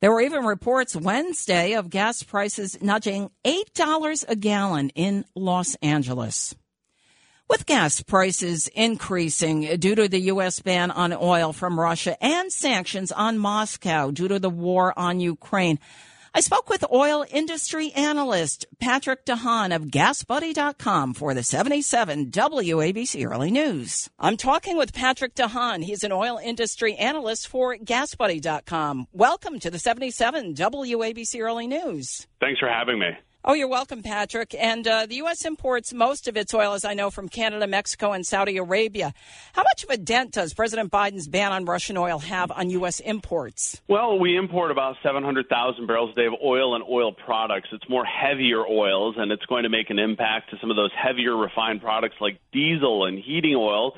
There 0.00 0.12
were 0.12 0.20
even 0.20 0.44
reports 0.44 0.94
Wednesday 0.94 1.72
of 1.72 1.90
gas 1.90 2.22
prices 2.22 2.80
nudging 2.82 3.30
$8 3.44 4.24
a 4.28 4.36
gallon 4.36 4.90
in 4.90 5.24
Los 5.34 5.74
Angeles. 5.76 6.54
With 7.48 7.64
gas 7.64 8.02
prices 8.02 8.66
increasing 8.74 9.76
due 9.78 9.94
to 9.94 10.08
the 10.08 10.18
U.S. 10.32 10.58
ban 10.58 10.90
on 10.90 11.12
oil 11.12 11.52
from 11.52 11.78
Russia 11.78 12.16
and 12.20 12.50
sanctions 12.50 13.12
on 13.12 13.38
Moscow 13.38 14.10
due 14.10 14.26
to 14.26 14.40
the 14.40 14.50
war 14.50 14.92
on 14.98 15.20
Ukraine, 15.20 15.78
I 16.34 16.40
spoke 16.40 16.68
with 16.68 16.84
oil 16.92 17.24
industry 17.30 17.92
analyst 17.92 18.66
Patrick 18.80 19.24
DeHaan 19.24 19.74
of 19.74 19.84
GasBuddy.com 19.84 21.14
for 21.14 21.34
the 21.34 21.44
77 21.44 22.32
WABC 22.32 23.24
Early 23.24 23.52
News. 23.52 24.10
I'm 24.18 24.36
talking 24.36 24.76
with 24.76 24.92
Patrick 24.92 25.36
DeHaan. 25.36 25.84
He's 25.84 26.02
an 26.02 26.10
oil 26.10 26.40
industry 26.42 26.96
analyst 26.96 27.46
for 27.46 27.76
GasBuddy.com. 27.76 29.06
Welcome 29.12 29.60
to 29.60 29.70
the 29.70 29.78
77 29.78 30.54
WABC 30.54 31.40
Early 31.40 31.68
News. 31.68 32.26
Thanks 32.40 32.58
for 32.58 32.68
having 32.68 32.98
me. 32.98 33.10
Oh, 33.48 33.54
you're 33.54 33.68
welcome, 33.68 34.02
Patrick. 34.02 34.56
And 34.58 34.88
uh, 34.88 35.06
the 35.06 35.14
U.S. 35.16 35.44
imports 35.44 35.94
most 35.94 36.26
of 36.26 36.36
its 36.36 36.52
oil, 36.52 36.72
as 36.72 36.84
I 36.84 36.94
know, 36.94 37.12
from 37.12 37.28
Canada, 37.28 37.68
Mexico, 37.68 38.10
and 38.10 38.26
Saudi 38.26 38.56
Arabia. 38.56 39.14
How 39.52 39.62
much 39.62 39.84
of 39.84 39.90
a 39.90 39.96
dent 39.96 40.32
does 40.32 40.52
President 40.52 40.90
Biden's 40.90 41.28
ban 41.28 41.52
on 41.52 41.64
Russian 41.64 41.96
oil 41.96 42.18
have 42.18 42.50
on 42.50 42.70
U.S. 42.70 42.98
imports? 42.98 43.80
Well, 43.86 44.18
we 44.18 44.36
import 44.36 44.72
about 44.72 44.96
700,000 45.00 45.86
barrels 45.86 46.10
a 46.10 46.14
day 46.16 46.26
of 46.26 46.32
oil 46.44 46.74
and 46.74 46.82
oil 46.90 47.12
products. 47.12 47.68
It's 47.70 47.88
more 47.88 48.04
heavier 48.04 48.66
oils, 48.66 49.14
and 49.16 49.30
it's 49.30 49.46
going 49.46 49.62
to 49.62 49.68
make 49.68 49.90
an 49.90 50.00
impact 50.00 50.50
to 50.50 50.56
some 50.60 50.72
of 50.72 50.76
those 50.76 50.90
heavier 51.00 51.36
refined 51.36 51.82
products 51.82 52.16
like 52.20 52.40
diesel 52.52 53.04
and 53.04 53.16
heating 53.16 53.54
oil. 53.54 53.92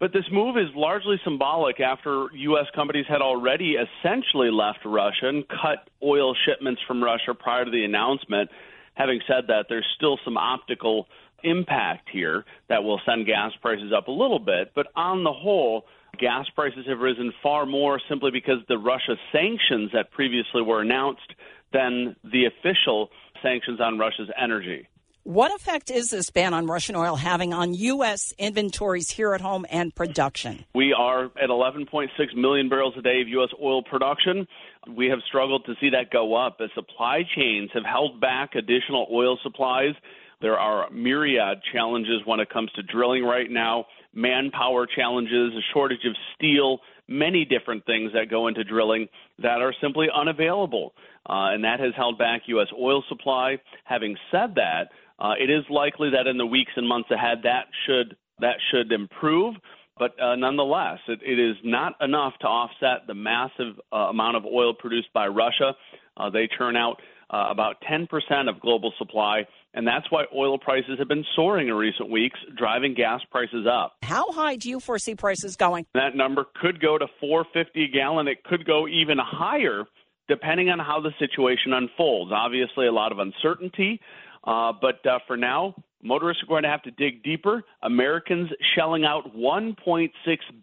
But 0.00 0.12
this 0.12 0.24
move 0.32 0.56
is 0.56 0.74
largely 0.74 1.20
symbolic 1.22 1.78
after 1.78 2.26
U.S. 2.34 2.66
companies 2.74 3.06
had 3.08 3.22
already 3.22 3.76
essentially 3.76 4.50
left 4.50 4.80
Russia 4.84 5.28
and 5.28 5.46
cut 5.46 5.88
oil 6.02 6.34
shipments 6.44 6.82
from 6.88 7.00
Russia 7.00 7.32
prior 7.32 7.64
to 7.64 7.70
the 7.70 7.84
announcement. 7.84 8.50
Having 8.98 9.20
said 9.28 9.46
that, 9.46 9.66
there's 9.68 9.86
still 9.96 10.18
some 10.24 10.36
optical 10.36 11.06
impact 11.44 12.08
here 12.12 12.44
that 12.68 12.82
will 12.82 13.00
send 13.06 13.26
gas 13.26 13.52
prices 13.62 13.92
up 13.96 14.08
a 14.08 14.10
little 14.10 14.40
bit. 14.40 14.72
But 14.74 14.88
on 14.96 15.22
the 15.22 15.32
whole, 15.32 15.84
gas 16.18 16.46
prices 16.52 16.84
have 16.88 16.98
risen 16.98 17.32
far 17.40 17.64
more 17.64 18.00
simply 18.08 18.32
because 18.32 18.58
the 18.68 18.76
Russia 18.76 19.14
sanctions 19.30 19.92
that 19.92 20.10
previously 20.10 20.62
were 20.62 20.82
announced 20.82 21.32
than 21.72 22.16
the 22.24 22.46
official 22.46 23.10
sanctions 23.40 23.80
on 23.80 23.98
Russia's 23.98 24.30
energy. 24.36 24.88
What 25.28 25.54
effect 25.54 25.90
is 25.90 26.08
this 26.08 26.30
ban 26.30 26.54
on 26.54 26.66
Russian 26.66 26.96
oil 26.96 27.14
having 27.14 27.52
on 27.52 27.74
U.S. 27.74 28.32
inventories 28.38 29.10
here 29.10 29.34
at 29.34 29.42
home 29.42 29.66
and 29.70 29.94
production? 29.94 30.64
We 30.74 30.94
are 30.94 31.26
at 31.26 31.50
11.6 31.50 32.08
million 32.34 32.70
barrels 32.70 32.94
a 32.96 33.02
day 33.02 33.20
of 33.20 33.28
U.S. 33.28 33.50
oil 33.62 33.82
production. 33.82 34.48
We 34.96 35.06
have 35.08 35.18
struggled 35.28 35.64
to 35.66 35.74
see 35.80 35.90
that 35.90 36.10
go 36.10 36.34
up 36.34 36.58
as 36.62 36.70
supply 36.74 37.22
chains 37.36 37.70
have 37.74 37.84
held 37.84 38.20
back 38.20 38.54
additional 38.54 39.06
oil 39.12 39.38
supplies. 39.42 39.94
There 40.40 40.58
are 40.58 40.88
myriad 40.90 41.60
challenges 41.72 42.20
when 42.24 42.40
it 42.40 42.48
comes 42.48 42.70
to 42.72 42.82
drilling 42.82 43.24
right 43.24 43.50
now, 43.50 43.86
manpower 44.14 44.86
challenges, 44.86 45.52
a 45.54 45.60
shortage 45.72 46.04
of 46.06 46.14
steel, 46.34 46.78
many 47.08 47.44
different 47.44 47.84
things 47.86 48.12
that 48.14 48.30
go 48.30 48.46
into 48.46 48.62
drilling 48.64 49.08
that 49.40 49.60
are 49.60 49.74
simply 49.80 50.08
unavailable. 50.14 50.94
Uh, 51.28 51.52
and 51.52 51.64
that 51.64 51.80
has 51.80 51.92
held 51.96 52.18
back 52.18 52.42
U.S. 52.46 52.68
oil 52.78 53.02
supply. 53.08 53.58
Having 53.84 54.16
said 54.30 54.54
that, 54.54 54.88
uh, 55.18 55.34
it 55.38 55.50
is 55.50 55.64
likely 55.68 56.10
that 56.10 56.26
in 56.26 56.38
the 56.38 56.46
weeks 56.46 56.72
and 56.76 56.88
months 56.88 57.10
ahead 57.10 57.38
that 57.42 57.66
should 57.86 58.16
that 58.40 58.56
should 58.70 58.92
improve. 58.92 59.56
But 59.98 60.20
uh, 60.20 60.36
nonetheless, 60.36 60.98
it, 61.08 61.20
it 61.22 61.38
is 61.38 61.56
not 61.64 61.94
enough 62.00 62.34
to 62.40 62.46
offset 62.46 63.06
the 63.06 63.14
massive 63.14 63.78
uh, 63.92 63.96
amount 63.96 64.36
of 64.36 64.44
oil 64.44 64.74
produced 64.74 65.12
by 65.12 65.26
Russia. 65.26 65.74
Uh, 66.16 66.30
they 66.30 66.46
turn 66.46 66.76
out 66.76 67.00
uh, 67.30 67.46
about 67.50 67.76
10% 67.90 68.06
of 68.48 68.60
global 68.60 68.92
supply, 68.98 69.42
and 69.74 69.86
that's 69.86 70.10
why 70.10 70.24
oil 70.34 70.58
prices 70.58 70.98
have 70.98 71.08
been 71.08 71.24
soaring 71.36 71.68
in 71.68 71.74
recent 71.74 72.10
weeks, 72.10 72.38
driving 72.56 72.94
gas 72.94 73.20
prices 73.30 73.66
up. 73.70 73.96
How 74.02 74.32
high 74.32 74.56
do 74.56 74.70
you 74.70 74.80
foresee 74.80 75.14
prices 75.14 75.56
going? 75.56 75.86
That 75.94 76.16
number 76.16 76.46
could 76.60 76.80
go 76.80 76.96
to 76.96 77.06
450 77.20 77.84
a 77.84 77.88
gallon. 77.88 78.28
It 78.28 78.42
could 78.44 78.64
go 78.64 78.88
even 78.88 79.18
higher 79.20 79.84
depending 80.28 80.68
on 80.68 80.78
how 80.78 81.00
the 81.00 81.10
situation 81.18 81.72
unfolds. 81.72 82.30
Obviously, 82.34 82.86
a 82.86 82.92
lot 82.92 83.12
of 83.12 83.18
uncertainty. 83.18 84.00
Uh, 84.44 84.72
but 84.80 85.04
uh, 85.06 85.18
for 85.26 85.36
now, 85.36 85.74
motorists 86.02 86.42
are 86.42 86.46
going 86.46 86.62
to 86.62 86.68
have 86.68 86.82
to 86.82 86.90
dig 86.90 87.22
deeper. 87.22 87.62
Americans 87.82 88.50
shelling 88.74 89.04
out 89.04 89.36
$1.6 89.36 90.10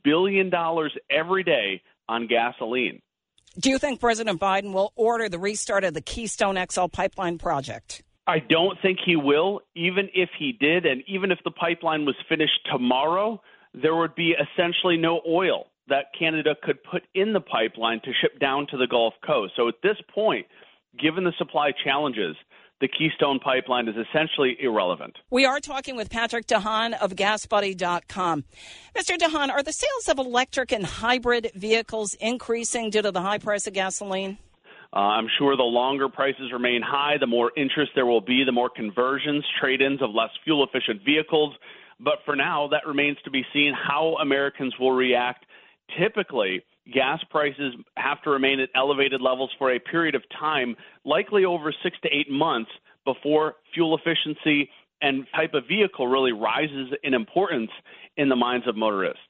billion 0.04 0.52
every 1.10 1.44
day 1.44 1.82
on 2.08 2.28
gasoline. 2.28 3.02
Do 3.58 3.70
you 3.70 3.78
think 3.78 4.00
President 4.00 4.40
Biden 4.40 4.74
will 4.74 4.92
order 4.96 5.30
the 5.30 5.40
restart 5.40 5.84
of 5.84 5.94
the 5.94 6.02
Keystone 6.02 6.58
XL 6.70 6.88
pipeline 6.88 7.38
project? 7.38 8.04
I 8.28 8.40
don't 8.40 8.78
think 8.82 9.00
he 9.06 9.16
will. 9.16 9.62
Even 9.76 10.10
if 10.14 10.30
he 10.38 10.52
did, 10.52 10.86
and 10.86 11.04
even 11.08 11.32
if 11.32 11.40
the 11.46 11.52
pipeline 11.52 12.06
was 12.06 12.16
finished 12.28 12.60
tomorrow, 12.72 13.42
there 13.74 13.96
would 13.96 14.16
be 14.16 14.34
essentially 14.34 14.98
no 14.98 15.22
oil 15.28 15.68
that 15.88 16.06
Canada 16.18 16.56
could 16.64 16.84
put 16.84 17.04
in 17.14 17.34
the 17.34 17.40
pipeline 17.40 18.02
to 18.04 18.12
ship 18.20 18.40
down 18.40 18.66
to 18.72 18.78
the 18.78 18.88
Gulf 18.88 19.14
Coast. 19.26 19.54
So 19.56 19.68
at 19.68 19.76
this 19.84 19.98
point, 20.14 20.48
given 21.00 21.24
the 21.24 21.34
supply 21.38 21.72
challenges, 21.84 22.36
the 22.82 22.88
Keystone 22.88 23.40
Pipeline 23.40 23.88
is 23.88 23.96
essentially 23.96 24.58
irrelevant. 24.60 25.16
We 25.30 25.46
are 25.46 25.60
talking 25.60 25.96
with 25.96 26.10
Patrick 26.10 26.46
DeHaan 26.46 26.94
of 27.00 27.16
GasBuddy.com. 27.16 28.44
Mr. 28.96 29.18
DeHaan, 29.18 29.50
are 29.50 29.64
the 29.64 29.72
sales 29.72 30.10
of 30.10 30.20
electric 30.20 30.72
and 30.72 30.86
hybrid 30.86 31.52
vehicles 31.56 32.16
increasing 32.20 32.90
due 32.90 33.02
to 33.02 33.12
the 33.12 33.22
high 33.22 33.38
price 33.38 33.66
of 33.66 33.74
gasoline? 33.74 34.38
Uh, 34.94 35.00
I'm 35.00 35.28
sure 35.38 35.56
the 35.56 35.64
longer 35.64 36.10
prices 36.10 36.52
remain 36.54 36.82
high, 36.82 37.18
the 37.20 37.28
more 37.28 37.52
interest 37.58 37.92
there 37.96 38.06
will 38.06 38.22
be, 38.22 38.44
the 38.46 38.52
more 38.52 38.70
conversions, 38.70 39.44
trade 39.60 39.82
ins 39.82 40.02
of 40.02 40.12
less 40.12 40.30
fuel 40.44 40.66
efficient 40.66 41.04
vehicles. 41.04 41.54
But 42.00 42.16
for 42.26 42.36
now, 42.36 42.68
that 42.72 42.86
remains 42.86 43.18
to 43.24 43.32
be 43.32 43.44
seen 43.54 43.74
how 43.74 44.16
Americans 44.22 44.74
will 44.80 44.92
react. 44.92 45.46
Typically, 46.00 46.64
gas 46.94 47.20
prices 47.30 47.74
have 47.98 48.22
to 48.24 48.30
remain 48.30 48.60
at 48.60 48.70
elevated 48.76 49.22
levels 49.22 49.52
for 49.58 49.72
a 49.74 49.80
period 49.80 50.16
of 50.16 50.24
time, 50.40 50.76
likely 51.04 51.46
over 51.46 51.74
six 51.84 51.98
to 52.04 52.10
eight 52.10 52.30
months, 52.30 52.72
before 53.06 53.56
fuel 53.74 53.98
efficiency 53.98 54.70
and 55.02 55.28
type 55.36 55.54
of 55.54 55.68
vehicle 55.68 56.08
really 56.08 56.32
rises 56.32 56.94
in 57.04 57.14
importance 57.14 57.70
in 58.18 58.30
the 58.30 58.36
minds 58.36 58.68
of 58.68 58.76
motorists. 58.76 59.22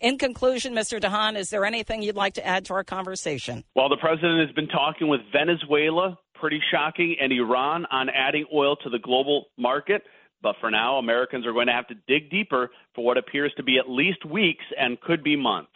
In 0.00 0.18
conclusion, 0.18 0.74
Mr. 0.74 1.00
DeHaan, 1.00 1.36
is 1.36 1.50
there 1.50 1.64
anything 1.64 2.02
you'd 2.02 2.16
like 2.16 2.34
to 2.34 2.46
add 2.46 2.66
to 2.66 2.74
our 2.74 2.84
conversation? 2.84 3.64
While 3.72 3.88
the 3.88 3.96
president 3.96 4.46
has 4.46 4.54
been 4.54 4.68
talking 4.68 5.08
with 5.08 5.20
Venezuela, 5.32 6.18
pretty 6.34 6.60
shocking, 6.70 7.16
and 7.20 7.32
Iran 7.32 7.86
on 7.90 8.08
adding 8.10 8.44
oil 8.52 8.76
to 8.76 8.90
the 8.90 8.98
global 8.98 9.46
market. 9.56 10.02
But 10.42 10.56
for 10.60 10.70
now, 10.70 10.98
Americans 10.98 11.46
are 11.46 11.52
going 11.52 11.68
to 11.68 11.72
have 11.72 11.86
to 11.88 11.94
dig 12.06 12.30
deeper 12.30 12.70
for 12.94 13.02
what 13.02 13.16
appears 13.16 13.52
to 13.56 13.62
be 13.62 13.78
at 13.78 13.88
least 13.88 14.26
weeks 14.26 14.64
and 14.78 15.00
could 15.00 15.24
be 15.24 15.36
months. 15.36 15.72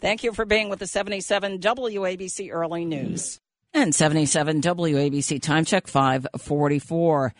Thank 0.00 0.22
you 0.22 0.32
for 0.32 0.44
being 0.44 0.68
with 0.68 0.78
the 0.78 0.86
77 0.86 1.58
WABC 1.58 2.52
Early 2.52 2.84
News. 2.84 3.40
And 3.74 3.92
77 3.92 4.60
WABC 4.62 5.42
Time 5.42 5.64
Check 5.64 5.88
544. 5.88 7.34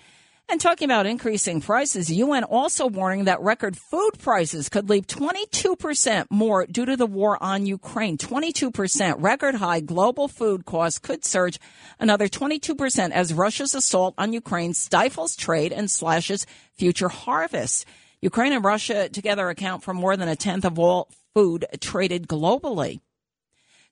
And 0.50 0.60
talking 0.60 0.86
about 0.86 1.06
increasing 1.06 1.60
prices, 1.60 2.10
UN 2.10 2.42
also 2.42 2.88
warning 2.88 3.26
that 3.26 3.40
record 3.42 3.76
food 3.76 4.18
prices 4.18 4.68
could 4.68 4.88
leap 4.88 5.06
22% 5.06 6.26
more 6.30 6.66
due 6.66 6.86
to 6.86 6.96
the 6.96 7.06
war 7.06 7.40
on 7.40 7.64
Ukraine. 7.64 8.18
22% 8.18 9.16
record 9.18 9.54
high 9.56 9.80
global 9.80 10.26
food 10.26 10.64
costs 10.64 10.98
could 10.98 11.24
surge 11.24 11.60
another 12.00 12.26
22% 12.26 13.10
as 13.12 13.34
Russia's 13.34 13.74
assault 13.74 14.14
on 14.18 14.32
Ukraine 14.32 14.74
stifles 14.74 15.36
trade 15.36 15.72
and 15.72 15.88
slashes 15.88 16.44
future 16.74 17.08
harvests. 17.08 17.84
Ukraine 18.20 18.52
and 18.52 18.64
Russia 18.64 19.08
together 19.08 19.48
account 19.48 19.84
for 19.84 19.94
more 19.94 20.16
than 20.16 20.28
a 20.28 20.34
tenth 20.34 20.64
of 20.64 20.78
all 20.78 21.08
food 21.34 21.66
traded 21.80 22.28
globally. 22.28 23.00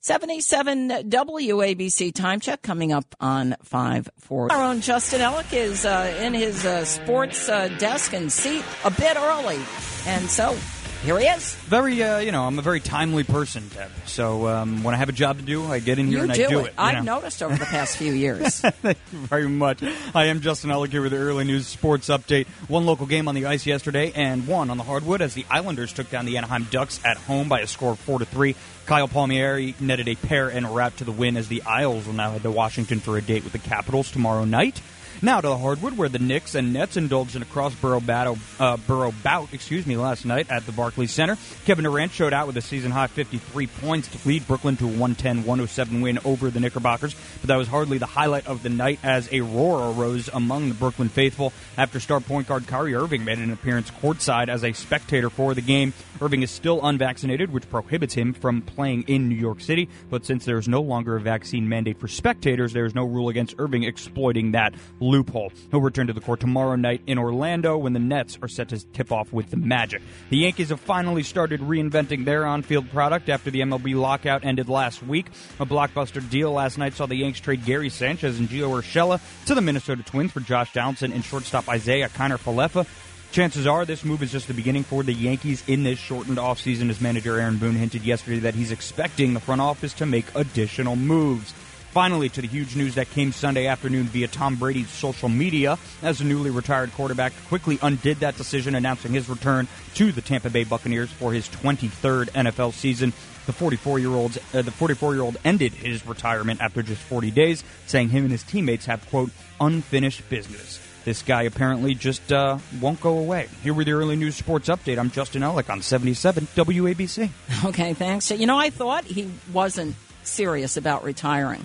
77 0.01 0.89
WABC 0.89 2.15
time 2.15 2.39
check 2.39 2.63
coming 2.63 2.93
up 2.93 3.17
on 3.19 3.57
540. 3.65 4.55
Our 4.55 4.63
own 4.63 4.81
Justin 4.81 5.21
Ellick 5.21 5.53
is 5.53 5.85
uh, 5.85 6.17
in 6.21 6.33
his 6.33 6.65
uh, 6.65 6.85
sports 6.85 7.49
uh, 7.49 7.69
desk 7.79 8.13
and 8.13 8.31
seat 8.31 8.65
a 8.85 8.91
bit 8.91 9.17
early. 9.17 9.59
And 10.07 10.31
so 10.31 10.57
here 11.03 11.19
he 11.19 11.27
is. 11.27 11.55
Very, 11.55 12.03
uh, 12.03 12.19
you 12.19 12.33
know, 12.33 12.45
I'm 12.45 12.59
a 12.59 12.63
very 12.63 12.81
timely 12.81 13.25
person, 13.25 13.69
Deb. 13.75 13.91
So 14.07 14.49
um, 14.49 14.83
when 14.83 14.95
I 14.95 14.99
have 14.99 15.09
a 15.09 15.13
job 15.13 15.39
to 15.39 15.45
do, 15.45 15.65
I 15.65 15.79
get 15.79 15.99
in 15.99 16.09
here 16.09 16.19
you 16.19 16.25
and 16.25 16.33
do 16.33 16.45
I 16.45 16.49
do 16.49 16.59
it. 16.61 16.67
it. 16.67 16.75
I've 16.79 17.05
know. 17.05 17.17
noticed 17.17 17.43
over 17.43 17.57
the 17.57 17.65
past 17.65 17.97
few 17.97 18.13
years. 18.27 18.61
Thank 18.61 18.99
you 19.13 19.19
very 19.19 19.49
much. 19.49 19.83
I 20.15 20.27
am 20.27 20.41
Justin 20.41 20.71
Ellick 20.71 20.91
here 20.91 21.03
with 21.03 21.13
the 21.13 21.19
early 21.19 21.45
news 21.45 21.67
sports 21.67 22.09
update. 22.09 22.47
One 22.69 22.87
local 22.87 23.07
game 23.07 23.29
on 23.29 23.35
the 23.35 23.47
ice 23.47 23.67
yesterday, 23.67 24.13
and 24.15 24.47
one 24.47 24.71
on 24.71 24.77
the 24.79 24.85
hardwood 24.85 25.23
as 25.23 25.35
the 25.35 25.47
Islanders 25.51 25.93
took 25.93 26.11
down 26.11 26.27
the 26.27 26.37
Anaheim 26.37 26.67
Ducks 26.71 27.01
at 27.05 27.17
home 27.17 27.49
by 27.49 27.61
a 27.61 27.67
score 27.67 27.93
of 27.93 27.99
four 27.99 28.19
to 28.19 28.25
three. 28.25 28.57
Kyle 28.87 29.09
Palmieri 29.09 29.75
netted 29.81 30.09
a 30.09 30.15
pair 30.15 30.49
and 30.49 30.75
wrap 30.75 30.97
to 30.97 31.05
the 31.05 31.13
win 31.13 31.37
as 31.37 31.49
the 31.49 31.63
Isles 31.63 32.07
will 32.07 32.15
now 32.15 32.31
head 32.31 32.43
to 32.43 32.51
Washington 32.51 33.01
for 33.01 33.19
a 33.19 33.23
date 33.23 33.43
with 33.45 33.53
the 33.53 33.59
Capitals 33.59 34.11
tomorrow 34.11 34.45
night. 34.45 34.81
Now 35.23 35.41
to 35.41 35.49
the 35.49 35.57
hardwood, 35.57 35.97
where 35.97 36.11
the 36.11 36.19
Knicks 36.19 36.55
and 36.55 36.75
Nets 36.75 36.99
indulged 36.99 37.37
in 37.37 37.43
a 37.43 37.47
cross-borough 37.47 38.01
battle, 38.01 38.39
uh, 38.61 38.77
borough 38.77 39.15
bout, 39.23 39.55
excuse 39.55 39.87
me, 39.87 39.97
last 39.97 40.27
night 40.27 40.51
at 40.51 40.67
the 40.67 40.73
Barclays 40.73 41.11
Center. 41.11 41.39
Kevin 41.65 41.85
Durant 41.85 42.13
showed 42.13 42.35
out 42.35 42.47
with 42.47 42.57
a 42.59 42.61
season-high 42.61 43.07
53 43.07 43.67
points 43.67 44.09
to 44.09 44.29
lead 44.29 44.47
Brooklyn 44.47 44.77
to 44.77 44.87
a 44.87 44.93
110-107 44.93 46.03
win 46.03 46.19
over 46.27 46.51
the 46.51 46.61
Knickerbockers. 46.61 47.17
But 47.41 47.49
that 47.49 47.57
was 47.57 47.67
hardly 47.67 47.97
the 47.97 48.07
highlight 48.07 48.47
of 48.47 48.63
the 48.63 48.69
night, 48.69 48.99
as 49.03 49.33
a 49.33 49.41
roar 49.41 49.93
arose 49.93 50.29
among 50.29 50.69
the 50.69 50.75
Brooklyn 50.75 51.09
faithful 51.09 51.53
after 51.79 51.99
star 51.99 52.21
point 52.21 52.47
guard 52.47 52.67
Kyrie 52.67 52.95
Irving 52.95 53.25
made 53.25 53.39
an 53.39 53.53
appearance 53.53 53.91
courtside 53.91 54.49
as 54.49 54.65
a 54.65 54.73
spectator 54.73 55.31
for 55.31 55.55
the 55.55 55.63
game. 55.63 55.95
Irving 56.21 56.43
is 56.43 56.51
still 56.51 56.85
unvaccinated, 56.85 57.53
which 57.53 57.69
prohibits 57.71 58.15
him 58.15 58.35
from 58.35 58.63
playing 58.63 59.05
in 59.05 59.29
New 59.29 59.35
York 59.35 59.61
City. 59.61 59.89
But 60.11 60.27
since 60.27 60.45
there 60.45 60.59
is 60.59 60.69
no 60.69 60.83
longer 60.83 61.17
a 61.17 61.21
vaccine 61.21 61.69
mandate 61.69 61.99
for 61.99 62.09
spectators, 62.09 62.73
there 62.73 62.85
is 62.85 62.95
no 62.95 63.05
rule 63.05 63.29
against 63.29 63.55
Irving 63.59 63.85
exploiting 63.85 64.53
that 64.53 64.75
loophole. 65.07 65.53
He'll 65.71 65.81
return 65.81 66.07
to 66.09 66.13
the 66.13 66.21
court 66.21 66.41
tomorrow 66.41 66.77
night 66.77 67.03
in 67.07 67.19
Orlando 67.19 67.77
when 67.79 67.93
the 67.93 67.99
Nets 67.99 68.39
are 68.43 68.49
set 68.49 68.69
to 68.71 68.79
tip 68.93 69.13
off 69.13 69.33
with 69.33 69.51
the 69.51 69.57
Magic. 69.57 70.03
The 70.31 70.39
Yankees 70.39 70.69
have 70.71 70.81
finally 70.81 71.23
started 71.23 71.61
reinventing 71.61 72.25
their 72.25 72.47
on-field 72.47 72.91
product 72.91 73.29
after 73.29 73.51
the 73.51 73.61
MLB 73.61 73.95
lockout 73.95 74.45
ended 74.45 74.69
last 74.69 75.03
week. 75.03 75.27
A 75.61 75.67
blockbuster 75.67 76.29
deal 76.29 76.53
last 76.53 76.79
night 76.79 76.95
saw 76.95 77.07
the 77.07 77.17
Yanks 77.17 77.41
trade 77.41 77.65
Gary 77.65 77.89
Sanchez 77.89 78.39
and 78.39 78.49
Gio 78.49 78.71
Urshela 78.71 79.21
to 79.47 79.55
the 79.55 79.61
Minnesota 79.61 80.03
Twins 80.03 80.33
for 80.33 80.41
Josh 80.41 80.73
Donaldson 80.73 81.13
and 81.13 81.25
shortstop 81.25 81.69
Isaiah 81.69 82.09
Kiner 82.09 82.39
Falefa. 82.39 82.87
Chances 83.33 83.67
are 83.67 83.85
this 83.85 84.05
move 84.05 84.23
is 84.23 84.33
just 84.33 84.49
the 84.49 84.55
beginning 84.55 84.85
for 84.85 85.03
the 85.03 85.13
Yankees 85.13 85.63
in 85.67 85.83
this 85.83 85.99
shortened 85.99 86.39
offseason, 86.39 86.89
as 86.89 87.01
manager 87.01 87.39
Aaron 87.39 87.59
Boone 87.59 87.75
hinted 87.75 88.03
yesterday 88.03 88.39
that 88.39 88.55
he's 88.55 88.71
expecting 88.71 89.35
the 89.35 89.41
front 89.41 89.61
office 89.61 89.93
to 89.95 90.07
make 90.07 90.25
additional 90.35 90.97
moves. 90.97 91.53
Finally, 91.97 92.29
to 92.29 92.43
the 92.43 92.47
huge 92.47 92.77
news 92.77 92.97
that 92.97 93.09
came 93.09 93.33
Sunday 93.33 93.69
afternoon 93.69 94.05
via 94.05 94.29
Tom 94.29 94.57
Brady's 94.57 94.91
social 94.91 95.31
media, 95.31 95.79
as 96.03 96.19
the 96.19 96.25
newly 96.25 96.51
retired 96.51 96.93
quarterback 96.93 97.33
quickly 97.49 97.79
undid 97.81 98.19
that 98.19 98.37
decision, 98.37 98.75
announcing 98.75 99.15
his 99.15 99.31
return 99.31 99.67
to 99.95 100.13
the 100.13 100.21
Tampa 100.21 100.51
Bay 100.51 100.65
Buccaneers 100.65 101.11
for 101.11 101.33
his 101.33 101.49
23rd 101.49 102.29
NFL 102.33 102.75
season. 102.75 103.15
The 103.47 103.55
44 103.55 103.99
year 103.99 104.11
old 104.11 104.37
uh, 104.53 104.61
the 104.61 104.73
44 104.73 105.15
year 105.15 105.23
old 105.23 105.39
ended 105.43 105.73
his 105.73 106.07
retirement 106.07 106.61
after 106.61 106.83
just 106.83 107.01
40 107.01 107.31
days, 107.31 107.65
saying 107.87 108.11
him 108.11 108.25
and 108.25 108.31
his 108.31 108.43
teammates 108.43 108.85
have 108.85 109.09
quote 109.09 109.31
unfinished 109.59 110.29
business. 110.29 110.79
This 111.07 111.23
guy 111.23 111.45
apparently 111.45 111.95
just 111.95 112.31
uh, 112.31 112.59
won't 112.79 113.01
go 113.01 113.17
away. 113.17 113.49
Here 113.63 113.73
with 113.73 113.87
the 113.87 113.95
early 113.95 114.17
news 114.17 114.37
sports 114.37 114.69
update. 114.69 114.99
I'm 114.99 115.11
Justin 115.11 115.41
Ellick 115.41 115.71
on 115.71 115.81
77 115.81 116.47
WABC. 116.57 117.31
Okay, 117.65 117.95
thanks. 117.95 118.31
You 118.31 118.47
know, 118.47 118.59
I 118.59 118.69
thought 118.69 119.05
he 119.05 119.31
wasn't 119.51 119.97
serious 120.25 120.77
about 120.77 121.03
retiring. 121.03 121.65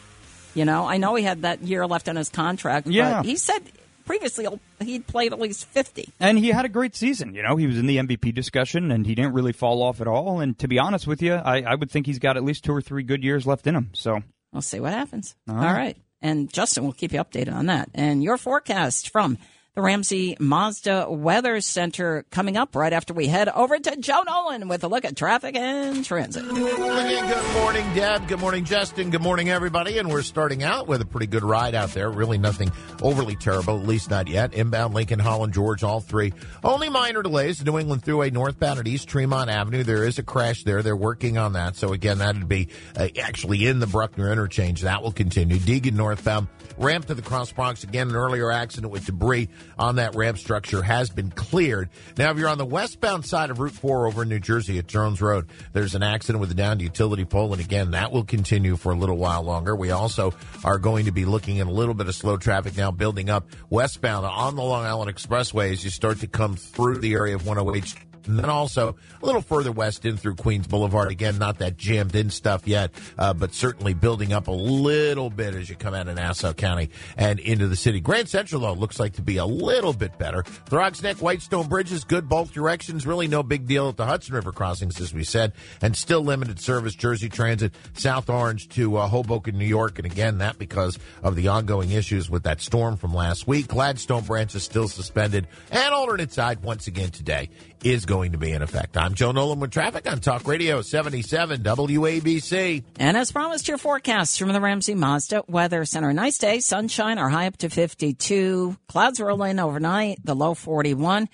You 0.53 0.65
know, 0.65 0.85
I 0.85 0.97
know 0.97 1.15
he 1.15 1.23
had 1.23 1.43
that 1.43 1.61
year 1.61 1.85
left 1.87 2.09
on 2.09 2.15
his 2.15 2.29
contract, 2.29 2.87
Yeah. 2.87 3.17
but 3.21 3.25
he 3.25 3.35
said 3.37 3.61
previously 4.05 4.45
he'd 4.81 5.07
played 5.07 5.31
at 5.31 5.39
least 5.39 5.65
50. 5.67 6.09
And 6.19 6.37
he 6.37 6.49
had 6.49 6.65
a 6.65 6.69
great 6.69 6.95
season. 6.95 7.33
You 7.33 7.43
know, 7.43 7.55
he 7.55 7.67
was 7.67 7.77
in 7.77 7.85
the 7.87 7.97
MVP 7.97 8.33
discussion 8.33 8.91
and 8.91 9.05
he 9.05 9.15
didn't 9.15 9.33
really 9.33 9.53
fall 9.53 9.81
off 9.81 10.01
at 10.01 10.07
all. 10.07 10.39
And 10.41 10.57
to 10.59 10.67
be 10.67 10.79
honest 10.79 11.07
with 11.07 11.21
you, 11.21 11.33
I, 11.35 11.61
I 11.61 11.75
would 11.75 11.89
think 11.89 12.05
he's 12.07 12.19
got 12.19 12.35
at 12.35 12.43
least 12.43 12.63
two 12.65 12.73
or 12.73 12.81
three 12.81 13.03
good 13.03 13.23
years 13.23 13.47
left 13.47 13.67
in 13.67 13.75
him. 13.75 13.89
So 13.93 14.21
We'll 14.51 14.61
see 14.61 14.81
what 14.81 14.91
happens. 14.91 15.35
All 15.47 15.55
All 15.55 15.61
right. 15.63 15.73
right. 15.73 15.97
And 16.21 16.51
Justin 16.51 16.83
will 16.83 16.91
keep 16.93 17.13
you 17.13 17.19
updated 17.23 17.53
on 17.53 17.67
that. 17.67 17.89
And 17.93 18.21
your 18.21 18.37
forecast 18.37 19.09
from 19.09 19.37
the 19.73 19.81
Ramsey 19.81 20.35
Mazda 20.37 21.09
Weather 21.09 21.61
Center 21.61 22.25
coming 22.29 22.57
up 22.57 22.75
right 22.75 22.91
after 22.91 23.13
we 23.13 23.27
head 23.27 23.47
over 23.47 23.79
to 23.79 23.95
Joe 23.95 24.21
Nolan 24.27 24.67
with 24.67 24.83
a 24.83 24.89
look 24.89 25.05
at 25.05 25.15
traffic 25.15 25.55
and 25.55 26.03
transit. 26.03 26.43
Good 26.45 27.53
morning, 27.53 27.93
Deb. 27.93 28.27
Good 28.27 28.41
morning, 28.41 28.65
Justin. 28.65 29.11
Good 29.11 29.21
morning, 29.21 29.49
everybody. 29.49 29.97
And 29.97 30.09
we're 30.09 30.23
starting 30.23 30.61
out 30.61 30.87
with 30.87 30.99
a 30.99 31.05
pretty 31.05 31.27
good 31.27 31.45
ride 31.45 31.73
out 31.73 31.91
there. 31.91 32.11
Really 32.11 32.37
nothing 32.37 32.69
overly 33.01 33.37
terrible, 33.37 33.79
at 33.79 33.87
least 33.87 34.09
not 34.09 34.27
yet. 34.27 34.53
Inbound 34.53 34.93
Lincoln, 34.93 35.19
Holland, 35.19 35.53
George, 35.53 35.83
all 35.83 36.01
three. 36.01 36.33
Only 36.65 36.89
minor 36.89 37.23
delays. 37.23 37.63
New 37.63 37.79
England 37.79 38.03
Thruway 38.03 38.29
northbound 38.29 38.77
at 38.77 38.87
East 38.89 39.07
Tremont 39.07 39.49
Avenue. 39.49 39.83
There 39.85 40.03
is 40.03 40.19
a 40.19 40.23
crash 40.23 40.65
there. 40.65 40.83
They're 40.83 40.97
working 40.97 41.37
on 41.37 41.53
that. 41.53 41.77
So 41.77 41.93
again, 41.93 42.17
that'd 42.17 42.49
be 42.49 42.67
uh, 42.97 43.07
actually 43.21 43.65
in 43.65 43.79
the 43.79 43.87
Bruckner 43.87 44.33
interchange. 44.33 44.81
That 44.81 45.01
will 45.01 45.13
continue. 45.13 45.55
Deegan 45.55 45.93
northbound. 45.93 46.49
Ramp 46.77 47.05
to 47.05 47.13
the 47.13 47.21
Cross 47.21 47.53
Bronx. 47.53 47.85
Again, 47.85 48.09
an 48.09 48.17
earlier 48.17 48.51
accident 48.51 48.91
with 48.91 49.05
debris 49.05 49.47
on 49.77 49.95
that 49.95 50.15
ramp 50.15 50.37
structure 50.37 50.81
has 50.81 51.09
been 51.09 51.31
cleared. 51.31 51.89
Now, 52.17 52.31
if 52.31 52.37
you're 52.37 52.49
on 52.49 52.57
the 52.57 52.65
westbound 52.65 53.25
side 53.25 53.49
of 53.49 53.59
Route 53.59 53.71
4 53.71 54.07
over 54.07 54.23
in 54.23 54.29
New 54.29 54.39
Jersey 54.39 54.77
at 54.77 54.87
Jones 54.87 55.21
Road, 55.21 55.47
there's 55.73 55.95
an 55.95 56.03
accident 56.03 56.41
with 56.41 56.51
a 56.51 56.55
downed 56.55 56.81
utility 56.81 57.25
pole. 57.25 57.53
And 57.53 57.61
again, 57.61 57.91
that 57.91 58.11
will 58.11 58.23
continue 58.23 58.75
for 58.75 58.91
a 58.91 58.95
little 58.95 59.17
while 59.17 59.43
longer. 59.43 59.75
We 59.75 59.91
also 59.91 60.33
are 60.63 60.77
going 60.77 61.05
to 61.05 61.11
be 61.11 61.25
looking 61.25 61.59
at 61.59 61.67
a 61.67 61.71
little 61.71 61.93
bit 61.93 62.07
of 62.07 62.15
slow 62.15 62.37
traffic 62.37 62.77
now 62.77 62.91
building 62.91 63.29
up 63.29 63.47
westbound 63.69 64.25
on 64.25 64.55
the 64.55 64.63
Long 64.63 64.85
Island 64.85 65.13
Expressway 65.13 65.71
as 65.71 65.83
you 65.83 65.89
start 65.89 66.19
to 66.19 66.27
come 66.27 66.55
through 66.55 66.99
the 66.99 67.13
area 67.13 67.35
of 67.35 67.45
108 67.45 68.10
and 68.27 68.39
then 68.39 68.49
also 68.49 68.95
a 69.21 69.25
little 69.25 69.41
further 69.41 69.71
west 69.71 70.05
in 70.05 70.17
through 70.17 70.35
Queens 70.35 70.67
Boulevard. 70.67 71.11
Again, 71.11 71.37
not 71.37 71.59
that 71.59 71.77
jammed 71.77 72.15
in 72.15 72.29
stuff 72.29 72.67
yet, 72.67 72.91
uh, 73.17 73.33
but 73.33 73.53
certainly 73.53 73.93
building 73.93 74.33
up 74.33 74.47
a 74.47 74.51
little 74.51 75.29
bit 75.29 75.55
as 75.55 75.69
you 75.69 75.75
come 75.75 75.93
out 75.93 76.07
of 76.07 76.15
Nassau 76.15 76.53
County 76.53 76.89
and 77.17 77.39
into 77.39 77.67
the 77.67 77.75
city. 77.75 77.99
Grand 77.99 78.29
Central, 78.29 78.61
though, 78.61 78.73
looks 78.73 78.99
like 78.99 79.13
to 79.13 79.21
be 79.21 79.37
a 79.37 79.45
little 79.45 79.93
bit 79.93 80.17
better. 80.17 80.43
Throgs 80.43 81.01
Neck, 81.03 81.17
Whitestone 81.17 81.67
Bridges, 81.67 82.03
good 82.03 82.27
both 82.27 82.53
directions. 82.53 83.05
Really 83.05 83.27
no 83.27 83.43
big 83.43 83.67
deal 83.67 83.89
at 83.89 83.97
the 83.97 84.05
Hudson 84.05 84.35
River 84.35 84.51
crossings, 84.51 84.99
as 84.99 85.13
we 85.13 85.23
said, 85.23 85.53
and 85.81 85.95
still 85.95 86.21
limited 86.21 86.59
service. 86.59 86.95
Jersey 86.95 87.29
Transit, 87.29 87.73
South 87.93 88.29
Orange 88.29 88.69
to 88.69 88.97
uh, 88.97 89.07
Hoboken, 89.07 89.57
New 89.57 89.65
York. 89.65 89.97
And 89.99 90.05
again, 90.05 90.39
that 90.39 90.57
because 90.57 90.97
of 91.23 91.35
the 91.35 91.47
ongoing 91.49 91.91
issues 91.91 92.29
with 92.29 92.43
that 92.43 92.61
storm 92.61 92.97
from 92.97 93.13
last 93.13 93.47
week. 93.47 93.67
Gladstone 93.67 94.23
branch 94.23 94.55
is 94.55 94.63
still 94.63 94.87
suspended. 94.87 95.47
And 95.71 95.93
alternate 95.93 96.31
side, 96.31 96.63
once 96.63 96.87
again 96.87 97.11
today, 97.11 97.49
is 97.83 98.05
going 98.11 98.33
to 98.33 98.37
be 98.37 98.51
in 98.51 98.61
effect. 98.61 98.97
I'm 98.97 99.13
Joe 99.13 99.31
Nolan 99.31 99.61
with 99.61 99.71
traffic 99.71 100.05
on 100.05 100.19
Talk 100.19 100.45
Radio 100.45 100.81
77 100.81 101.63
WABC. 101.63 102.83
And 102.99 103.15
as 103.15 103.31
promised, 103.31 103.69
your 103.69 103.77
forecast 103.77 104.37
from 104.37 104.51
the 104.51 104.59
Ramsey 104.59 104.95
Mazda 104.95 105.45
Weather 105.47 105.85
Center. 105.85 106.11
Nice 106.11 106.37
day, 106.37 106.59
sunshine, 106.59 107.17
our 107.17 107.29
high 107.29 107.47
up 107.47 107.55
to 107.59 107.69
52. 107.69 108.75
Clouds 108.89 109.21
roll 109.21 109.41
in 109.43 109.61
overnight, 109.61 110.19
the 110.25 110.35
low 110.35 110.55
41. 110.55 111.29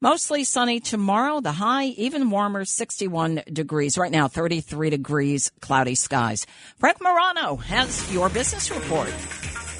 Mostly 0.00 0.42
sunny 0.42 0.80
tomorrow, 0.80 1.40
the 1.40 1.52
high 1.52 1.84
even 1.84 2.28
warmer, 2.28 2.64
61 2.64 3.44
degrees. 3.52 3.96
Right 3.96 4.10
now, 4.10 4.26
33 4.26 4.90
degrees, 4.90 5.52
cloudy 5.60 5.94
skies. 5.94 6.44
Frank 6.80 7.00
Morano 7.00 7.54
has 7.54 8.12
your 8.12 8.28
business 8.30 8.68
report. 8.72 9.14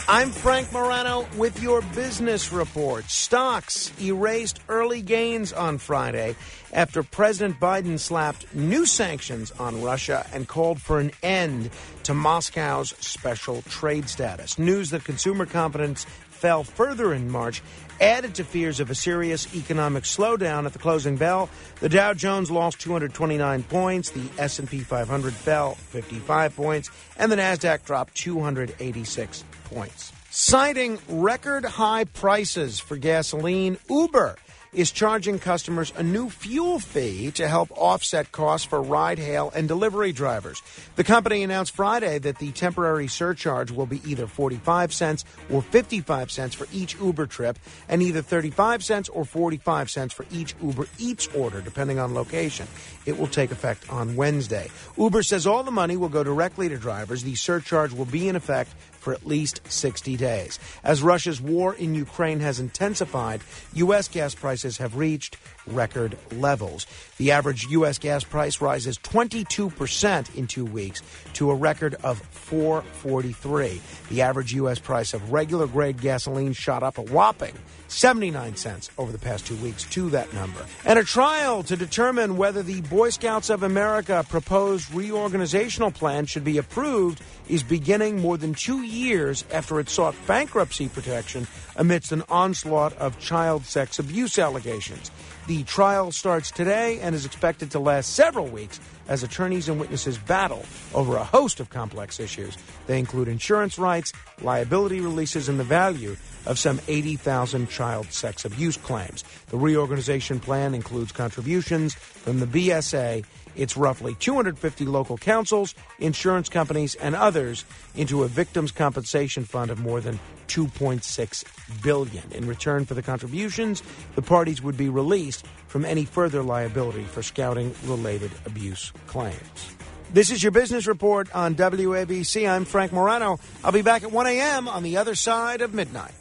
I'm 0.09 0.31
Frank 0.31 0.73
Morano 0.73 1.27
with 1.37 1.61
your 1.61 1.83
business 1.83 2.53
report. 2.53 3.11
Stocks 3.11 3.91
erased 4.01 4.61
early 4.69 5.03
gains 5.03 5.53
on 5.53 5.79
Friday 5.79 6.37
after 6.73 7.03
President 7.03 7.59
Biden 7.59 7.99
slapped 7.99 8.55
new 8.55 8.87
sanctions 8.87 9.51
on 9.51 9.83
Russia 9.83 10.25
and 10.33 10.47
called 10.47 10.81
for 10.81 11.01
an 11.01 11.11
end 11.25 11.71
to 12.05 12.15
Moscow's 12.15 12.91
special 13.05 13.63
trade 13.63 14.09
status. 14.09 14.61
News 14.61 14.91
that 14.91 15.03
consumer 15.03 15.45
confidence 15.45 16.05
fell 16.31 16.63
further 16.63 17.13
in 17.13 17.29
March 17.29 17.61
added 18.01 18.37
to 18.37 18.45
fears 18.45 18.79
of 18.79 18.91
a 18.91 18.95
serious 18.95 19.57
economic 19.57 20.05
slowdown 20.05 20.67
at 20.67 20.73
the 20.73 20.79
closing 20.79 21.17
bell. 21.17 21.49
The 21.81 21.89
Dow 21.89 22.15
Jones 22.15 22.49
lost 22.49 22.79
229 22.81 23.65
points, 23.65 24.11
the 24.11 24.29
S&P 24.39 24.81
500 24.81 25.33
fell 25.33 25.75
55 25.75 26.55
points, 26.55 26.91
and 27.17 27.33
the 27.33 27.37
Nasdaq 27.37 27.85
dropped 27.85 28.15
286 28.15 29.43
points. 29.67 30.13
Citing 30.31 30.99
record 31.09 31.65
high 31.65 32.05
prices 32.05 32.79
for 32.79 32.97
gasoline, 32.97 33.79
Uber 33.89 34.37
is 34.77 34.91
charging 34.91 35.39
customers 35.39 35.91
a 35.97 36.03
new 36.03 36.29
fuel 36.29 36.79
fee 36.79 37.31
to 37.31 37.49
help 37.49 37.71
offset 37.73 38.31
costs 38.31 38.67
for 38.67 38.83
ride 38.83 39.19
hail 39.19 39.51
and 39.55 39.67
delivery 39.67 40.13
drivers. 40.13 40.63
The 40.97 41.05
company 41.05 41.43
announced 41.43 41.75
Friday 41.75 42.19
that 42.19 42.39
the 42.39 42.53
temporary 42.53 43.09
surcharge 43.09 43.71
will 43.71 43.87
be 43.87 44.03
either 44.05 44.27
45 44.27 44.93
cents 44.93 45.25
or 45.51 45.63
55 45.63 46.31
cents 46.31 46.55
for 46.55 46.69
each 46.73 46.95
Uber 47.01 47.27
trip 47.27 47.59
and 47.89 48.03
either 48.03 48.21
35 48.21 48.85
cents 48.85 49.09
or 49.09 49.25
45 49.25 49.91
cents 49.91 50.13
for 50.13 50.27
each 50.31 50.55
Uber 50.63 50.87
Eats 50.99 51.27
order, 51.29 51.63
depending 51.63 51.99
on 51.99 52.13
location. 52.13 52.67
It 53.07 53.19
will 53.19 53.29
take 53.29 53.53
effect 53.53 53.91
on 53.91 54.15
Wednesday. 54.15 54.71
Uber 54.99 55.23
says 55.23 55.47
all 55.47 55.63
the 55.63 55.71
money 55.71 55.97
will 55.97 56.11
go 56.11 56.23
directly 56.23 56.69
to 56.69 56.77
drivers. 56.77 57.23
The 57.23 57.35
surcharge 57.35 57.93
will 57.93 58.05
be 58.05 58.29
in 58.29 58.37
effect 58.37 58.75
for 59.07 59.13
at 59.13 59.25
least 59.25 59.61
60 59.71 60.17
days. 60.17 60.59
As 60.83 61.01
Russia's 61.01 61.41
war 61.41 61.77
in 61.77 61.95
Ukraine 61.95 62.41
has 62.41 62.59
intensified, 62.59 63.41
U.S. 63.75 64.09
gas 64.09 64.35
prices 64.35 64.79
have 64.79 64.97
reached 64.97 65.37
record 65.67 66.17
levels. 66.33 66.87
The 67.19 67.33
average 67.33 67.65
U.S. 67.71 67.99
gas 67.99 68.25
price 68.25 68.61
rises 68.61 68.99
22% 68.99 70.35
in 70.35 70.47
two 70.47 70.65
weeks 70.65 71.03
to 71.35 71.51
a 71.51 71.55
record 71.55 71.97
of 72.03 72.19
443. 72.19 73.81
The 74.11 74.23
average 74.23 74.55
U.S. 74.55 74.79
price 74.79 75.15
of 75.15 75.33
regular 75.33 75.67
grade 75.67 76.01
gasoline 76.01 76.53
shot 76.53 76.83
up 76.83 76.99
a 76.99 77.03
whopping 77.03 77.55
79 77.89 78.57
cents 78.57 78.91
over 78.99 79.13
the 79.13 79.19
past 79.19 79.47
two 79.47 79.57
weeks 79.57 79.85
to 79.91 80.11
that 80.11 80.33
number. 80.35 80.65
And 80.85 80.99
a 80.99 81.05
trial 81.05 81.63
to 81.65 81.77
determine 81.77 82.37
whether 82.37 82.63
the 82.63 82.81
Boy 82.83 83.11
Scouts 83.11 83.51
of 83.51 83.63
America 83.63 84.25
proposed 84.29 84.89
reorganizational 84.91 85.95
plan 85.95 86.27
should 86.27 86.45
be 86.45 86.59
approved 86.59 87.23
is 87.49 87.63
beginning 87.63 88.21
more 88.21 88.37
than 88.37 88.55
two 88.55 88.83
years 88.83 89.45
after 89.53 89.79
it 89.79 89.89
sought 89.89 90.15
bankruptcy 90.27 90.89
protection 90.89 91.47
amidst 91.77 92.13
an 92.13 92.25
onslaught 92.29 92.93
of 92.95 93.19
child 93.19 93.65
sex 93.65 93.99
abuse 93.99 94.39
allegations. 94.39 95.11
The 95.47 95.63
trial 95.63 96.11
starts 96.11 96.51
today 96.51 96.99
and 96.99 97.15
is 97.15 97.25
expected 97.25 97.71
to 97.71 97.79
last 97.79 98.15
several 98.15 98.49
weeks 98.49 98.81
as 99.07 99.23
attorneys 99.23 99.69
and 99.69 99.79
witnesses 99.79 100.19
battle 100.19 100.65
over 100.93 101.15
a 101.15 101.23
host 101.23 101.61
of 101.61 101.71
complex 101.71 102.19
issues. 102.19 102.57
They 102.89 102.99
include 102.99 103.29
insurance 103.29 103.79
rights, 103.79 104.13
liability 104.43 105.01
releases, 105.01 105.49
and 105.49 105.61
the 105.61 105.65
value 105.65 106.17
of 106.47 106.59
some 106.59 106.81
80,000 106.89 107.69
child 107.69 108.13
sex 108.13 108.45
abuse 108.45 108.77
claims. 108.77 109.23
The 109.51 109.57
reorganization 109.57 110.41
plan 110.41 110.75
includes 110.75 111.13
contributions 111.13 111.95
from 111.95 112.41
the 112.41 112.47
BSA, 112.47 113.25
its 113.55 113.77
roughly 113.77 114.17
250 114.17 114.85
local 114.87 115.17
councils, 115.17 115.77
insurance 116.01 116.49
companies, 116.49 116.97
and 116.97 117.15
others 117.15 117.65
into 117.95 118.25
a 118.25 118.29
victims' 118.29 118.73
compensation 118.73 119.45
fund 119.45 119.71
of 119.71 119.79
more 119.79 120.01
than 120.01 120.19
2.6 120.49 121.83
billion. 121.83 122.33
In 122.33 122.47
return 122.47 122.85
for 122.85 122.95
the 122.95 123.03
contributions, 123.03 123.83
the 124.15 124.23
parties 124.23 124.63
would 124.63 124.77
be 124.77 124.89
released 124.89 125.47
from 125.67 125.85
any 125.85 126.05
further 126.05 126.43
liability 126.43 127.05
for 127.05 127.23
scouting 127.23 127.75
related 127.85 128.31
abuse 128.45 128.93
claims. 129.07 129.77
This 130.13 130.31
is 130.31 130.43
your 130.43 130.53
business 130.53 130.87
report 130.87 131.35
on 131.35 131.57
WABC. 131.57 132.49
I'm 132.49 132.65
Frank 132.65 132.93
Morano. 132.93 133.39
I'll 133.65 133.73
be 133.73 133.83
back 133.83 134.05
at 134.05 134.13
1 134.13 134.27
a.m. 134.27 134.69
on 134.69 134.83
the 134.83 134.99
other 134.99 135.15
side 135.15 135.63
of 135.63 135.75
midnight. 135.75 136.15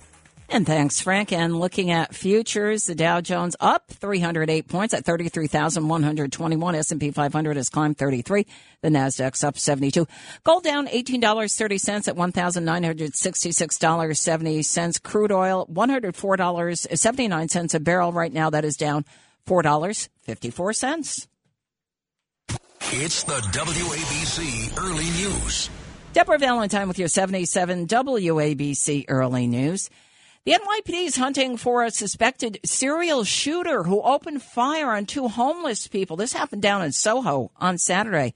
And 0.50 0.66
thanks, 0.66 1.02
Frank. 1.02 1.32
And 1.32 1.60
looking 1.60 1.92
at 1.92 2.14
futures, 2.14 2.86
the 2.86 2.96
Dow 2.96 3.20
Jones 3.20 3.56
up 3.60 3.90
308 3.90 4.68
points 4.68 4.94
at 4.94 5.04
33,121. 5.04 6.76
S&P 6.76 7.12
500 7.12 7.58
has 7.58 7.70
climbed 7.70 7.98
33. 7.98 8.46
The 8.82 8.90
Nasdaq's 8.90 9.44
up 9.44 9.58
72. 9.58 10.08
Gold 10.44 10.64
down 10.64 10.88
$18.30 10.88 12.08
at 12.08 12.16
$1,966.70. 12.16 15.04
Crude 15.04 15.32
oil 15.32 15.68
$104.79 15.68 17.74
a 17.74 17.80
barrel. 17.80 18.14
Right 18.14 18.34
now, 18.34 18.52
that 18.52 18.66
is 18.66 18.78
down 18.78 19.06
$4.54. 19.48 21.28
It's 22.98 23.24
the 23.24 23.34
WABC 23.34 24.78
Early 24.78 25.06
News. 25.06 25.72
Deborah 26.14 26.38
Valentine 26.38 26.88
with 26.88 27.00
your 27.00 27.08
77 27.08 27.88
WABC 27.88 29.06
Early 29.10 29.48
News. 29.48 29.90
The 30.46 30.52
NYPD 30.52 31.08
is 31.08 31.16
hunting 31.16 31.58
for 31.58 31.84
a 31.84 31.90
suspected 31.90 32.60
serial 32.64 33.24
shooter 33.24 33.82
who 33.82 34.00
opened 34.04 34.44
fire 34.44 34.92
on 34.92 35.08
two 35.08 35.28
homeless 35.28 35.88
people. 35.88 36.18
This 36.18 36.34
happened 36.34 36.62
down 36.62 36.84
in 36.84 36.92
Soho 36.92 37.50
on 37.58 37.80
Saturday. 37.80 38.36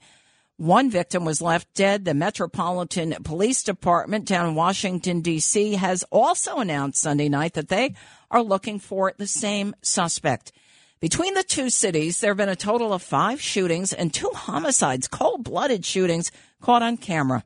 One 0.56 0.90
victim 0.90 1.24
was 1.24 1.40
left 1.40 1.72
dead. 1.72 2.04
The 2.04 2.12
Metropolitan 2.12 3.14
Police 3.22 3.62
Department 3.62 4.24
down 4.24 4.48
in 4.48 4.54
Washington, 4.56 5.20
D.C. 5.20 5.74
has 5.74 6.02
also 6.10 6.56
announced 6.56 7.00
Sunday 7.00 7.28
night 7.28 7.54
that 7.54 7.68
they 7.68 7.94
are 8.28 8.42
looking 8.42 8.80
for 8.80 9.12
the 9.16 9.28
same 9.28 9.76
suspect. 9.80 10.50
Between 10.98 11.34
the 11.34 11.44
two 11.44 11.70
cities, 11.70 12.18
there 12.18 12.32
have 12.32 12.38
been 12.38 12.48
a 12.48 12.56
total 12.56 12.92
of 12.92 13.02
five 13.02 13.40
shootings 13.40 13.92
and 13.92 14.12
two 14.12 14.32
homicides, 14.34 15.06
cold 15.06 15.44
blooded 15.44 15.86
shootings 15.86 16.32
caught 16.60 16.82
on 16.82 16.96
camera. 16.96 17.44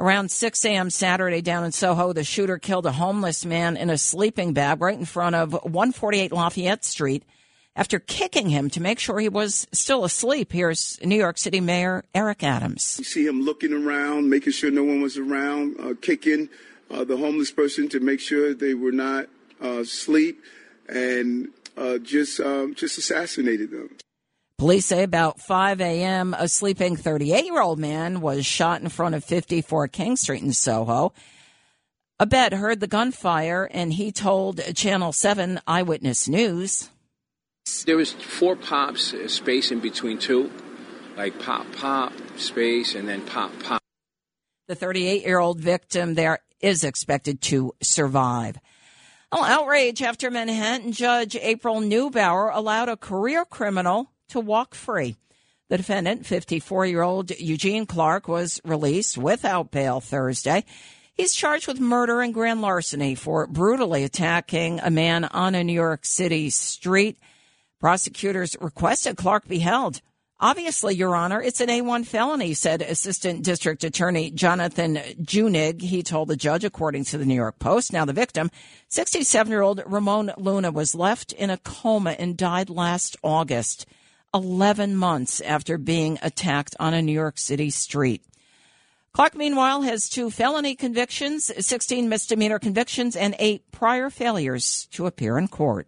Around 0.00 0.32
6 0.32 0.64
a.m. 0.64 0.90
Saturday 0.90 1.40
down 1.40 1.64
in 1.64 1.70
Soho, 1.70 2.12
the 2.12 2.24
shooter 2.24 2.58
killed 2.58 2.84
a 2.84 2.90
homeless 2.90 3.44
man 3.44 3.76
in 3.76 3.90
a 3.90 3.96
sleeping 3.96 4.52
bag 4.52 4.80
right 4.80 4.98
in 4.98 5.04
front 5.04 5.36
of 5.36 5.52
148 5.52 6.32
Lafayette 6.32 6.84
Street 6.84 7.22
after 7.76 8.00
kicking 8.00 8.48
him 8.48 8.70
to 8.70 8.82
make 8.82 8.98
sure 8.98 9.20
he 9.20 9.28
was 9.28 9.68
still 9.70 10.04
asleep. 10.04 10.50
Here's 10.50 10.98
New 11.04 11.14
York 11.14 11.38
City 11.38 11.60
Mayor 11.60 12.04
Eric 12.12 12.42
Adams. 12.42 12.96
You 12.98 13.04
see 13.04 13.24
him 13.24 13.42
looking 13.42 13.72
around, 13.72 14.28
making 14.28 14.52
sure 14.52 14.72
no 14.72 14.82
one 14.82 15.00
was 15.00 15.16
around, 15.16 15.78
uh, 15.78 15.94
kicking 16.02 16.48
uh, 16.90 17.04
the 17.04 17.16
homeless 17.16 17.52
person 17.52 17.88
to 17.90 18.00
make 18.00 18.18
sure 18.18 18.52
they 18.52 18.74
were 18.74 18.92
not 18.92 19.26
uh, 19.62 19.78
asleep, 19.78 20.42
and 20.88 21.50
uh, 21.76 21.98
just 21.98 22.40
um, 22.40 22.74
just 22.74 22.98
assassinated 22.98 23.70
them. 23.70 23.90
Police 24.58 24.86
say 24.86 25.02
about 25.02 25.40
5 25.40 25.80
a.m., 25.80 26.32
a 26.38 26.48
sleeping 26.48 26.94
38 26.96 27.44
year 27.44 27.60
old 27.60 27.80
man 27.80 28.20
was 28.20 28.46
shot 28.46 28.80
in 28.80 28.88
front 28.88 29.16
of 29.16 29.24
54 29.24 29.88
King 29.88 30.16
Street 30.16 30.42
in 30.42 30.52
Soho. 30.52 31.12
Abed 32.20 32.52
heard 32.52 32.78
the 32.78 32.86
gunfire 32.86 33.68
and 33.72 33.92
he 33.92 34.12
told 34.12 34.60
Channel 34.76 35.12
7 35.12 35.60
Eyewitness 35.66 36.28
News. 36.28 36.88
There 37.84 37.96
was 37.96 38.12
four 38.12 38.54
pops, 38.54 39.12
uh, 39.12 39.26
space 39.26 39.72
in 39.72 39.80
between 39.80 40.18
two, 40.18 40.52
like 41.16 41.40
pop, 41.40 41.66
pop, 41.72 42.12
space, 42.36 42.94
and 42.94 43.08
then 43.08 43.22
pop, 43.22 43.50
pop. 43.60 43.82
The 44.68 44.76
38 44.76 45.22
year 45.22 45.40
old 45.40 45.60
victim 45.60 46.14
there 46.14 46.38
is 46.60 46.84
expected 46.84 47.40
to 47.42 47.74
survive. 47.82 48.58
Well, 49.32 49.42
outrage 49.42 50.00
after 50.00 50.30
Manhattan 50.30 50.92
judge 50.92 51.34
April 51.34 51.80
Neubauer 51.80 52.54
allowed 52.54 52.88
a 52.88 52.96
career 52.96 53.44
criminal 53.44 54.13
to 54.28 54.40
walk 54.40 54.74
free. 54.74 55.16
The 55.68 55.78
defendant, 55.78 56.26
54 56.26 56.86
year 56.86 57.02
old 57.02 57.30
Eugene 57.38 57.86
Clark, 57.86 58.28
was 58.28 58.60
released 58.64 59.16
without 59.16 59.70
bail 59.70 60.00
Thursday. 60.00 60.64
He's 61.14 61.34
charged 61.34 61.68
with 61.68 61.80
murder 61.80 62.20
and 62.20 62.34
grand 62.34 62.60
larceny 62.60 63.14
for 63.14 63.46
brutally 63.46 64.04
attacking 64.04 64.80
a 64.80 64.90
man 64.90 65.24
on 65.24 65.54
a 65.54 65.62
New 65.64 65.72
York 65.72 66.04
City 66.04 66.50
street. 66.50 67.18
Prosecutors 67.80 68.56
requested 68.60 69.16
Clark 69.16 69.46
be 69.46 69.60
held. 69.60 70.00
Obviously, 70.40 70.96
Your 70.96 71.14
Honor, 71.14 71.40
it's 71.40 71.60
an 71.60 71.68
A1 71.68 72.04
felony, 72.04 72.52
said 72.52 72.82
Assistant 72.82 73.44
District 73.44 73.84
Attorney 73.84 74.32
Jonathan 74.32 74.96
Junig. 75.22 75.80
He 75.80 76.02
told 76.02 76.28
the 76.28 76.36
judge, 76.36 76.64
according 76.64 77.04
to 77.04 77.18
the 77.18 77.24
New 77.24 77.34
York 77.34 77.58
Post. 77.60 77.92
Now, 77.92 78.04
the 78.04 78.12
victim, 78.12 78.50
67 78.88 79.50
year 79.50 79.62
old 79.62 79.82
Ramon 79.86 80.32
Luna, 80.36 80.72
was 80.72 80.94
left 80.94 81.32
in 81.32 81.50
a 81.50 81.58
coma 81.58 82.10
and 82.18 82.36
died 82.36 82.68
last 82.68 83.16
August. 83.22 83.86
11 84.34 84.96
months 84.96 85.40
after 85.40 85.78
being 85.78 86.18
attacked 86.20 86.74
on 86.80 86.92
a 86.92 87.00
New 87.00 87.12
York 87.12 87.38
City 87.38 87.70
street. 87.70 88.22
Clark, 89.12 89.36
meanwhile, 89.36 89.82
has 89.82 90.08
two 90.08 90.28
felony 90.28 90.74
convictions, 90.74 91.52
16 91.64 92.08
misdemeanor 92.08 92.58
convictions, 92.58 93.14
and 93.14 93.36
eight 93.38 93.70
prior 93.70 94.10
failures 94.10 94.88
to 94.90 95.06
appear 95.06 95.38
in 95.38 95.46
court. 95.46 95.86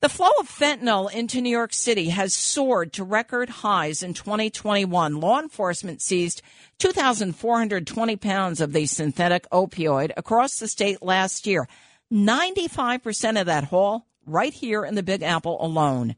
The 0.00 0.08
flow 0.08 0.30
of 0.38 0.48
fentanyl 0.48 1.12
into 1.12 1.40
New 1.40 1.50
York 1.50 1.72
City 1.72 2.10
has 2.10 2.32
soared 2.32 2.92
to 2.92 3.02
record 3.02 3.48
highs 3.48 4.04
in 4.04 4.14
2021. 4.14 5.16
Law 5.16 5.40
enforcement 5.40 6.00
seized 6.00 6.42
2,420 6.78 8.16
pounds 8.16 8.60
of 8.60 8.72
the 8.72 8.86
synthetic 8.86 9.50
opioid 9.50 10.12
across 10.16 10.60
the 10.60 10.68
state 10.68 11.02
last 11.02 11.44
year. 11.44 11.66
95% 12.12 13.40
of 13.40 13.46
that 13.46 13.64
haul 13.64 14.06
right 14.26 14.52
here 14.52 14.84
in 14.84 14.94
the 14.94 15.02
Big 15.02 15.22
Apple 15.22 15.56
alone. 15.64 16.14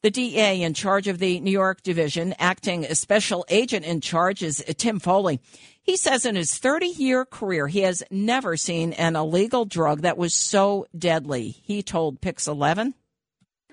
The 0.00 0.10
DA 0.12 0.62
in 0.62 0.74
charge 0.74 1.08
of 1.08 1.18
the 1.18 1.40
New 1.40 1.50
York 1.50 1.82
division, 1.82 2.32
acting 2.38 2.84
special 2.94 3.44
agent 3.48 3.84
in 3.84 4.00
charge, 4.00 4.44
is 4.44 4.64
Tim 4.76 5.00
Foley. 5.00 5.40
He 5.82 5.96
says 5.96 6.24
in 6.24 6.36
his 6.36 6.56
30 6.56 6.86
year 6.86 7.24
career, 7.24 7.66
he 7.66 7.80
has 7.80 8.04
never 8.08 8.56
seen 8.56 8.92
an 8.92 9.16
illegal 9.16 9.64
drug 9.64 10.02
that 10.02 10.16
was 10.16 10.34
so 10.34 10.86
deadly. 10.96 11.56
He 11.64 11.82
told 11.82 12.20
Pix 12.20 12.46
11. 12.46 12.94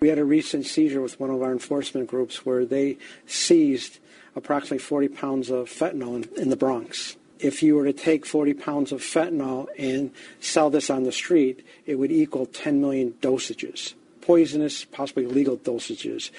We 0.01 0.09
had 0.09 0.17
a 0.17 0.25
recent 0.25 0.65
seizure 0.65 1.01
with 1.01 1.19
one 1.19 1.29
of 1.29 1.43
our 1.43 1.51
enforcement 1.51 2.07
groups 2.07 2.43
where 2.43 2.65
they 2.65 2.97
seized 3.27 3.99
approximately 4.35 4.79
40 4.79 5.09
pounds 5.09 5.51
of 5.51 5.69
fentanyl 5.69 6.15
in, 6.15 6.41
in 6.41 6.49
the 6.49 6.57
Bronx. 6.57 7.17
If 7.37 7.61
you 7.61 7.75
were 7.75 7.85
to 7.85 7.93
take 7.93 8.25
40 8.25 8.55
pounds 8.55 8.91
of 8.91 9.01
fentanyl 9.01 9.67
and 9.77 10.09
sell 10.39 10.71
this 10.71 10.89
on 10.89 11.03
the 11.03 11.11
street, 11.11 11.63
it 11.85 11.99
would 11.99 12.11
equal 12.11 12.47
10 12.47 12.81
million 12.81 13.13
dosages, 13.21 13.93
poisonous, 14.25 14.85
possibly 14.85 15.25
legal 15.25 15.57
dosages 15.57 16.31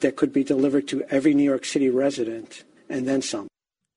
that 0.00 0.16
could 0.16 0.32
be 0.32 0.44
delivered 0.44 0.88
to 0.88 1.02
every 1.10 1.34
New 1.34 1.44
York 1.44 1.64
City 1.64 1.88
resident 1.88 2.64
and 2.88 3.06
then 3.06 3.22
some. 3.22 3.48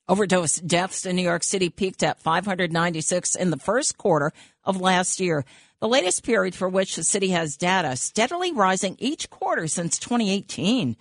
Overdose 0.07 0.57
deaths 0.57 1.05
in 1.05 1.15
New 1.15 1.21
York 1.21 1.43
City 1.43 1.69
peaked 1.69 2.03
at 2.03 2.19
596 2.19 3.35
in 3.35 3.49
the 3.49 3.57
first 3.57 3.97
quarter 3.97 4.31
of 4.63 4.81
last 4.81 5.19
year, 5.19 5.45
the 5.79 5.87
latest 5.87 6.23
period 6.23 6.53
for 6.53 6.67
which 6.67 6.95
the 6.95 7.03
city 7.03 7.29
has 7.29 7.55
data, 7.55 7.95
steadily 7.95 8.51
rising 8.51 8.95
each 8.99 9.29
quarter 9.29 9.67
since 9.67 9.97
2018. 9.99 10.97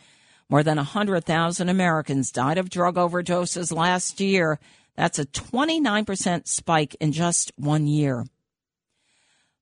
More 0.48 0.62
than 0.62 0.76
100,000 0.76 1.68
Americans 1.68 2.32
died 2.32 2.58
of 2.58 2.70
drug 2.70 2.96
overdoses 2.96 3.74
last 3.74 4.20
year. 4.20 4.58
That's 4.96 5.18
a 5.18 5.26
29% 5.26 6.46
spike 6.46 6.96
in 7.00 7.12
just 7.12 7.52
one 7.56 7.86
year. 7.86 8.24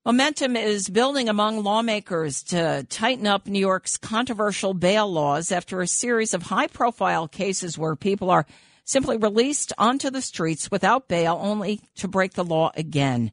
Momentum 0.07 0.57
is 0.57 0.89
building 0.89 1.29
among 1.29 1.63
lawmakers 1.63 2.43
to 2.45 2.87
tighten 2.89 3.27
up 3.27 3.47
New 3.47 3.59
York's 3.59 3.99
controversial 3.99 4.73
bail 4.73 5.11
laws 5.11 5.53
after 5.53 5.81
a 5.81 5.89
series 5.89 6.33
of 6.33 6.45
high 6.45 6.69
profile 6.69 7.29
cases 7.29 7.77
where 7.77 7.97
people 7.97 8.31
are 8.31 8.47
simply 8.85 9.17
released 9.17 9.73
onto 9.77 10.09
the 10.09 10.23
streets 10.23 10.71
without 10.71 11.09
bail 11.09 11.39
only 11.43 11.83
to 11.97 12.09
break 12.09 12.35
the 12.35 12.45
law 12.45 12.71
again. 12.75 13.33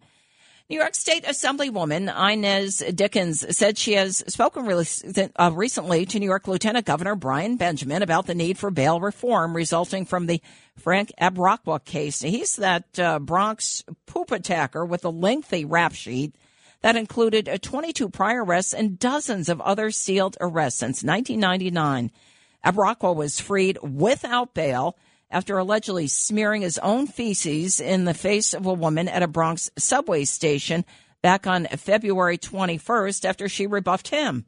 New 0.67 0.77
York 0.79 0.95
State 0.95 1.23
Assemblywoman 1.25 2.09
Inez 2.33 2.79
Dickens 2.95 3.55
said 3.55 3.77
she 3.77 3.93
has 3.93 4.23
spoken 4.27 4.65
uh, 5.35 5.51
recently 5.53 6.07
to 6.07 6.19
New 6.19 6.25
York 6.25 6.47
Lieutenant 6.47 6.87
Governor 6.87 7.15
Brian 7.15 7.55
Benjamin 7.55 8.01
about 8.01 8.25
the 8.25 8.33
need 8.33 8.57
for 8.57 8.71
bail 8.71 8.99
reform 8.99 9.55
resulting 9.55 10.05
from 10.05 10.25
the 10.25 10.41
Frank 10.75 11.13
Abrokwa 11.21 11.85
case. 11.85 12.21
He's 12.21 12.55
that 12.55 12.99
uh, 12.99 13.19
Bronx 13.19 13.83
poop 14.07 14.31
attacker 14.31 14.83
with 14.83 15.05
a 15.05 15.09
lengthy 15.09 15.63
rap 15.63 15.93
sheet 15.93 16.35
that 16.85 16.95
included 16.95 17.47
a 17.47 17.57
22 17.57 18.09
prior 18.09 18.45
arrests 18.45 18.71
and 18.71 18.99
dozens 18.99 19.49
of 19.49 19.59
other 19.59 19.89
sealed 19.89 20.37
arrests 20.39 20.79
since 20.79 21.03
1999. 21.03 22.11
Abrokwa 22.63 23.15
was 23.15 23.39
freed 23.39 23.79
without 23.81 24.53
bail 24.53 24.95
after 25.31 25.57
allegedly 25.57 26.05
smearing 26.05 26.61
his 26.61 26.77
own 26.77 27.07
feces 27.07 27.79
in 27.79 28.05
the 28.05 28.13
face 28.13 28.53
of 28.53 28.67
a 28.67 28.73
woman 28.75 29.07
at 29.07 29.23
a 29.23 29.27
Bronx 29.27 29.71
subway 29.79 30.25
station 30.25 30.85
back 31.23 31.47
on 31.47 31.65
February 31.65 32.37
21st 32.37 33.25
after 33.25 33.49
she 33.49 33.65
rebuffed 33.65 34.09
him. 34.09 34.45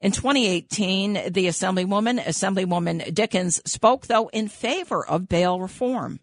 In 0.00 0.12
2018, 0.12 1.30
the 1.30 1.46
Assemblywoman, 1.46 2.24
Assemblywoman 2.24 3.12
Dickens, 3.12 3.60
spoke, 3.70 4.06
though, 4.06 4.28
in 4.28 4.48
favor 4.48 5.06
of 5.06 5.28
bail 5.28 5.60
reform. 5.60 6.20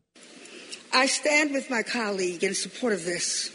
I 0.91 1.05
stand 1.05 1.53
with 1.53 1.69
my 1.69 1.83
colleague 1.83 2.43
in 2.43 2.55
support 2.55 2.93
of 2.93 3.05
this 3.05 3.52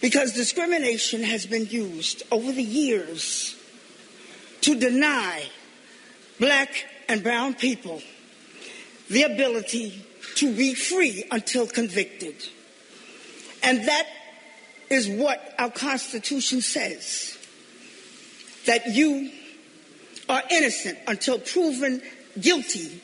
because 0.00 0.32
discrimination 0.32 1.22
has 1.22 1.46
been 1.46 1.66
used 1.66 2.22
over 2.30 2.52
the 2.52 2.62
years 2.62 3.56
to 4.60 4.78
deny 4.78 5.44
black 6.38 6.86
and 7.08 7.22
brown 7.22 7.54
people 7.54 8.02
the 9.08 9.22
ability 9.22 10.04
to 10.36 10.54
be 10.54 10.74
free 10.74 11.24
until 11.30 11.66
convicted. 11.66 12.34
And 13.62 13.86
that 13.88 14.06
is 14.90 15.08
what 15.08 15.54
our 15.58 15.70
Constitution 15.70 16.60
says 16.60 17.36
that 18.66 18.88
you 18.94 19.30
are 20.28 20.42
innocent 20.50 20.98
until 21.06 21.38
proven 21.38 22.02
guilty. 22.38 23.02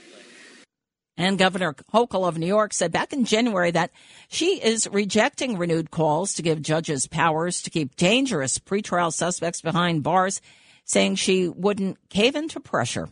And 1.16 1.38
Governor 1.38 1.74
Hochul 1.92 2.26
of 2.26 2.38
New 2.38 2.46
York 2.46 2.72
said 2.72 2.90
back 2.90 3.12
in 3.12 3.24
January 3.24 3.70
that 3.70 3.92
she 4.28 4.60
is 4.60 4.88
rejecting 4.90 5.56
renewed 5.56 5.90
calls 5.92 6.34
to 6.34 6.42
give 6.42 6.60
judges 6.60 7.06
powers 7.06 7.62
to 7.62 7.70
keep 7.70 7.94
dangerous 7.94 8.58
pretrial 8.58 9.12
suspects 9.12 9.60
behind 9.60 10.02
bars, 10.02 10.40
saying 10.84 11.14
she 11.14 11.48
wouldn't 11.48 11.98
cave 12.08 12.34
into 12.34 12.58
pressure. 12.58 13.08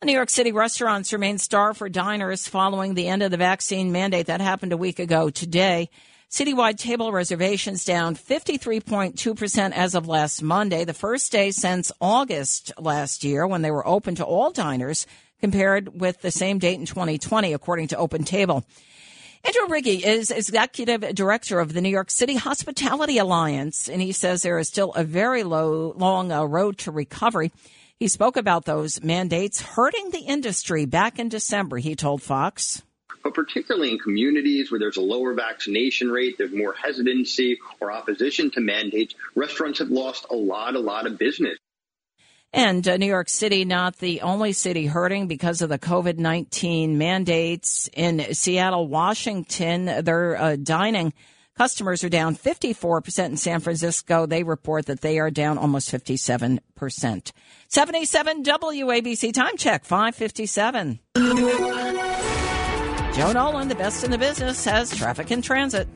The 0.00 0.06
New 0.06 0.12
York 0.14 0.30
City 0.30 0.52
restaurants 0.52 1.12
remain 1.12 1.38
starved 1.38 1.78
for 1.78 1.88
diners 1.88 2.48
following 2.48 2.94
the 2.94 3.08
end 3.08 3.22
of 3.22 3.30
the 3.30 3.36
vaccine 3.36 3.92
mandate 3.92 4.26
that 4.26 4.40
happened 4.40 4.72
a 4.72 4.76
week 4.76 4.98
ago 4.98 5.30
today. 5.30 5.90
Citywide 6.30 6.78
table 6.78 7.12
reservations 7.12 7.84
down 7.84 8.16
53.2% 8.16 9.72
as 9.72 9.94
of 9.94 10.08
last 10.08 10.42
Monday, 10.42 10.84
the 10.84 10.92
first 10.92 11.30
day 11.30 11.52
since 11.52 11.92
August 12.00 12.72
last 12.78 13.24
year 13.24 13.46
when 13.46 13.62
they 13.62 13.70
were 13.70 13.86
open 13.86 14.14
to 14.16 14.24
all 14.24 14.50
diners 14.50 15.06
compared 15.44 16.00
with 16.00 16.22
the 16.22 16.30
same 16.30 16.58
date 16.58 16.80
in 16.80 16.86
2020, 16.86 17.52
according 17.52 17.86
to 17.88 17.98
Open 17.98 18.24
Table. 18.24 18.64
Andrew 19.44 19.66
Rigie 19.68 20.02
is 20.02 20.30
executive 20.30 21.14
director 21.14 21.60
of 21.60 21.74
the 21.74 21.82
New 21.82 21.90
York 21.90 22.10
City 22.10 22.34
Hospitality 22.34 23.18
Alliance, 23.18 23.86
and 23.86 24.00
he 24.00 24.10
says 24.10 24.40
there 24.40 24.58
is 24.58 24.68
still 24.68 24.94
a 24.94 25.04
very 25.04 25.42
low, 25.42 25.92
long 25.98 26.32
uh, 26.32 26.44
road 26.44 26.78
to 26.78 26.90
recovery. 26.90 27.52
He 28.00 28.08
spoke 28.08 28.38
about 28.38 28.64
those 28.64 29.02
mandates 29.02 29.60
hurting 29.60 30.12
the 30.12 30.20
industry 30.20 30.86
back 30.86 31.18
in 31.18 31.28
December, 31.28 31.76
he 31.76 31.94
told 31.94 32.22
Fox. 32.22 32.82
But 33.22 33.34
particularly 33.34 33.90
in 33.90 33.98
communities 33.98 34.70
where 34.70 34.80
there's 34.80 34.96
a 34.96 35.02
lower 35.02 35.34
vaccination 35.34 36.10
rate, 36.10 36.38
there's 36.38 36.54
more 36.54 36.72
hesitancy 36.72 37.58
or 37.80 37.92
opposition 37.92 38.50
to 38.52 38.62
mandates, 38.62 39.14
restaurants 39.34 39.80
have 39.80 39.90
lost 39.90 40.24
a 40.30 40.36
lot, 40.36 40.74
a 40.74 40.80
lot 40.80 41.06
of 41.06 41.18
business. 41.18 41.58
And 42.54 42.86
uh, 42.88 42.96
New 42.96 43.06
York 43.06 43.28
City, 43.28 43.64
not 43.64 43.98
the 43.98 44.22
only 44.22 44.52
city 44.52 44.86
hurting 44.86 45.26
because 45.26 45.60
of 45.60 45.68
the 45.68 45.78
COVID 45.78 46.18
19 46.18 46.96
mandates. 46.96 47.90
In 47.92 48.32
Seattle, 48.32 48.88
Washington, 48.88 50.04
their 50.04 50.40
uh, 50.40 50.56
dining 50.56 51.12
Customers 51.56 52.02
are 52.02 52.08
down 52.08 52.34
54% 52.34 53.26
in 53.26 53.36
San 53.36 53.60
Francisco. 53.60 54.26
They 54.26 54.42
report 54.42 54.86
that 54.86 55.02
they 55.02 55.20
are 55.20 55.30
down 55.30 55.56
almost 55.56 55.88
57%. 55.88 57.32
77 57.68 58.42
WABC 58.42 59.32
time 59.32 59.56
check, 59.56 59.84
557. 59.84 60.98
Joe 63.14 63.32
Nolan, 63.32 63.68
the 63.68 63.76
best 63.76 64.02
in 64.02 64.10
the 64.10 64.18
business, 64.18 64.64
has 64.64 64.96
traffic 64.96 65.30
in 65.30 65.42
transit 65.42 65.86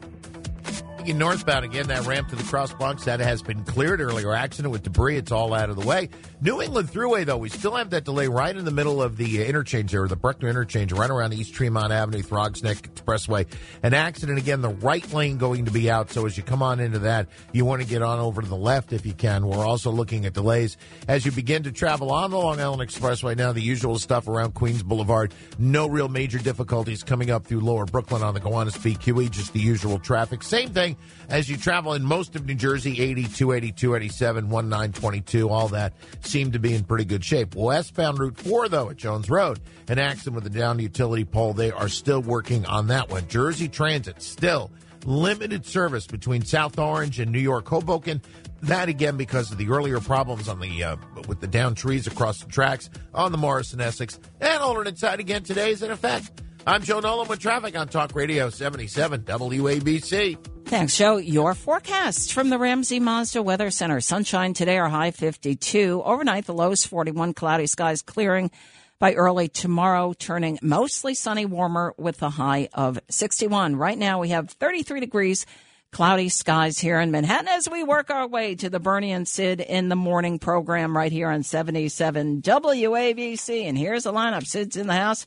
northbound 1.12 1.64
again, 1.64 1.86
that 1.88 2.06
ramp 2.06 2.28
to 2.28 2.36
the 2.36 2.42
cross 2.42 2.72
that 3.04 3.20
has 3.20 3.42
been 3.42 3.64
cleared. 3.64 4.00
Earlier 4.00 4.34
accident 4.34 4.72
with 4.72 4.82
debris, 4.82 5.16
it's 5.16 5.32
all 5.32 5.54
out 5.54 5.70
of 5.70 5.76
the 5.76 5.86
way. 5.86 6.08
New 6.40 6.60
England 6.60 6.88
Thruway, 6.88 7.24
though, 7.24 7.36
we 7.36 7.48
still 7.48 7.74
have 7.74 7.90
that 7.90 8.04
delay 8.04 8.28
right 8.28 8.56
in 8.56 8.64
the 8.64 8.70
middle 8.70 9.02
of 9.02 9.16
the 9.16 9.44
interchange 9.44 9.92
there, 9.92 10.06
the 10.06 10.16
Bruckner 10.16 10.48
interchange, 10.48 10.92
right 10.92 11.10
around 11.10 11.32
East 11.34 11.54
Tremont 11.54 11.92
Avenue, 11.92 12.22
Throgs 12.22 12.62
Neck 12.62 12.76
Expressway. 12.76 13.46
An 13.82 13.94
accident 13.94 14.38
again, 14.38 14.60
the 14.60 14.68
right 14.68 15.12
lane 15.12 15.38
going 15.38 15.64
to 15.64 15.70
be 15.70 15.90
out. 15.90 16.10
So 16.10 16.26
as 16.26 16.36
you 16.36 16.42
come 16.42 16.62
on 16.62 16.80
into 16.80 17.00
that, 17.00 17.28
you 17.52 17.64
want 17.64 17.82
to 17.82 17.88
get 17.88 18.02
on 18.02 18.18
over 18.18 18.42
to 18.42 18.48
the 18.48 18.56
left 18.56 18.92
if 18.92 19.06
you 19.06 19.14
can. 19.14 19.46
We're 19.46 19.66
also 19.66 19.90
looking 19.90 20.26
at 20.26 20.34
delays 20.34 20.76
as 21.08 21.24
you 21.24 21.32
begin 21.32 21.62
to 21.62 21.72
travel 21.72 22.12
on 22.12 22.30
the 22.30 22.38
Long 22.38 22.60
Island 22.60 22.82
Expressway. 22.88 23.36
Now, 23.36 23.52
the 23.52 23.62
usual 23.62 23.98
stuff 23.98 24.28
around 24.28 24.54
Queens 24.54 24.82
Boulevard. 24.82 25.32
No 25.58 25.88
real 25.88 26.08
major 26.08 26.38
difficulties 26.38 27.02
coming 27.02 27.30
up 27.30 27.46
through 27.46 27.60
Lower 27.60 27.86
Brooklyn 27.86 28.22
on 28.22 28.34
the 28.34 28.40
Gowanus 28.40 28.76
BQE, 28.76 29.30
just 29.30 29.52
the 29.52 29.60
usual 29.60 29.98
traffic. 29.98 30.42
Same 30.42 30.68
thing 30.68 30.96
as 31.28 31.48
you 31.48 31.56
travel 31.56 31.92
in 31.94 32.04
most 32.04 32.36
of 32.36 32.46
New 32.46 32.54
Jersey, 32.54 33.00
82, 33.00 33.52
82, 33.52 33.94
87, 33.94 34.48
1922, 34.48 35.48
all 35.48 35.68
that 35.68 35.92
seemed 36.20 36.54
to 36.54 36.58
be 36.58 36.74
in 36.74 36.84
pretty 36.84 37.04
good 37.04 37.24
shape. 37.24 37.54
Westbound 37.54 38.18
Route 38.18 38.38
4, 38.38 38.68
though, 38.68 38.90
at 38.90 38.96
Jones 38.96 39.28
Road, 39.28 39.60
an 39.88 39.98
accident 39.98 40.36
with 40.36 40.46
a 40.46 40.50
downed 40.50 40.80
utility 40.80 41.24
pole. 41.24 41.52
They 41.52 41.70
are 41.70 41.88
still 41.88 42.22
working 42.22 42.64
on 42.66 42.88
that 42.88 43.10
one. 43.10 43.28
Jersey 43.28 43.68
Transit 43.68 44.22
still 44.22 44.70
limited 45.04 45.64
service 45.64 46.06
between 46.06 46.44
South 46.44 46.78
Orange 46.78 47.20
and 47.20 47.32
New 47.32 47.38
York 47.38 47.68
Hoboken. 47.68 48.20
That 48.62 48.88
again 48.88 49.16
because 49.16 49.52
of 49.52 49.58
the 49.58 49.68
earlier 49.68 50.00
problems 50.00 50.48
on 50.48 50.58
the 50.58 50.82
uh, 50.82 50.96
with 51.28 51.40
the 51.40 51.46
down 51.46 51.74
trees 51.74 52.06
across 52.06 52.42
the 52.42 52.50
tracks 52.50 52.90
on 53.14 53.30
the 53.30 53.38
Morris 53.38 53.72
and 53.72 53.80
Essex. 53.80 54.18
And 54.40 54.60
alternate 54.60 54.98
side 54.98 55.20
again 55.20 55.44
today 55.44 55.70
is 55.70 55.82
in 55.82 55.90
effect. 55.90 56.42
I'm 56.68 56.82
Joe 56.82 57.00
Nolan 57.00 57.28
with 57.28 57.38
traffic 57.38 57.78
on 57.78 57.88
Talk 57.88 58.14
Radio 58.14 58.50
77 58.50 59.22
WABC. 59.22 60.36
Thanks, 60.66 60.98
Joe. 60.98 61.16
Your 61.16 61.54
forecast 61.54 62.34
from 62.34 62.50
the 62.50 62.58
Ramsey 62.58 63.00
Mazda 63.00 63.42
Weather 63.42 63.70
Center. 63.70 64.02
Sunshine 64.02 64.52
today, 64.52 64.76
our 64.76 64.90
high 64.90 65.12
52. 65.12 66.02
Overnight, 66.04 66.44
the 66.44 66.52
lows 66.52 66.84
41, 66.84 67.32
cloudy 67.32 67.66
skies 67.66 68.02
clearing 68.02 68.50
by 68.98 69.14
early 69.14 69.48
tomorrow, 69.48 70.12
turning 70.12 70.58
mostly 70.60 71.14
sunny, 71.14 71.46
warmer 71.46 71.94
with 71.96 72.20
a 72.22 72.28
high 72.28 72.68
of 72.74 73.00
61. 73.08 73.76
Right 73.76 73.96
now, 73.96 74.20
we 74.20 74.28
have 74.28 74.50
33 74.50 75.00
degrees, 75.00 75.46
cloudy 75.90 76.28
skies 76.28 76.78
here 76.78 77.00
in 77.00 77.10
Manhattan 77.10 77.48
as 77.48 77.66
we 77.66 77.82
work 77.82 78.10
our 78.10 78.28
way 78.28 78.54
to 78.56 78.68
the 78.68 78.78
Bernie 78.78 79.12
and 79.12 79.26
Sid 79.26 79.62
in 79.62 79.88
the 79.88 79.96
morning 79.96 80.38
program 80.38 80.94
right 80.94 81.12
here 81.12 81.30
on 81.30 81.44
77 81.44 82.42
WABC. 82.42 83.62
And 83.64 83.78
here's 83.78 84.04
the 84.04 84.12
lineup. 84.12 84.46
Sid's 84.46 84.76
in 84.76 84.86
the 84.86 84.92
house. 84.92 85.26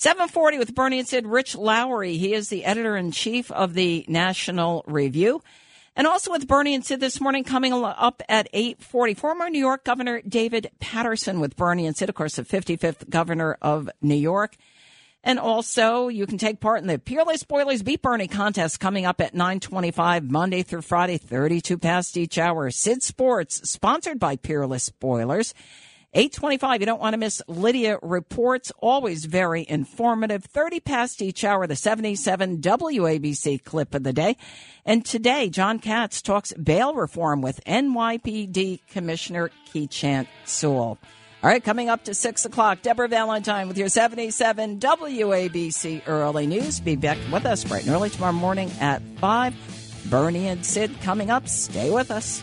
740 0.00 0.56
with 0.56 0.74
Bernie 0.74 0.98
and 0.98 1.06
Sid, 1.06 1.26
Rich 1.26 1.54
Lowry. 1.54 2.16
He 2.16 2.32
is 2.32 2.48
the 2.48 2.64
editor 2.64 2.96
in 2.96 3.12
chief 3.12 3.52
of 3.52 3.74
the 3.74 4.06
National 4.08 4.82
Review. 4.86 5.42
And 5.94 6.06
also 6.06 6.30
with 6.30 6.48
Bernie 6.48 6.74
and 6.74 6.82
Sid 6.82 7.00
this 7.00 7.20
morning 7.20 7.44
coming 7.44 7.74
up 7.74 8.22
at 8.26 8.48
840, 8.54 9.12
former 9.12 9.50
New 9.50 9.58
York 9.58 9.84
Governor 9.84 10.22
David 10.22 10.70
Paterson 10.80 11.38
with 11.38 11.54
Bernie 11.54 11.86
and 11.86 11.94
Sid, 11.94 12.08
of 12.08 12.14
course, 12.14 12.36
the 12.36 12.44
55th 12.44 13.10
governor 13.10 13.58
of 13.60 13.90
New 14.00 14.14
York. 14.14 14.56
And 15.22 15.38
also, 15.38 16.08
you 16.08 16.26
can 16.26 16.38
take 16.38 16.60
part 16.60 16.80
in 16.80 16.86
the 16.86 16.98
Peerless 16.98 17.42
Boilers 17.42 17.82
Beat 17.82 18.00
Bernie 18.00 18.26
contest 18.26 18.80
coming 18.80 19.04
up 19.04 19.20
at 19.20 19.34
925 19.34 20.30
Monday 20.30 20.62
through 20.62 20.80
Friday, 20.80 21.18
32 21.18 21.76
past 21.76 22.16
each 22.16 22.38
hour. 22.38 22.70
Sid 22.70 23.02
Sports, 23.02 23.68
sponsored 23.68 24.18
by 24.18 24.36
Peerless 24.36 24.88
Boilers. 24.88 25.52
825, 26.12 26.80
you 26.80 26.86
don't 26.86 27.00
want 27.00 27.14
to 27.14 27.18
miss 27.18 27.40
Lydia 27.46 27.98
Reports, 28.02 28.72
always 28.80 29.26
very 29.26 29.64
informative. 29.68 30.44
30 30.44 30.80
past 30.80 31.22
each 31.22 31.44
hour, 31.44 31.68
the 31.68 31.76
77 31.76 32.58
WABC 32.58 33.62
clip 33.62 33.94
of 33.94 34.02
the 34.02 34.12
day. 34.12 34.36
And 34.84 35.04
today, 35.04 35.48
John 35.50 35.78
Katz 35.78 36.20
talks 36.20 36.52
bail 36.54 36.94
reform 36.94 37.42
with 37.42 37.64
NYPD 37.64 38.80
Commissioner 38.88 39.50
Keechant 39.72 40.26
Sewell. 40.44 40.98
All 41.42 41.48
right, 41.48 41.62
coming 41.62 41.88
up 41.88 42.04
to 42.04 42.14
6 42.14 42.44
o'clock, 42.44 42.82
Deborah 42.82 43.06
Valentine 43.06 43.68
with 43.68 43.78
your 43.78 43.88
77 43.88 44.80
WABC 44.80 46.02
Early 46.08 46.46
News. 46.48 46.80
Be 46.80 46.96
back 46.96 47.18
with 47.32 47.46
us 47.46 47.62
bright 47.62 47.86
and 47.86 47.94
early 47.94 48.10
tomorrow 48.10 48.32
morning 48.32 48.70
at 48.80 49.00
5. 49.20 49.54
Bernie 50.10 50.48
and 50.48 50.66
Sid 50.66 51.00
coming 51.02 51.30
up. 51.30 51.46
Stay 51.46 51.90
with 51.90 52.10
us. 52.10 52.42